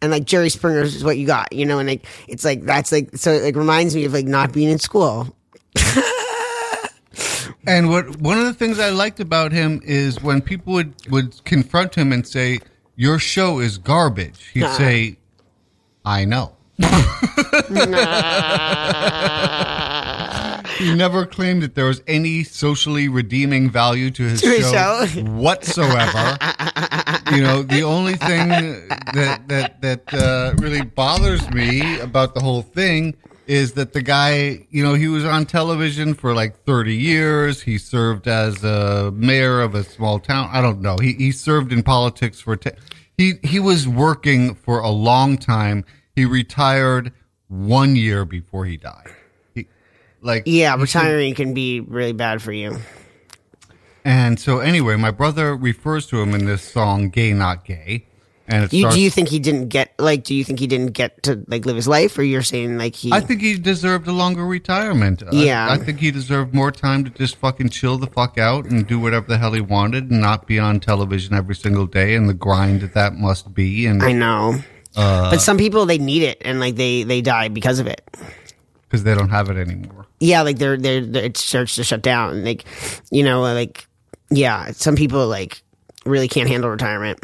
and 0.00 0.10
like 0.12 0.24
Jerry 0.24 0.48
Springer 0.50 0.82
is 0.82 1.02
what 1.04 1.18
you 1.18 1.26
got, 1.26 1.52
you 1.52 1.66
know, 1.66 1.78
and 1.80 1.88
like 1.88 2.06
it's 2.28 2.44
like 2.44 2.62
that's 2.64 2.92
like 2.92 3.16
so 3.16 3.32
it 3.32 3.42
like 3.42 3.56
reminds 3.56 3.94
me 3.96 4.04
of 4.04 4.12
like 4.12 4.26
not 4.26 4.52
being 4.52 4.70
in 4.70 4.78
school. 4.78 5.34
And 7.68 7.90
what 7.90 8.20
one 8.20 8.38
of 8.38 8.44
the 8.44 8.54
things 8.54 8.78
I 8.78 8.90
liked 8.90 9.18
about 9.18 9.50
him 9.50 9.80
is 9.84 10.22
when 10.22 10.40
people 10.40 10.74
would 10.74 10.94
would 11.10 11.42
confront 11.44 11.96
him 11.96 12.12
and 12.12 12.24
say, 12.26 12.60
"Your 12.96 13.18
show 13.18 13.60
is 13.60 13.78
garbage," 13.78 14.50
he'd 14.54 14.68
say, 14.70 15.18
"I 16.04 16.24
know." 16.24 16.52
he 20.78 20.94
never 20.94 21.24
claimed 21.26 21.62
that 21.62 21.74
there 21.74 21.86
was 21.86 22.02
any 22.06 22.42
socially 22.44 23.08
redeeming 23.08 23.70
value 23.70 24.10
to 24.10 24.22
his 24.24 24.40
To 24.42 24.48
his 24.48 24.70
show, 24.70 25.06
show. 25.06 25.20
whatsoever. 25.22 26.36
you 27.32 27.42
know, 27.42 27.62
the 27.62 27.82
only 27.82 28.14
thing 28.16 28.48
that 29.14 29.42
that 29.48 29.80
that 29.80 30.14
uh, 30.14 30.54
really 30.58 30.82
bothers 30.82 31.48
me 31.50 31.98
about 32.00 32.34
the 32.34 32.40
whole 32.40 32.62
thing 32.62 33.14
is 33.46 33.72
that 33.72 33.92
the 33.92 34.02
guy, 34.02 34.66
you 34.70 34.82
know, 34.82 34.94
he 34.94 35.08
was 35.08 35.24
on 35.24 35.46
television 35.46 36.14
for 36.14 36.34
like 36.34 36.64
30 36.64 36.94
years. 36.94 37.62
He 37.62 37.78
served 37.78 38.26
as 38.26 38.62
a 38.64 39.10
mayor 39.14 39.60
of 39.60 39.74
a 39.74 39.84
small 39.84 40.18
town. 40.18 40.48
I 40.52 40.60
don't 40.60 40.80
know. 40.80 40.96
He 40.98 41.12
he 41.14 41.32
served 41.32 41.72
in 41.72 41.82
politics 41.82 42.40
for 42.40 42.56
te- 42.56 42.72
he 43.16 43.34
he 43.42 43.60
was 43.60 43.86
working 43.88 44.54
for 44.54 44.80
a 44.80 44.90
long 44.90 45.38
time. 45.38 45.84
He 46.14 46.24
retired 46.24 47.12
one 47.48 47.94
year 47.96 48.24
before 48.24 48.64
he 48.64 48.76
died. 48.76 49.12
He, 49.54 49.66
like 50.20 50.42
Yeah, 50.46 50.74
retiring 50.76 51.34
can 51.34 51.54
be 51.54 51.80
really 51.80 52.12
bad 52.12 52.42
for 52.42 52.52
you. 52.52 52.78
and 54.04 54.38
so 54.40 54.58
anyway, 54.60 54.96
my 54.96 55.10
brother 55.10 55.54
refers 55.56 56.06
to 56.08 56.20
him 56.20 56.34
in 56.34 56.46
this 56.46 56.62
song 56.62 57.10
"Gay 57.10 57.32
Not 57.32 57.64
Gay," 57.64 58.06
and 58.48 58.72
You, 58.72 58.80
starts. 58.82 58.96
do 58.96 59.02
you 59.02 59.10
think 59.10 59.28
he 59.28 59.38
didn't 59.38 59.68
get 59.68 59.92
like? 59.98 60.24
Do 60.24 60.34
you 60.34 60.44
think 60.44 60.58
he 60.60 60.66
didn't 60.66 60.92
get 60.92 61.22
to 61.24 61.44
like 61.48 61.66
live 61.66 61.76
his 61.76 61.88
life, 61.88 62.16
or 62.18 62.22
you're 62.22 62.42
saying 62.42 62.78
like 62.78 62.94
he? 62.94 63.12
I 63.12 63.20
think 63.20 63.40
he 63.40 63.58
deserved 63.58 64.06
a 64.06 64.12
longer 64.12 64.44
retirement. 64.46 65.22
I- 65.26 65.30
Yeah. 65.34 65.68
I, 65.70 65.76
think 65.78 65.98
he 66.00 66.10
deserved 66.10 66.54
more 66.54 66.70
time 66.70 67.04
to 67.04 67.10
just 67.10 67.36
fucking 67.36 67.70
chill 67.70 67.98
the 67.98 68.06
fuck 68.06 68.38
out 68.38 68.66
and 68.66 68.86
do 68.86 68.98
whatever 69.00 69.26
the 69.26 69.38
hell 69.38 69.52
he 69.52 69.60
wanted 69.60 70.10
and 70.10 70.20
not 70.20 70.46
be 70.46 70.58
on 70.58 70.80
television 70.80 71.34
every 71.34 71.54
single 71.54 71.86
day 71.86 72.14
and 72.14 72.28
the 72.28 72.34
grind 72.34 72.80
that 72.82 72.94
that 72.94 73.14
must 73.14 73.52
be. 73.54 73.86
And 73.86 74.02
I 74.02 74.12
know, 74.12 74.56
Uh, 74.94 75.30
but 75.30 75.40
some 75.40 75.58
people 75.58 75.84
they 75.86 75.98
need 75.98 76.22
it 76.22 76.40
and 76.44 76.60
like 76.60 76.76
they 76.76 77.02
they 77.02 77.20
die 77.20 77.48
because 77.48 77.78
of 77.80 77.86
it. 77.86 78.00
because 78.88 79.02
they 79.04 79.14
don't 79.14 79.30
have 79.30 79.50
it 79.50 79.56
anymore. 79.56 80.06
Yeah, 80.20 80.42
like 80.42 80.58
they're 80.58 80.76
they're, 80.78 81.04
they're 81.04 81.24
it 81.24 81.36
starts 81.36 81.74
to 81.76 81.84
shut 81.84 82.00
down. 82.02 82.44
Like 82.44 82.64
you 83.10 83.22
know, 83.24 83.42
like 83.42 83.86
yeah, 84.30 84.70
some 84.72 84.96
people 84.96 85.26
like 85.28 85.62
really 86.06 86.28
can't 86.28 86.48
handle 86.48 86.70
retirement. 86.70 87.18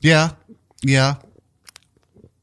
Yeah, 0.00 0.30
yeah, 0.82 1.14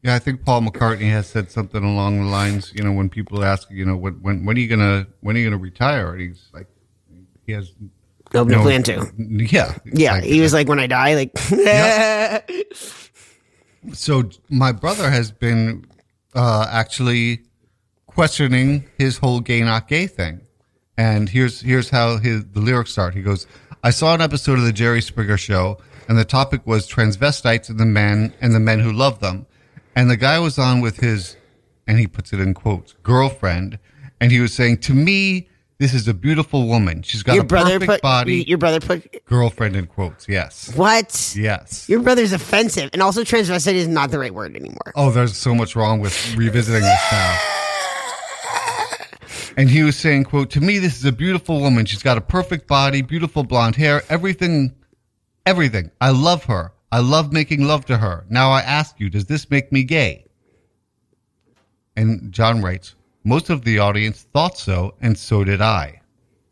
yeah. 0.01 0.15
I 0.15 0.19
think 0.19 0.43
Paul 0.43 0.61
McCartney 0.61 1.09
has 1.11 1.27
said 1.27 1.51
something 1.51 1.83
along 1.83 2.19
the 2.19 2.25
lines. 2.27 2.73
You 2.75 2.83
know, 2.83 2.91
when 2.91 3.09
people 3.09 3.43
ask, 3.43 3.69
you 3.71 3.85
know, 3.85 3.95
when 3.95 4.13
when 4.15 4.45
when 4.45 4.57
are 4.57 4.59
you 4.59 4.67
gonna 4.67 5.07
when 5.21 5.35
are 5.35 5.39
you 5.39 5.45
gonna 5.49 5.61
retire? 5.61 6.11
And 6.11 6.21
he's 6.21 6.49
like, 6.53 6.67
he 7.45 7.51
has 7.53 7.71
No, 8.33 8.43
no 8.43 8.61
plan 8.61 8.83
to. 8.83 9.11
Yeah, 9.17 9.75
Yeah, 9.85 10.21
he 10.21 10.41
was 10.41 10.53
like 10.53 10.67
when 10.67 10.79
I 10.79 10.87
die, 10.87 11.15
like 11.15 11.31
so 13.91 14.29
my 14.49 14.71
brother 14.71 15.09
has 15.09 15.31
been 15.31 15.85
uh, 16.35 16.67
actually 16.69 17.41
questioning 18.07 18.85
his 18.97 19.17
whole 19.17 19.39
gay 19.39 19.61
not 19.61 19.87
gay 19.87 20.07
thing 20.07 20.39
and 20.97 21.29
here's 21.29 21.61
here's 21.61 21.89
how 21.89 22.17
his 22.17 22.45
the 22.51 22.59
lyrics 22.59 22.91
start 22.91 23.13
he 23.15 23.21
goes 23.23 23.47
i 23.83 23.89
saw 23.89 24.13
an 24.13 24.21
episode 24.21 24.59
of 24.59 24.65
the 24.65 24.71
jerry 24.71 25.01
springer 25.01 25.37
show 25.37 25.77
and 26.07 26.17
the 26.17 26.25
topic 26.25 26.65
was 26.65 26.87
transvestites 26.89 27.69
and 27.69 27.79
the 27.79 27.85
men 27.85 28.33
and 28.41 28.53
the 28.53 28.59
men 28.59 28.79
who 28.79 28.91
love 28.91 29.19
them 29.19 29.45
and 29.95 30.09
the 30.09 30.17
guy 30.17 30.39
was 30.39 30.57
on 30.59 30.81
with 30.81 30.97
his 30.97 31.37
and 31.87 31.99
he 31.99 32.07
puts 32.07 32.33
it 32.33 32.39
in 32.39 32.53
quotes 32.53 32.93
girlfriend 33.03 33.77
and 34.19 34.31
he 34.31 34.39
was 34.39 34.53
saying 34.53 34.77
to 34.77 34.93
me 34.93 35.47
this 35.79 35.93
is 35.93 36.07
a 36.07 36.13
beautiful 36.13 36.67
woman 36.67 37.01
she's 37.01 37.23
got 37.23 37.33
your 37.33 37.43
a 37.43 37.47
brother 37.47 37.73
perfect 37.79 37.89
put 37.89 38.01
body 38.01 38.43
your 38.43 38.57
brother 38.57 38.79
put 38.79 39.25
girlfriend 39.25 39.75
in 39.75 39.85
quotes 39.87 40.27
yes 40.29 40.73
what? 40.75 41.33
yes 41.37 41.87
Your 41.89 42.01
brother's 42.01 42.31
offensive, 42.33 42.89
and 42.93 43.01
also 43.01 43.21
transvestite 43.23 43.73
is 43.73 43.87
not 43.87 44.11
the 44.11 44.19
right 44.19 44.33
word 44.33 44.55
anymore. 44.55 44.93
Oh, 44.95 45.11
there's 45.11 45.35
so 45.37 45.53
much 45.53 45.75
wrong 45.75 45.99
with 45.99 46.35
revisiting 46.35 46.81
this 46.81 47.11
now. 47.11 47.39
And 49.55 49.69
he 49.69 49.83
was 49.83 49.95
saying, 49.95 50.23
quote, 50.23 50.49
to 50.51 50.61
me, 50.61 50.79
this 50.79 50.97
is 50.97 51.05
a 51.05 51.11
beautiful 51.11 51.59
woman. 51.59 51.85
She's 51.85 52.01
got 52.01 52.17
a 52.17 52.21
perfect 52.21 52.67
body, 52.67 53.03
beautiful 53.03 53.43
blonde 53.43 53.75
hair, 53.75 54.01
everything, 54.09 54.73
everything. 55.45 55.91
I 56.01 56.11
love 56.11 56.43
her. 56.45 56.71
I 56.91 56.99
love 56.99 57.33
making 57.33 57.65
love 57.65 57.85
to 57.85 57.97
her. 57.97 58.25
Now 58.29 58.51
I 58.51 58.61
ask 58.61 58.99
you, 58.99 59.09
does 59.09 59.25
this 59.25 59.49
make 59.49 59.71
me 59.71 59.83
gay? 59.83 60.25
And 61.95 62.31
John 62.31 62.61
writes, 62.61 62.95
most 63.23 63.49
of 63.49 63.63
the 63.63 63.79
audience 63.79 64.23
thought 64.33 64.57
so, 64.57 64.95
and 65.01 65.17
so 65.17 65.43
did 65.43 65.61
I. 65.61 66.01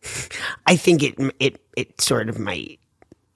I 0.65 0.75
think 0.75 1.03
it 1.03 1.15
it 1.39 1.61
it 1.75 1.99
sort 2.01 2.29
of 2.29 2.39
might. 2.39 2.79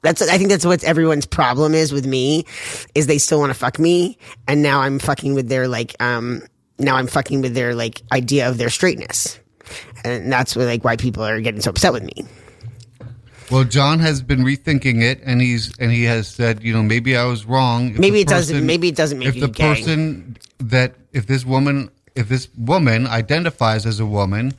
That's 0.02 0.22
I 0.22 0.38
think 0.38 0.50
that's 0.50 0.66
what 0.66 0.84
everyone's 0.84 1.26
problem 1.26 1.74
is 1.74 1.92
with 1.92 2.06
me, 2.06 2.46
is 2.94 3.08
they 3.08 3.18
still 3.18 3.40
want 3.40 3.50
to 3.52 3.58
fuck 3.58 3.80
me, 3.80 4.18
and 4.48 4.62
now 4.64 4.82
I'm 4.82 5.00
fucking 5.00 5.34
with 5.34 5.50
their 5.50 5.68
like 5.68 5.96
um 6.02 6.42
now 6.80 6.96
I'm 6.96 7.08
fucking 7.08 7.42
with 7.42 7.54
their 7.54 7.76
like 7.76 8.02
idea 8.12 8.50
of 8.50 8.58
their 8.58 8.70
straightness, 8.70 9.40
and 10.04 10.32
that's 10.32 10.56
what 10.56 10.66
like 10.66 10.84
why 10.84 10.96
people 10.96 11.24
are 11.24 11.42
getting 11.42 11.62
so 11.62 11.72
upset 11.72 11.94
with 11.94 12.04
me. 12.04 12.26
Well, 13.52 13.64
John 13.64 14.00
has 14.00 14.22
been 14.24 14.40
rethinking 14.40 15.04
it, 15.04 15.22
and 15.24 15.40
he's 15.42 15.78
and 15.78 15.92
he 15.92 16.04
has 16.06 16.28
said, 16.28 16.64
you 16.64 16.74
know, 16.74 16.82
maybe 16.82 17.16
I 17.16 17.26
was 17.26 17.46
wrong. 17.46 17.92
If 17.92 18.00
Maybe 18.00 18.22
it 18.22 18.28
doesn't- 18.28 18.66
maybe 18.66 18.88
it 18.88 18.96
doesn't 18.96 19.20
make 19.20 19.28
if 19.30 19.36
you 19.36 19.42
the 19.42 19.48
gay. 19.50 19.76
person 19.76 20.38
that 20.60 20.96
if 21.14 21.28
this 21.28 21.46
woman 21.46 21.90
if 22.16 22.28
this 22.30 22.48
woman 22.58 23.06
identifies 23.08 23.86
as 23.86 24.00
a 24.00 24.06
woman 24.06 24.54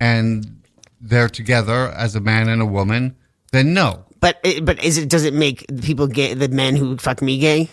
and 0.00 0.60
they're 1.00 1.28
together 1.28 1.92
as 1.96 2.14
a 2.16 2.20
man 2.20 2.48
and 2.48 2.60
a 2.60 2.66
woman, 2.66 3.14
then 3.52 3.72
no. 3.72 4.04
But 4.20 4.36
but 4.62 4.82
is 4.84 4.98
it 4.98 5.08
does 5.08 5.24
it 5.24 5.32
make 5.34 5.64
people 5.82 6.06
gay? 6.06 6.34
The 6.34 6.48
men 6.48 6.76
who 6.76 6.96
fuck 6.98 7.22
me 7.22 7.38
gay? 7.38 7.70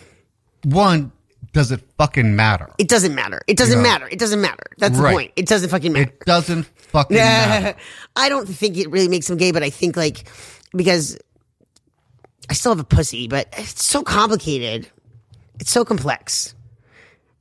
One 0.64 1.12
does 1.54 1.72
it 1.72 1.82
fucking 1.98 2.36
matter? 2.36 2.70
It 2.78 2.88
doesn't 2.90 3.16
matter. 3.16 3.42
It 3.48 3.58
doesn't 3.58 3.78
Yeah. 3.78 3.84
matter. 3.84 4.08
It 4.12 4.20
doesn't 4.20 4.42
matter. 4.42 4.64
That's 4.78 4.98
Right. 4.98 5.12
the 5.12 5.16
point. 5.16 5.32
It 5.36 5.48
doesn't 5.48 5.70
fucking 5.70 5.94
matter. 5.94 6.12
It 6.12 6.26
doesn't 6.26 6.66
fucking 6.92 7.16
matter. 7.18 7.76
I 8.16 8.30
don't 8.30 8.48
think 8.48 8.78
it 8.78 8.90
really 8.92 9.08
makes 9.08 9.30
him 9.30 9.38
gay, 9.38 9.52
but 9.52 9.64
I 9.64 9.70
think 9.70 9.96
like 9.96 10.26
because 10.76 11.18
I 12.50 12.54
still 12.54 12.72
have 12.72 12.80
a 12.80 12.84
pussy, 12.84 13.28
but 13.28 13.48
it's 13.58 13.84
so 13.86 14.04
complicated. 14.04 14.90
It's 15.60 15.72
so 15.72 15.86
complex. 15.86 16.56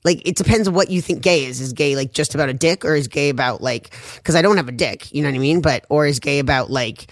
Like 0.05 0.27
it 0.27 0.37
depends 0.37 0.67
on 0.69 0.75
what 0.75 0.91
you 0.91 1.01
think 1.01 1.23
gay 1.23 1.45
is. 1.45 1.61
Is 1.61 1.73
gay 1.73 1.97
like 1.97 2.13
just 2.13 2.35
about 2.35 2.49
a 2.49 2.55
dick, 2.55 2.85
or 2.85 2.95
is 2.95 3.09
gay 3.09 3.29
about 3.31 3.63
like 3.63 3.95
because 4.17 4.35
I 4.35 4.43
don't 4.43 4.57
have 4.57 4.69
a 4.69 4.73
dick, 4.73 5.13
you 5.15 5.23
know 5.23 5.29
what 5.29 5.37
I 5.37 5.39
mean? 5.39 5.61
But 5.61 5.87
or 5.89 6.07
is 6.07 6.19
gay 6.21 6.39
about 6.39 6.71
like 6.71 7.07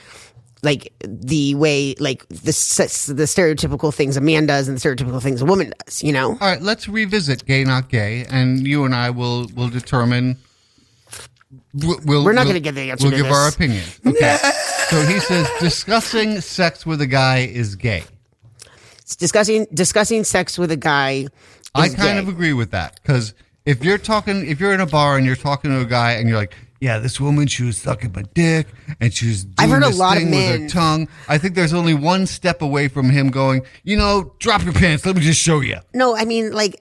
like 0.62 0.92
the 1.00 1.54
way 1.54 1.94
like 1.98 2.28
the 2.28 2.34
the 2.44 3.24
stereotypical 3.24 3.94
things 3.94 4.16
a 4.16 4.20
man 4.20 4.46
does 4.46 4.68
and 4.68 4.76
the 4.76 4.80
stereotypical 4.88 5.22
things 5.22 5.40
a 5.40 5.44
woman 5.46 5.72
does, 5.86 6.02
you 6.02 6.12
know? 6.12 6.30
All 6.32 6.36
right, 6.48 6.60
let's 6.60 6.88
revisit 6.88 7.46
gay 7.46 7.64
not 7.64 7.88
gay, 7.88 8.26
and 8.30 8.66
you 8.66 8.84
and 8.84 8.94
I 8.94 9.10
will 9.10 9.46
will 9.54 9.68
determine. 9.70 10.36
We'll, 11.74 11.98
We're 12.04 12.32
not 12.32 12.40
we'll- 12.42 12.50
gonna 12.50 12.60
get 12.60 12.74
the 12.74 12.90
answer 12.90 13.04
We'll 13.04 13.10
to 13.12 13.16
give 13.18 13.26
this. 13.26 13.36
our 13.36 13.48
opinion. 13.48 13.84
Okay. 14.06 14.36
so 14.88 15.02
he 15.02 15.18
says 15.20 15.48
discussing 15.60 16.40
sex 16.40 16.84
with 16.86 17.00
a 17.00 17.06
guy 17.06 17.38
is 17.40 17.74
gay. 17.76 18.04
It's 18.98 19.16
discussing 19.16 19.66
discussing 19.72 20.24
sex 20.24 20.58
with 20.58 20.70
a 20.70 20.76
guy. 20.76 21.26
I 21.74 21.88
kind 21.88 21.96
gay. 21.96 22.18
of 22.18 22.28
agree 22.28 22.52
with 22.52 22.70
that 22.72 23.00
because 23.02 23.34
if 23.64 23.84
you're 23.84 23.98
talking, 23.98 24.46
if 24.48 24.58
you're 24.60 24.72
in 24.74 24.80
a 24.80 24.86
bar 24.86 25.16
and 25.16 25.24
you're 25.26 25.36
talking 25.36 25.70
to 25.70 25.80
a 25.80 25.84
guy 25.84 26.12
and 26.12 26.28
you're 26.28 26.38
like, 26.38 26.54
"Yeah, 26.80 26.98
this 26.98 27.20
woman, 27.20 27.46
she 27.46 27.62
was 27.62 27.76
sucking 27.76 28.12
my 28.14 28.22
dick 28.34 28.66
and 29.00 29.12
she 29.12 29.28
was 29.28 29.44
doing 29.44 29.54
I've 29.58 29.70
heard 29.70 29.82
a 29.84 29.86
this 29.88 29.98
lot 29.98 30.16
of 30.16 30.22
thing 30.22 30.30
with 30.30 30.40
men- 30.40 30.62
her 30.62 30.68
tongue," 30.68 31.08
I 31.28 31.38
think 31.38 31.54
there's 31.54 31.74
only 31.74 31.94
one 31.94 32.26
step 32.26 32.62
away 32.62 32.88
from 32.88 33.10
him 33.10 33.30
going, 33.30 33.62
"You 33.84 33.96
know, 33.96 34.34
drop 34.38 34.64
your 34.64 34.72
pants. 34.72 35.04
Let 35.06 35.16
me 35.16 35.22
just 35.22 35.40
show 35.40 35.60
you." 35.60 35.78
No, 35.94 36.16
I 36.16 36.24
mean, 36.24 36.52
like, 36.52 36.80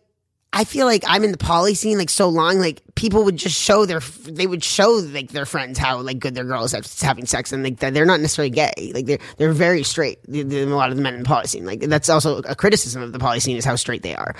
I 0.51 0.63
feel 0.63 0.87
like 0.87 1.03
I'm 1.07 1.23
in 1.23 1.31
the 1.31 1.37
poly 1.37 1.75
scene 1.75 1.97
like 1.99 2.09
so 2.09 2.27
long. 2.27 2.57
Like, 2.59 2.81
people 2.95 3.23
would 3.23 3.37
just 3.37 3.55
show 3.55 3.85
their, 3.85 3.99
they 4.25 4.47
would 4.47 4.63
show 4.63 4.93
like 5.13 5.29
their 5.29 5.45
friends 5.45 5.77
how 5.77 5.99
like 6.01 6.17
good 6.17 6.33
their 6.33 6.43
girls 6.43 6.73
at 6.73 6.87
having 7.01 7.27
sex, 7.27 7.51
and 7.51 7.63
like 7.63 7.77
they're 7.77 8.05
not 8.05 8.19
necessarily 8.19 8.49
gay. 8.49 8.91
Like 8.93 9.05
they're 9.05 9.19
they're 9.37 9.53
very 9.53 9.83
straight. 9.83 10.17
A 10.27 10.43
lot 10.65 10.89
of 10.89 10.95
the 10.95 11.03
men 11.03 11.13
in 11.13 11.21
the 11.21 11.27
poly 11.27 11.45
scene, 11.45 11.65
like 11.65 11.81
that's 11.81 12.09
also 12.09 12.37
a 12.39 12.55
criticism 12.55 13.01
of 13.03 13.11
the 13.13 13.19
poly 13.19 13.39
scene 13.39 13.57
is 13.57 13.65
how 13.65 13.75
straight 13.75 14.01
they 14.01 14.15
are. 14.15 14.33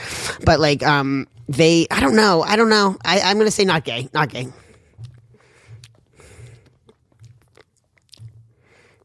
But 0.45 0.59
like, 0.59 0.81
um, 0.83 1.27
they, 1.47 1.85
I 1.91 1.99
don't 1.99 2.15
know, 2.15 2.41
I 2.41 2.55
don't 2.55 2.69
know. 2.69 2.97
I, 3.05 3.19
I'm 3.21 3.37
gonna 3.37 3.51
say 3.51 3.65
not 3.65 3.83
gay, 3.83 4.09
not 4.13 4.29
gay. 4.29 4.47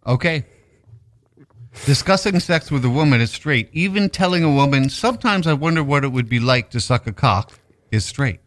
Okay. 0.07 0.45
Discussing 1.87 2.39
sex 2.41 2.71
with 2.71 2.85
a 2.85 2.91
woman 2.91 3.21
is 3.21 3.31
straight. 3.31 3.69
Even 3.73 4.09
telling 4.09 4.45
a 4.45 4.53
woman, 4.53 4.89
sometimes 4.89 5.47
I 5.47 5.55
wonder 5.55 5.83
what 5.83 6.05
it 6.05 6.13
would 6.13 6.29
be 6.29 6.41
like 6.41 6.71
to 6.71 6.81
suck 6.81 7.07
a 7.07 7.13
cock, 7.13 7.53
is 7.91 8.05
straight. 8.05 8.41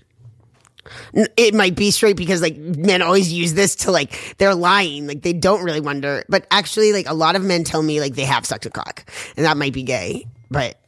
It 1.13 1.53
might 1.53 1.75
be 1.75 1.91
straight 1.91 2.15
because 2.15 2.41
like 2.41 2.57
men 2.57 3.01
always 3.01 3.31
use 3.31 3.53
this 3.53 3.75
to 3.77 3.91
like 3.91 4.35
they're 4.37 4.55
lying, 4.55 5.07
like 5.07 5.21
they 5.21 5.33
don't 5.33 5.63
really 5.63 5.81
wonder. 5.81 6.23
But 6.29 6.47
actually, 6.49 6.93
like 6.93 7.09
a 7.09 7.13
lot 7.13 7.35
of 7.35 7.43
men 7.43 7.65
tell 7.65 7.83
me 7.83 7.99
like 7.99 8.15
they 8.15 8.23
have 8.23 8.45
sucked 8.45 8.65
a 8.65 8.69
cock, 8.69 9.05
and 9.35 9.45
that 9.45 9.57
might 9.57 9.73
be 9.73 9.83
gay. 9.83 10.27
But 10.49 10.79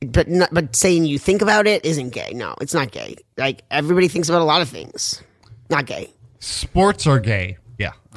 but 0.00 0.28
not, 0.28 0.52
but 0.52 0.76
saying 0.76 1.06
you 1.06 1.18
think 1.18 1.40
about 1.40 1.66
it 1.66 1.84
isn't 1.84 2.10
gay. 2.10 2.32
No, 2.34 2.54
it's 2.60 2.74
not 2.74 2.90
gay. 2.90 3.16
Like 3.38 3.62
everybody 3.70 4.08
thinks 4.08 4.28
about 4.28 4.42
a 4.42 4.44
lot 4.44 4.60
of 4.60 4.68
things. 4.68 5.22
Not 5.70 5.86
gay. 5.86 6.12
Sports 6.38 7.06
are 7.06 7.18
gay. 7.18 7.56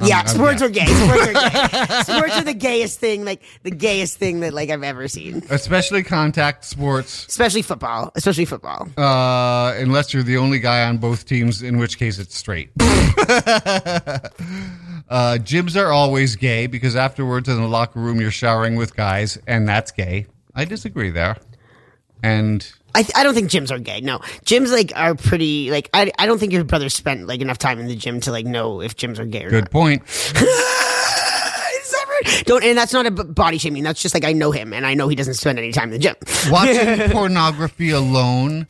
I'm- 0.00 0.08
yeah, 0.08 0.16
I'm- 0.18 0.26
sports 0.28 0.60
yeah. 0.60 0.66
are 0.66 0.70
gay. 0.70 0.86
Sports 0.86 1.26
are 1.26 1.32
gay. 1.32 2.02
sports 2.14 2.36
are 2.38 2.44
the 2.44 2.54
gayest 2.54 3.00
thing, 3.00 3.24
like 3.24 3.42
the 3.62 3.70
gayest 3.70 4.18
thing 4.18 4.40
that 4.40 4.52
like 4.52 4.70
I've 4.70 4.82
ever 4.82 5.08
seen. 5.08 5.42
especially 5.50 6.02
contact 6.02 6.64
sports. 6.64 7.26
Especially 7.28 7.62
football. 7.62 8.12
Especially 8.14 8.44
football. 8.44 8.88
Uh, 8.96 9.74
unless 9.76 10.12
you're 10.14 10.22
the 10.22 10.36
only 10.38 10.58
guy 10.58 10.84
on 10.84 10.98
both 10.98 11.26
teams, 11.26 11.62
in 11.62 11.78
which 11.78 11.98
case 11.98 12.18
it's 12.18 12.36
straight. 12.36 12.70
uh, 12.80 14.18
gyms 15.38 15.76
are 15.80 15.92
always 15.92 16.36
gay 16.36 16.66
because 16.66 16.96
afterwards 16.96 17.48
in 17.48 17.56
the 17.60 17.68
locker 17.68 18.00
room 18.00 18.20
you're 18.20 18.30
showering 18.30 18.76
with 18.76 18.96
guys, 18.96 19.38
and 19.46 19.68
that's 19.68 19.90
gay. 19.90 20.26
I 20.54 20.64
disagree 20.64 21.10
there. 21.10 21.36
And 22.22 22.70
I, 22.94 23.06
I 23.14 23.22
don't 23.22 23.34
think 23.34 23.50
gyms 23.50 23.70
are 23.70 23.78
gay. 23.78 24.00
No, 24.00 24.18
gyms 24.44 24.72
like 24.72 24.92
are 24.96 25.14
pretty 25.14 25.70
like 25.70 25.88
I, 25.94 26.10
I 26.18 26.26
don't 26.26 26.38
think 26.38 26.52
your 26.52 26.64
brother 26.64 26.88
spent 26.88 27.26
like 27.26 27.40
enough 27.40 27.58
time 27.58 27.78
in 27.78 27.86
the 27.86 27.96
gym 27.96 28.20
to 28.20 28.30
like 28.30 28.46
know 28.46 28.80
if 28.80 28.96
gyms 28.96 29.18
are 29.18 29.26
gay 29.26 29.44
or 29.44 29.50
good 29.50 29.64
not. 29.64 29.70
point. 29.70 30.02
Don't 32.44 32.62
and 32.62 32.76
that's 32.76 32.92
not 32.92 33.06
a 33.06 33.10
b- 33.10 33.22
body 33.24 33.56
shaming. 33.58 33.82
That's 33.82 34.02
just 34.02 34.14
like 34.14 34.24
I 34.24 34.32
know 34.32 34.50
him 34.50 34.72
and 34.74 34.86
I 34.86 34.94
know 34.94 35.08
he 35.08 35.16
doesn't 35.16 35.34
spend 35.34 35.58
any 35.58 35.72
time 35.72 35.84
in 35.84 35.92
the 35.92 35.98
gym. 35.98 36.16
Watching 36.50 37.10
pornography 37.12 37.90
alone 37.90 38.66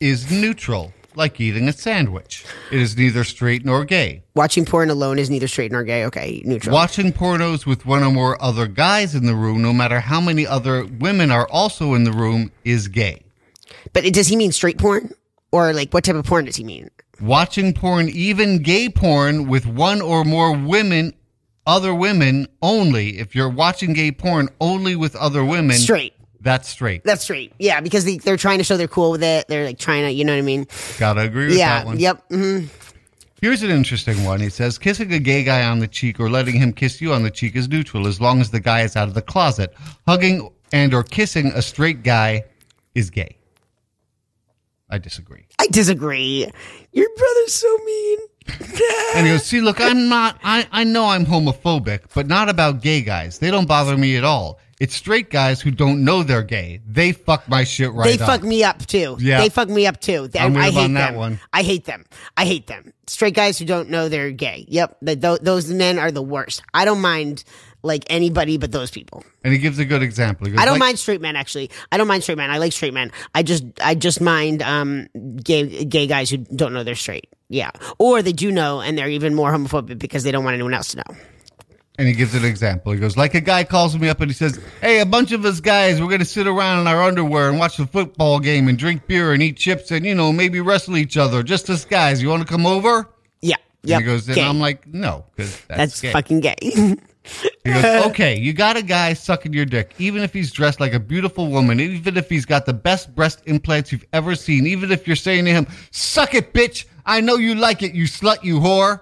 is 0.00 0.30
neutral, 0.30 0.92
like 1.16 1.40
eating 1.40 1.66
a 1.68 1.72
sandwich. 1.72 2.44
It 2.70 2.80
is 2.80 2.96
neither 2.96 3.24
straight 3.24 3.64
nor 3.64 3.84
gay. 3.84 4.22
Watching 4.34 4.64
porn 4.64 4.88
alone 4.90 5.18
is 5.18 5.30
neither 5.30 5.48
straight 5.48 5.72
nor 5.72 5.82
gay. 5.82 6.04
Okay, 6.06 6.42
neutral. 6.44 6.72
Watching 6.74 7.12
pornos 7.12 7.66
with 7.66 7.84
one 7.86 8.02
or 8.04 8.12
more 8.12 8.40
other 8.42 8.66
guys 8.68 9.14
in 9.16 9.26
the 9.26 9.34
room, 9.34 9.62
no 9.62 9.72
matter 9.72 9.98
how 9.98 10.20
many 10.20 10.46
other 10.46 10.84
women 10.84 11.30
are 11.32 11.48
also 11.48 11.94
in 11.94 12.04
the 12.04 12.12
room, 12.12 12.52
is 12.64 12.86
gay. 12.86 13.22
But 13.92 14.04
does 14.12 14.28
he 14.28 14.36
mean 14.36 14.52
straight 14.52 14.78
porn 14.78 15.14
or 15.50 15.72
like 15.72 15.92
what 15.92 16.04
type 16.04 16.16
of 16.16 16.26
porn 16.26 16.46
does 16.46 16.56
he 16.56 16.64
mean? 16.64 16.90
Watching 17.20 17.72
porn, 17.72 18.08
even 18.08 18.62
gay 18.62 18.88
porn, 18.88 19.46
with 19.46 19.64
one 19.66 20.00
or 20.00 20.24
more 20.24 20.56
women, 20.56 21.14
other 21.66 21.94
women 21.94 22.48
only. 22.60 23.18
If 23.18 23.36
you're 23.36 23.48
watching 23.48 23.92
gay 23.92 24.10
porn 24.10 24.48
only 24.60 24.96
with 24.96 25.14
other 25.14 25.44
women, 25.44 25.76
Straight. 25.76 26.14
That's 26.40 26.68
straight. 26.68 27.04
That's 27.04 27.22
straight. 27.22 27.52
Yeah, 27.60 27.80
because 27.80 28.04
they, 28.04 28.18
they're 28.18 28.36
trying 28.36 28.58
to 28.58 28.64
show 28.64 28.76
they're 28.76 28.88
cool 28.88 29.12
with 29.12 29.22
it. 29.22 29.46
They're 29.46 29.64
like 29.64 29.78
trying 29.78 30.02
to, 30.02 30.10
you 30.10 30.24
know 30.24 30.32
what 30.32 30.40
I 30.40 30.42
mean? 30.42 30.66
Gotta 30.98 31.20
agree 31.20 31.46
with 31.46 31.56
yeah. 31.56 31.78
that 31.78 31.86
one. 31.86 32.00
Yep. 32.00 32.24
hmm 32.30 32.64
Here's 33.40 33.62
an 33.64 33.70
interesting 33.70 34.22
one. 34.24 34.40
He 34.40 34.48
says 34.48 34.78
kissing 34.78 35.12
a 35.12 35.18
gay 35.18 35.42
guy 35.42 35.64
on 35.64 35.80
the 35.80 35.88
cheek 35.88 36.20
or 36.20 36.30
letting 36.30 36.54
him 36.54 36.72
kiss 36.72 37.00
you 37.00 37.12
on 37.12 37.24
the 37.24 37.30
cheek 37.30 37.56
is 37.56 37.68
neutral 37.68 38.06
as 38.06 38.20
long 38.20 38.40
as 38.40 38.50
the 38.50 38.60
guy 38.60 38.82
is 38.82 38.94
out 38.94 39.08
of 39.08 39.14
the 39.14 39.22
closet. 39.22 39.74
Hugging 40.06 40.48
and 40.72 40.94
or 40.94 41.02
kissing 41.02 41.48
a 41.48 41.60
straight 41.60 42.04
guy 42.04 42.44
is 42.94 43.10
gay. 43.10 43.36
I 44.92 44.98
disagree. 44.98 45.46
I 45.58 45.66
disagree. 45.68 46.48
Your 46.92 47.08
brother's 47.16 47.54
so 47.54 47.76
mean. 47.84 48.18
And 49.14 49.26
he 49.26 49.32
goes, 49.32 49.44
see, 49.44 49.60
look, 49.60 49.80
I'm 49.80 50.08
not, 50.08 50.38
I, 50.42 50.66
I 50.72 50.84
know 50.84 51.06
I'm 51.06 51.26
homophobic, 51.26 52.00
but 52.14 52.26
not 52.26 52.48
about 52.48 52.80
gay 52.82 53.02
guys. 53.02 53.38
They 53.38 53.50
don't 53.50 53.68
bother 53.68 53.96
me 53.96 54.16
at 54.16 54.24
all. 54.24 54.58
It's 54.80 54.94
straight 54.96 55.30
guys 55.30 55.60
who 55.60 55.70
don't 55.70 56.02
know 56.04 56.22
they're 56.22 56.42
gay. 56.42 56.80
They 56.86 57.12
fuck 57.12 57.46
my 57.48 57.62
shit 57.62 57.92
right 57.92 58.04
they 58.18 58.22
up. 58.24 58.28
fuck 58.28 58.42
me 58.42 58.64
up 58.64 58.84
too. 58.86 59.16
Yeah. 59.20 59.40
They 59.40 59.48
fuck 59.48 59.68
me 59.68 59.86
up 59.86 60.00
too. 60.00 60.28
They- 60.28 60.38
I'm 60.40 60.56
I 60.56 60.70
hate 60.70 60.76
on 60.84 60.94
that 60.94 61.10
them. 61.10 61.16
one. 61.18 61.40
I 61.52 61.62
hate 61.62 61.84
them. 61.84 62.04
I 62.36 62.44
hate 62.46 62.66
them. 62.66 62.92
Straight 63.06 63.34
guys 63.34 63.58
who 63.58 63.64
don't 63.64 63.90
know 63.90 64.08
they're 64.08 64.30
gay. 64.32 64.64
Yep. 64.68 64.98
Tho- 65.02 65.36
those 65.38 65.70
men 65.70 65.98
are 65.98 66.10
the 66.10 66.22
worst. 66.22 66.62
I 66.74 66.84
don't 66.84 67.00
mind 67.00 67.44
like 67.82 68.04
anybody 68.08 68.58
but 68.58 68.72
those 68.72 68.90
people. 68.90 69.24
And 69.44 69.52
he 69.52 69.58
gives 69.58 69.78
a 69.78 69.84
good 69.84 70.02
example. 70.02 70.46
Goes, 70.48 70.58
I 70.58 70.64
don't 70.64 70.74
like- 70.74 70.80
mind 70.80 70.98
straight 70.98 71.20
men 71.20 71.36
actually. 71.36 71.70
I 71.90 71.96
don't 71.96 72.08
mind 72.08 72.22
straight 72.22 72.38
men. 72.38 72.50
I 72.50 72.58
like 72.58 72.72
straight 72.72 72.94
men. 72.94 73.10
I 73.34 73.42
just 73.42 73.64
I 73.82 73.94
just 73.94 74.20
mind 74.20 74.62
um 74.62 75.08
gay 75.42 75.84
gay 75.84 76.06
guys 76.06 76.30
who 76.30 76.38
don't 76.38 76.72
know 76.72 76.84
they're 76.84 76.94
straight. 76.94 77.28
Yeah. 77.48 77.70
Or 77.98 78.22
they 78.22 78.32
do 78.32 78.50
know 78.50 78.80
and 78.80 78.96
they're 78.96 79.10
even 79.10 79.34
more 79.34 79.50
homophobic 79.52 79.98
because 79.98 80.22
they 80.24 80.30
don't 80.32 80.44
want 80.44 80.54
anyone 80.54 80.74
else 80.74 80.88
to 80.92 80.98
know. 80.98 81.16
And 81.98 82.08
he 82.08 82.14
gives 82.14 82.34
an 82.34 82.42
example. 82.46 82.92
He 82.92 82.98
goes, 82.98 83.18
like 83.18 83.34
a 83.34 83.40
guy 83.42 83.64
calls 83.64 83.98
me 83.98 84.08
up 84.08 84.20
and 84.22 84.30
he 84.30 84.34
says, 84.34 84.58
Hey, 84.80 85.00
a 85.00 85.06
bunch 85.06 85.32
of 85.32 85.44
us 85.44 85.60
guys, 85.60 86.00
we're 86.00 86.06
going 86.08 86.20
to 86.20 86.24
sit 86.24 86.46
around 86.46 86.80
in 86.80 86.86
our 86.86 87.02
underwear 87.02 87.50
and 87.50 87.58
watch 87.58 87.76
the 87.76 87.86
football 87.86 88.40
game 88.40 88.68
and 88.68 88.78
drink 88.78 89.06
beer 89.06 89.34
and 89.34 89.42
eat 89.42 89.58
chips 89.58 89.90
and, 89.90 90.06
you 90.06 90.14
know, 90.14 90.32
maybe 90.32 90.58
wrestle 90.60 90.96
each 90.96 91.18
other. 91.18 91.42
Just 91.42 91.68
us 91.68 91.84
guys. 91.84 92.22
You 92.22 92.30
want 92.30 92.40
to 92.42 92.48
come 92.48 92.64
over? 92.64 93.10
Yeah. 93.42 93.56
Yeah. 93.82 93.98
He 93.98 94.04
goes, 94.04 94.26
and 94.26 94.36
Gay. 94.36 94.42
I'm 94.42 94.58
like, 94.58 94.86
no, 94.86 95.26
because 95.36 95.54
that's, 95.66 95.78
That's 95.78 96.00
gay." 96.00 96.12
fucking 96.12 96.40
gay. 96.40 96.56
He 97.64 97.70
goes, 97.72 98.06
okay, 98.06 98.36
you 98.38 98.52
got 98.52 98.76
a 98.76 98.82
guy 98.82 99.12
sucking 99.12 99.52
your 99.52 99.64
dick, 99.64 99.94
even 99.98 100.22
if 100.22 100.32
he's 100.32 100.50
dressed 100.50 100.80
like 100.80 100.92
a 100.92 100.98
beautiful 101.00 101.48
woman, 101.48 101.78
even 101.78 102.16
if 102.16 102.28
he's 102.28 102.44
got 102.44 102.66
the 102.66 102.72
best 102.72 103.14
breast 103.14 103.40
implants 103.46 103.92
you've 103.92 104.06
ever 104.12 104.34
seen, 104.34 104.66
even 104.66 104.90
if 104.90 105.06
you're 105.06 105.14
saying 105.16 105.44
to 105.44 105.52
him, 105.52 105.66
suck 105.92 106.34
it, 106.34 106.52
bitch. 106.52 106.84
I 107.06 107.20
know 107.20 107.36
you 107.36 107.54
like 107.54 107.82
it, 107.82 107.94
you 107.94 108.04
slut, 108.04 108.42
you 108.42 108.58
whore. 108.60 109.00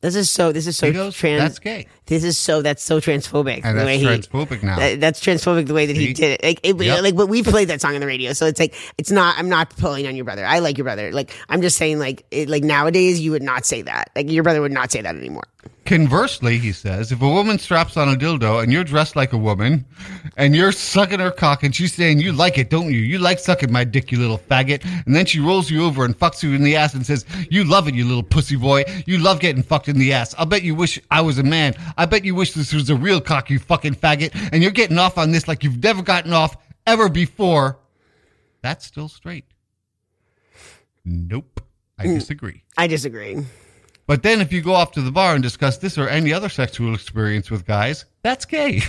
This 0.00 0.14
is 0.14 0.30
so. 0.30 0.52
This 0.52 0.68
is 0.68 0.76
so 0.76 0.92
goes, 0.92 1.16
trans. 1.16 1.40
"That's 1.42 1.58
gay." 1.58 1.88
This 2.06 2.22
is 2.22 2.38
so. 2.38 2.62
That's 2.62 2.84
so 2.84 3.00
transphobic. 3.00 3.62
And 3.64 3.76
the 3.76 3.82
that's 3.82 3.86
way 3.86 3.98
he- 3.98 4.04
transphobic 4.06 4.62
now. 4.62 4.76
That- 4.76 5.00
that's 5.00 5.18
transphobic 5.18 5.66
the 5.66 5.74
way 5.74 5.86
that 5.86 5.96
he 5.96 6.12
did 6.12 6.40
it. 6.40 6.44
Like, 6.44 6.60
it, 6.62 6.80
Yep. 6.80 7.02
like, 7.02 7.16
but 7.16 7.28
we 7.28 7.42
played 7.42 7.66
that 7.66 7.80
song 7.80 7.94
on 7.96 8.00
the 8.00 8.06
radio, 8.06 8.32
so 8.32 8.46
it's 8.46 8.60
like 8.60 8.74
it's 8.96 9.10
not. 9.10 9.36
I'm 9.36 9.48
not 9.48 9.70
pulling 9.76 10.06
on 10.06 10.14
your 10.14 10.24
brother. 10.24 10.46
I 10.46 10.60
like 10.60 10.78
your 10.78 10.84
brother. 10.84 11.10
Like, 11.10 11.32
I'm 11.48 11.62
just 11.62 11.76
saying, 11.76 11.98
like, 11.98 12.24
it, 12.30 12.48
like 12.48 12.62
nowadays 12.62 13.18
you 13.20 13.32
would 13.32 13.42
not 13.42 13.66
say 13.66 13.82
that. 13.82 14.10
Like, 14.14 14.30
your 14.30 14.44
brother 14.44 14.60
would 14.60 14.70
not 14.70 14.92
say 14.92 15.00
that 15.02 15.16
anymore. 15.16 15.42
Conversely, 15.88 16.58
he 16.58 16.70
says, 16.70 17.12
if 17.12 17.22
a 17.22 17.26
woman 17.26 17.58
straps 17.58 17.96
on 17.96 18.10
a 18.10 18.14
dildo 18.14 18.62
and 18.62 18.70
you're 18.70 18.84
dressed 18.84 19.16
like 19.16 19.32
a 19.32 19.38
woman 19.38 19.86
and 20.36 20.54
you're 20.54 20.70
sucking 20.70 21.18
her 21.18 21.30
cock 21.30 21.62
and 21.62 21.74
she's 21.74 21.94
saying, 21.94 22.20
You 22.20 22.34
like 22.34 22.58
it, 22.58 22.68
don't 22.68 22.92
you? 22.92 22.98
You 22.98 23.18
like 23.18 23.38
sucking 23.38 23.72
my 23.72 23.84
dick, 23.84 24.12
you 24.12 24.18
little 24.18 24.36
faggot. 24.36 24.84
And 25.06 25.16
then 25.16 25.24
she 25.24 25.40
rolls 25.40 25.70
you 25.70 25.82
over 25.82 26.04
and 26.04 26.14
fucks 26.14 26.42
you 26.42 26.52
in 26.52 26.62
the 26.62 26.76
ass 26.76 26.92
and 26.92 27.06
says, 27.06 27.24
You 27.50 27.64
love 27.64 27.88
it, 27.88 27.94
you 27.94 28.06
little 28.06 28.22
pussy 28.22 28.56
boy. 28.56 28.84
You 29.06 29.16
love 29.16 29.40
getting 29.40 29.62
fucked 29.62 29.88
in 29.88 29.98
the 29.98 30.12
ass. 30.12 30.34
I'll 30.36 30.44
bet 30.44 30.62
you 30.62 30.74
wish 30.74 31.00
I 31.10 31.22
was 31.22 31.38
a 31.38 31.42
man. 31.42 31.74
I 31.96 32.04
bet 32.04 32.22
you 32.22 32.34
wish 32.34 32.52
this 32.52 32.74
was 32.74 32.90
a 32.90 32.94
real 32.94 33.22
cock, 33.22 33.48
you 33.48 33.58
fucking 33.58 33.94
faggot. 33.94 34.50
And 34.52 34.62
you're 34.62 34.72
getting 34.72 34.98
off 34.98 35.16
on 35.16 35.30
this 35.30 35.48
like 35.48 35.64
you've 35.64 35.82
never 35.82 36.02
gotten 36.02 36.34
off 36.34 36.54
ever 36.86 37.08
before. 37.08 37.78
That's 38.60 38.84
still 38.84 39.08
straight. 39.08 39.46
Nope. 41.06 41.62
I 41.98 42.04
mm. 42.04 42.18
disagree. 42.18 42.62
I 42.76 42.88
disagree. 42.88 43.38
But 44.08 44.22
then 44.22 44.40
if 44.40 44.54
you 44.54 44.62
go 44.62 44.72
off 44.72 44.92
to 44.92 45.02
the 45.02 45.12
bar 45.12 45.34
and 45.34 45.42
discuss 45.42 45.76
this 45.76 45.98
or 45.98 46.08
any 46.08 46.32
other 46.32 46.48
sexual 46.48 46.94
experience 46.94 47.50
with 47.50 47.66
guys, 47.66 48.06
that's 48.22 48.46
gay. 48.46 48.80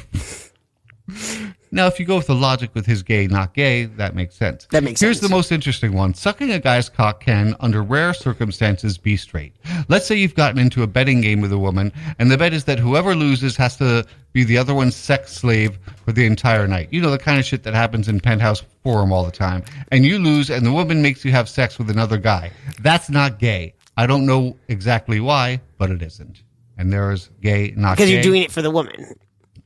now, 1.72 1.88
if 1.88 2.00
you 2.00 2.06
go 2.06 2.16
with 2.16 2.28
the 2.28 2.36
logic 2.36 2.74
with 2.74 2.86
his 2.86 3.04
gay, 3.04 3.28
not 3.28 3.54
gay, 3.54 3.84
that 3.84 4.16
makes 4.16 4.36
sense. 4.36 4.66
That 4.72 4.82
makes 4.82 5.02
Here's 5.02 5.20
sense. 5.20 5.30
the 5.30 5.36
most 5.36 5.52
interesting 5.52 5.92
one. 5.92 6.14
Sucking 6.14 6.52
a 6.52 6.60
guy's 6.60 6.88
cock 6.88 7.20
can, 7.20 7.54
under 7.60 7.84
rare 7.84 8.14
circumstances, 8.14 8.98
be 8.98 9.18
straight. 9.18 9.52
Let's 9.90 10.06
say 10.06 10.16
you've 10.16 10.36
gotten 10.36 10.58
into 10.58 10.84
a 10.84 10.88
betting 10.88 11.20
game 11.20 11.42
with 11.42 11.52
a 11.52 11.60
woman, 11.60 11.92
and 12.18 12.32
the 12.32 12.38
bet 12.38 12.54
is 12.54 12.64
that 12.64 12.80
whoever 12.80 13.14
loses 13.14 13.58
has 13.58 13.76
to 13.78 14.06
be 14.32 14.46
the 14.46 14.58
other 14.58 14.74
one's 14.74 14.96
sex 14.96 15.34
slave 15.34 15.78
for 16.06 16.14
the 16.14 16.26
entire 16.26 16.66
night. 16.66 16.88
You 16.92 17.02
know, 17.02 17.12
the 17.12 17.20
kind 17.20 17.40
of 17.40 17.46
shit 17.46 17.64
that 17.64 17.74
happens 17.74 18.08
in 18.08 18.22
Penthouse 18.22 18.64
Forum 18.86 19.12
all 19.12 19.26
the 19.26 19.32
time. 19.32 19.66
And 19.92 20.06
you 20.06 20.18
lose, 20.18 20.50
and 20.50 20.66
the 20.66 20.72
woman 20.72 21.02
makes 21.02 21.26
you 21.26 21.32
have 21.34 21.50
sex 21.50 21.78
with 21.78 21.90
another 21.90 22.18
guy. 22.18 22.52
That's 22.80 23.10
not 23.10 23.38
gay. 23.38 23.74
I 24.00 24.08
don't 24.08 24.26
know 24.26 24.56
exactly 24.70 25.20
why, 25.20 25.60
but 25.78 25.92
it 25.92 26.02
isn't. 26.02 26.42
And 26.78 26.94
there 26.94 27.12
is 27.12 27.30
gay, 27.42 27.74
not 27.76 27.98
Because 27.98 28.10
you're 28.10 28.22
doing 28.22 28.44
it 28.44 28.50
for 28.50 28.62
the 28.62 28.72
woman. 28.72 29.14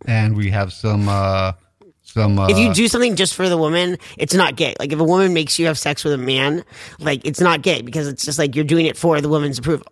and 0.08 0.36
we 0.36 0.50
have 0.50 0.74
some, 0.74 1.08
uh, 1.08 1.52
some, 2.02 2.40
uh, 2.40 2.48
if 2.48 2.58
you 2.58 2.74
do 2.74 2.88
something 2.88 3.16
just 3.16 3.36
for 3.36 3.48
the 3.48 3.58
woman, 3.58 3.96
it's 4.18 4.34
not 4.34 4.56
gay. 4.56 4.74
Like 4.80 4.92
if 4.92 5.00
a 5.00 5.04
woman 5.04 5.36
makes 5.36 5.60
you 5.60 5.68
have 5.68 5.78
sex 5.78 6.04
with 6.04 6.14
a 6.14 6.18
man, 6.18 6.66
like 6.98 7.22
it's 7.26 7.40
not 7.40 7.62
gay 7.62 7.84
because 7.84 8.08
it's 8.08 8.26
just 8.26 8.40
like 8.40 8.56
you're 8.56 8.66
doing 8.66 8.88
it 8.88 8.98
for 8.98 9.22
the 9.22 9.30
woman's 9.30 9.60
approval. 9.60 9.86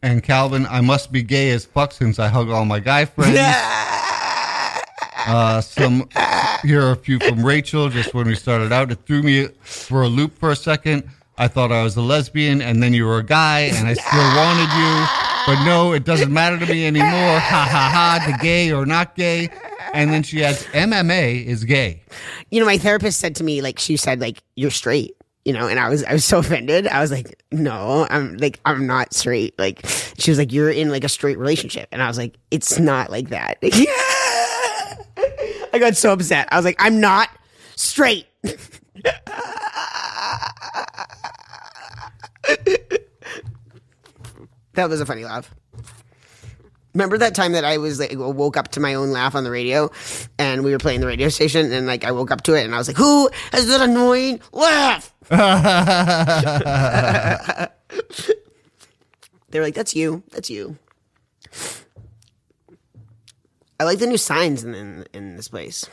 and 0.00 0.22
Calvin, 0.22 0.64
I 0.66 0.80
must 0.80 1.10
be 1.10 1.24
gay 1.24 1.50
as 1.50 1.64
fuck 1.64 1.90
since 1.90 2.20
I 2.20 2.28
hug 2.28 2.50
all 2.50 2.64
my 2.64 2.78
guy 2.78 3.04
friends. 3.04 3.36
Uh, 5.24 5.60
some 5.60 6.08
here 6.64 6.82
are 6.82 6.90
a 6.90 6.96
few 6.96 7.20
from 7.20 7.46
Rachel. 7.46 7.88
Just 7.88 8.12
when 8.12 8.26
we 8.26 8.34
started 8.34 8.72
out, 8.72 8.90
it 8.90 8.98
threw 9.06 9.22
me 9.22 9.46
for 9.60 10.02
a 10.02 10.08
loop 10.08 10.36
for 10.36 10.50
a 10.50 10.56
second. 10.56 11.08
I 11.42 11.48
thought 11.48 11.72
I 11.72 11.82
was 11.82 11.96
a 11.96 12.00
lesbian, 12.00 12.62
and 12.62 12.80
then 12.80 12.94
you 12.94 13.04
were 13.04 13.18
a 13.18 13.24
guy, 13.24 13.62
and 13.62 13.88
I 13.88 13.94
still 13.94 14.28
wanted 14.36 14.70
you. 14.78 15.06
But 15.44 15.64
no, 15.64 15.92
it 15.92 16.04
doesn't 16.04 16.32
matter 16.32 16.56
to 16.56 16.72
me 16.72 16.86
anymore. 16.86 17.10
Ha 17.10 17.68
ha 17.68 17.90
ha! 17.92 18.24
The 18.24 18.38
gay 18.40 18.70
or 18.70 18.86
not 18.86 19.16
gay. 19.16 19.50
And 19.92 20.12
then 20.12 20.22
she 20.22 20.44
adds, 20.44 20.64
MMA 20.66 21.44
is 21.44 21.64
gay. 21.64 22.04
you 22.52 22.60
know, 22.60 22.66
my 22.66 22.78
therapist 22.78 23.18
said 23.18 23.34
to 23.36 23.44
me, 23.44 23.60
like, 23.60 23.80
she 23.80 23.96
said, 23.96 24.20
like, 24.20 24.40
you're 24.54 24.70
straight, 24.70 25.16
you 25.44 25.52
know, 25.52 25.66
and 25.66 25.80
I 25.80 25.88
was, 25.88 26.04
I 26.04 26.12
was 26.12 26.24
so 26.24 26.38
offended. 26.38 26.86
I 26.86 27.00
was 27.00 27.10
like, 27.10 27.42
no, 27.50 28.06
I'm 28.08 28.36
like, 28.36 28.60
I'm 28.64 28.86
not 28.86 29.12
straight. 29.12 29.58
Like, 29.58 29.84
she 30.18 30.30
was 30.30 30.38
like, 30.38 30.52
you're 30.52 30.70
in 30.70 30.90
like 30.90 31.02
a 31.02 31.08
straight 31.08 31.38
relationship. 31.38 31.88
And 31.90 32.00
I 32.00 32.06
was 32.06 32.18
like, 32.18 32.38
it's 32.52 32.78
not 32.78 33.10
like 33.10 33.30
that. 33.30 33.58
I 35.72 35.78
got 35.80 35.96
so 35.96 36.12
upset. 36.12 36.46
I 36.52 36.56
was 36.56 36.64
like, 36.64 36.76
I'm 36.78 37.00
not 37.00 37.30
straight. 37.74 38.26
that 44.74 44.88
was 44.88 45.00
a 45.00 45.06
funny 45.06 45.24
laugh. 45.24 45.52
Remember 46.94 47.16
that 47.18 47.34
time 47.34 47.52
that 47.52 47.64
I 47.64 47.78
was 47.78 47.98
like 47.98 48.12
woke 48.14 48.56
up 48.58 48.68
to 48.72 48.80
my 48.80 48.94
own 48.94 49.12
laugh 49.12 49.34
on 49.34 49.44
the 49.44 49.50
radio, 49.50 49.90
and 50.38 50.62
we 50.62 50.72
were 50.72 50.78
playing 50.78 51.00
the 51.00 51.06
radio 51.06 51.28
station, 51.30 51.72
and 51.72 51.86
like 51.86 52.04
I 52.04 52.12
woke 52.12 52.30
up 52.30 52.42
to 52.42 52.54
it, 52.54 52.64
and 52.64 52.74
I 52.74 52.78
was 52.78 52.86
like, 52.86 52.98
"Who 52.98 53.30
has 53.52 53.66
that 53.68 53.80
annoying 53.80 54.40
laugh?" 54.52 55.14
they 59.50 59.58
were 59.58 59.64
like, 59.64 59.74
"That's 59.74 59.94
you. 59.94 60.22
That's 60.32 60.50
you." 60.50 60.76
I 63.80 63.84
like 63.84 63.98
the 63.98 64.06
new 64.06 64.16
signs 64.18 64.62
in 64.64 64.74
in, 64.74 65.06
in 65.12 65.36
this 65.36 65.48
place. 65.48 65.86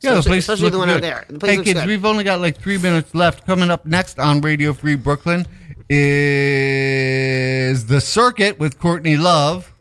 Yeah, 0.00 0.12
the 0.12 0.18
Especially- 0.18 0.30
place 0.30 0.42
especially 0.48 0.70
the 0.70 0.78
one 0.78 0.90
out 0.90 1.00
there. 1.00 1.24
The 1.28 1.38
place 1.38 1.58
hey 1.58 1.64
kids, 1.64 1.80
good. 1.80 1.86
we've 1.88 2.04
only 2.04 2.22
got 2.24 2.40
like 2.40 2.58
three 2.60 2.76
minutes 2.78 3.14
left. 3.14 3.46
Coming 3.46 3.70
up 3.70 3.86
next 3.86 4.18
on 4.18 4.40
Radio 4.40 4.72
Free 4.74 4.94
Brooklyn 4.96 5.46
is 5.88 7.86
the 7.86 8.00
Circuit 8.00 8.58
with 8.58 8.78
Courtney 8.78 9.16
Love. 9.16 9.72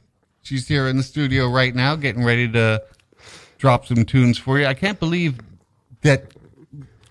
She's 0.41 0.67
here 0.67 0.87
in 0.87 0.97
the 0.97 1.03
studio 1.03 1.49
right 1.49 1.73
now, 1.73 1.95
getting 1.95 2.23
ready 2.23 2.47
to 2.51 2.83
drop 3.57 3.85
some 3.87 4.05
tunes 4.05 4.37
for 4.37 4.59
you. 4.59 4.65
I 4.67 4.73
can't 4.75 4.99
believe 4.99 5.39
that 6.01 6.25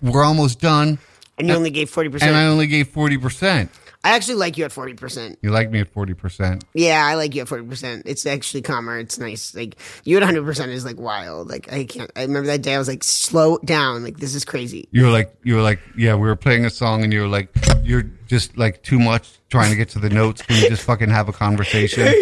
we're 0.01 0.23
almost 0.23 0.59
done, 0.61 0.99
And 1.37 1.47
you 1.47 1.53
only 1.53 1.69
gave 1.69 1.91
40%. 1.91 2.21
and 2.21 2.35
I 2.35 2.45
only 2.45 2.67
gave 2.67 2.87
forty 2.87 3.17
percent. 3.17 3.69
I 4.05 4.11
actually 4.11 4.35
like 4.35 4.55
you 4.55 4.65
at 4.65 4.71
forty 4.71 4.93
percent. 4.93 5.39
You 5.41 5.49
like 5.49 5.71
me 5.71 5.79
at 5.79 5.91
forty 5.91 6.13
percent. 6.13 6.63
Yeah, 6.75 7.03
I 7.03 7.15
like 7.15 7.33
you 7.33 7.41
at 7.41 7.47
forty 7.47 7.65
percent. 7.65 8.03
It's 8.05 8.23
actually 8.27 8.61
calmer. 8.61 8.99
It's 8.99 9.17
nice. 9.17 9.55
Like 9.55 9.77
you 10.03 10.15
at 10.15 10.21
hundred 10.21 10.45
percent 10.45 10.71
is 10.71 10.85
like 10.85 10.99
wild. 10.99 11.49
Like 11.49 11.73
I 11.73 11.85
can't. 11.85 12.11
I 12.15 12.21
remember 12.21 12.45
that 12.45 12.61
day. 12.61 12.75
I 12.75 12.77
was 12.77 12.87
like, 12.87 13.03
slow 13.03 13.57
down. 13.65 14.03
Like 14.03 14.17
this 14.17 14.35
is 14.35 14.45
crazy. 14.45 14.87
You 14.91 15.05
were 15.05 15.09
like, 15.09 15.35
you 15.41 15.55
were 15.55 15.63
like, 15.63 15.79
yeah, 15.97 16.13
we 16.13 16.27
were 16.27 16.35
playing 16.35 16.65
a 16.65 16.69
song, 16.69 17.03
and 17.03 17.11
you 17.11 17.21
were 17.21 17.27
like, 17.27 17.49
you're 17.81 18.03
just 18.27 18.55
like 18.59 18.83
too 18.83 18.99
much 18.99 19.39
trying 19.49 19.71
to 19.71 19.75
get 19.75 19.89
to 19.89 19.99
the 19.99 20.11
notes. 20.11 20.43
Can 20.43 20.61
we 20.61 20.69
just 20.69 20.83
fucking 20.83 21.09
have 21.09 21.27
a 21.27 21.33
conversation? 21.33 22.07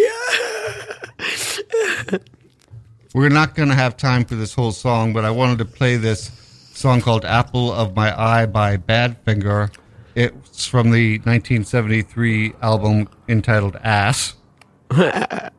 We're 3.13 3.27
not 3.27 3.55
going 3.55 3.69
to 3.69 3.75
have 3.75 3.97
time 3.97 4.23
for 4.23 4.35
this 4.35 4.55
whole 4.55 4.71
song, 4.71 5.11
but 5.11 5.25
I 5.25 5.31
wanted 5.31 5.57
to 5.59 5.65
play 5.65 5.97
this 5.97 6.31
song 6.73 7.01
called 7.01 7.25
Apple 7.25 7.71
of 7.71 7.93
My 7.93 8.17
Eye 8.19 8.45
by 8.45 8.77
Badfinger. 8.77 9.69
It's 10.15 10.65
from 10.65 10.91
the 10.91 11.17
1973 11.19 12.53
album 12.61 13.09
entitled 13.27 13.77
Ass. 13.83 14.35
and 14.91 15.51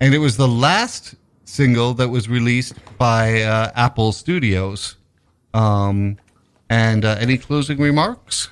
it 0.00 0.18
was 0.18 0.36
the 0.36 0.48
last 0.48 1.16
single 1.44 1.94
that 1.94 2.08
was 2.08 2.28
released 2.28 2.74
by 2.98 3.42
uh, 3.42 3.70
Apple 3.74 4.12
Studios. 4.12 4.96
Um, 5.52 6.16
and 6.70 7.04
uh, 7.04 7.16
any 7.20 7.38
closing 7.38 7.78
remarks? 7.78 8.48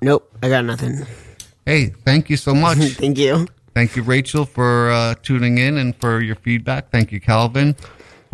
Nope, 0.00 0.32
I 0.42 0.48
got 0.48 0.64
nothing. 0.64 1.06
Hey, 1.66 1.86
thank 1.86 2.30
you 2.30 2.36
so 2.36 2.54
much. 2.54 2.78
Thank 2.78 3.18
you. 3.18 3.46
Thank 3.74 3.96
you, 3.96 4.02
Rachel, 4.02 4.44
for 4.44 4.90
uh, 4.90 5.14
tuning 5.22 5.58
in 5.58 5.78
and 5.78 5.96
for 5.96 6.20
your 6.20 6.36
feedback. 6.36 6.90
Thank 6.90 7.10
you, 7.10 7.20
Calvin, 7.20 7.74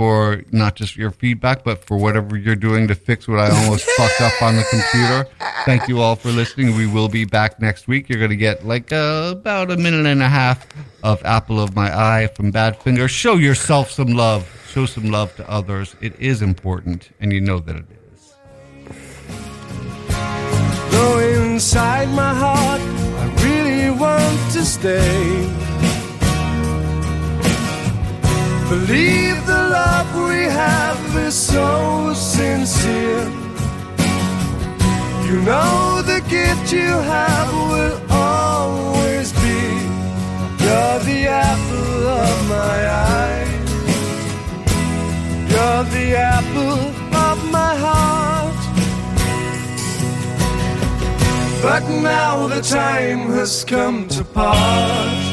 for 0.01 0.43
not 0.51 0.77
just 0.77 0.97
your 0.97 1.11
feedback, 1.11 1.63
but 1.63 1.85
for 1.85 1.99
whatever 1.99 2.35
you're 2.35 2.57
doing 2.57 2.89
to 2.89 2.95
fix 2.95 3.29
what 3.29 3.39
I 3.39 3.51
almost 3.51 3.85
fucked 3.99 4.23
up 4.23 4.41
on 4.41 4.57
the 4.57 4.65
computer. 4.71 5.29
Thank 5.67 5.89
you 5.89 6.01
all 6.01 6.17
for 6.17 6.31
listening. 6.31 6.75
We 6.75 6.87
will 6.87 7.11
be 7.11 7.27
back 7.27 7.61
next 7.61 7.87
week. 7.87 8.09
You're 8.09 8.19
going 8.19 8.31
to 8.31 8.37
get 8.37 8.65
like 8.65 8.95
uh, 8.95 9.29
about 9.31 9.71
a 9.71 9.77
minute 9.77 10.07
and 10.07 10.23
a 10.23 10.29
half 10.29 10.67
of 11.03 11.23
Apple 11.27 11.61
of 11.61 11.77
My 11.77 11.95
Eye 11.95 12.29
from 12.29 12.51
Badfinger. 12.51 13.11
Show 13.11 13.35
yourself 13.35 13.91
some 13.91 14.15
love. 14.15 14.49
Show 14.71 14.87
some 14.87 15.11
love 15.11 15.37
to 15.37 15.47
others. 15.51 15.95
It 16.01 16.19
is 16.19 16.41
important, 16.41 17.11
and 17.21 17.31
you 17.31 17.43
know 17.43 17.59
that 17.59 17.77
it 17.77 17.85
is. 18.15 18.33
Though 20.93 21.19
inside 21.19 22.09
my 22.09 22.33
heart, 22.33 22.81
I 22.81 23.45
really 23.45 23.91
want 23.91 24.53
to 24.53 24.65
stay. 24.65 25.90
Believe 28.71 29.47
the 29.47 29.63
love 29.79 30.15
we 30.29 30.45
have 30.45 31.17
is 31.17 31.35
so 31.35 32.15
sincere. 32.15 33.29
You 35.27 35.43
know 35.43 36.03
the 36.03 36.21
gift 36.29 36.73
you 36.73 36.93
have 37.15 37.53
will 37.73 38.01
always 38.09 39.33
be. 39.33 39.61
You're 40.63 41.01
the 41.11 41.27
apple 41.27 42.07
of 42.23 42.49
my 42.49 42.79
eye. 43.19 43.49
You're 45.51 45.85
the 45.97 46.17
apple 46.17 46.81
of 47.29 47.51
my 47.51 47.75
heart. 47.75 48.61
But 51.61 51.83
now 51.89 52.47
the 52.47 52.63
time 52.63 53.31
has 53.33 53.65
come 53.65 54.07
to 54.11 54.23
part. 54.23 55.30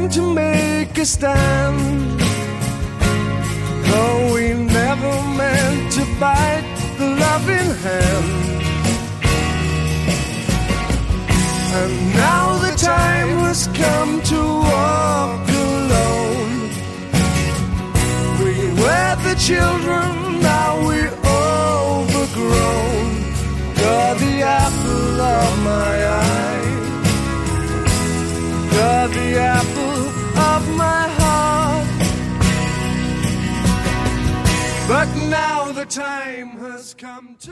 time 0.00 0.10
to 0.10 0.34
make 0.34 0.98
a 0.98 1.04
stand. 1.04 2.20
Though 3.90 4.34
we 4.34 4.54
never 4.54 5.12
meant 5.36 5.92
to 5.92 6.04
bite 6.18 6.64
the 6.98 7.06
loving 7.24 7.74
hand. 7.84 8.62
And 11.78 12.14
now 12.14 12.58
the 12.58 12.76
time 12.76 13.38
has 13.46 13.66
come 13.68 14.20
to 14.22 14.40
walk 14.70 15.48
alone. 15.48 16.70
We 18.42 18.54
were 18.80 19.16
the 19.26 19.34
children, 19.38 20.40
now 20.40 20.86
we're 20.86 21.14
overgrown. 21.44 23.08
You're 23.80 24.14
the 24.24 24.42
apple 24.42 25.20
of 25.20 25.58
my 25.64 26.06
eye. 26.06 26.59
You're 28.80 29.08
the 29.08 29.38
apple 29.38 30.08
of 30.52 30.62
my 30.74 31.02
heart. 31.20 31.86
But 34.88 35.08
now 35.28 35.70
the 35.70 35.84
time 35.84 36.48
has 36.60 36.94
come 36.94 37.36
to. 37.40 37.48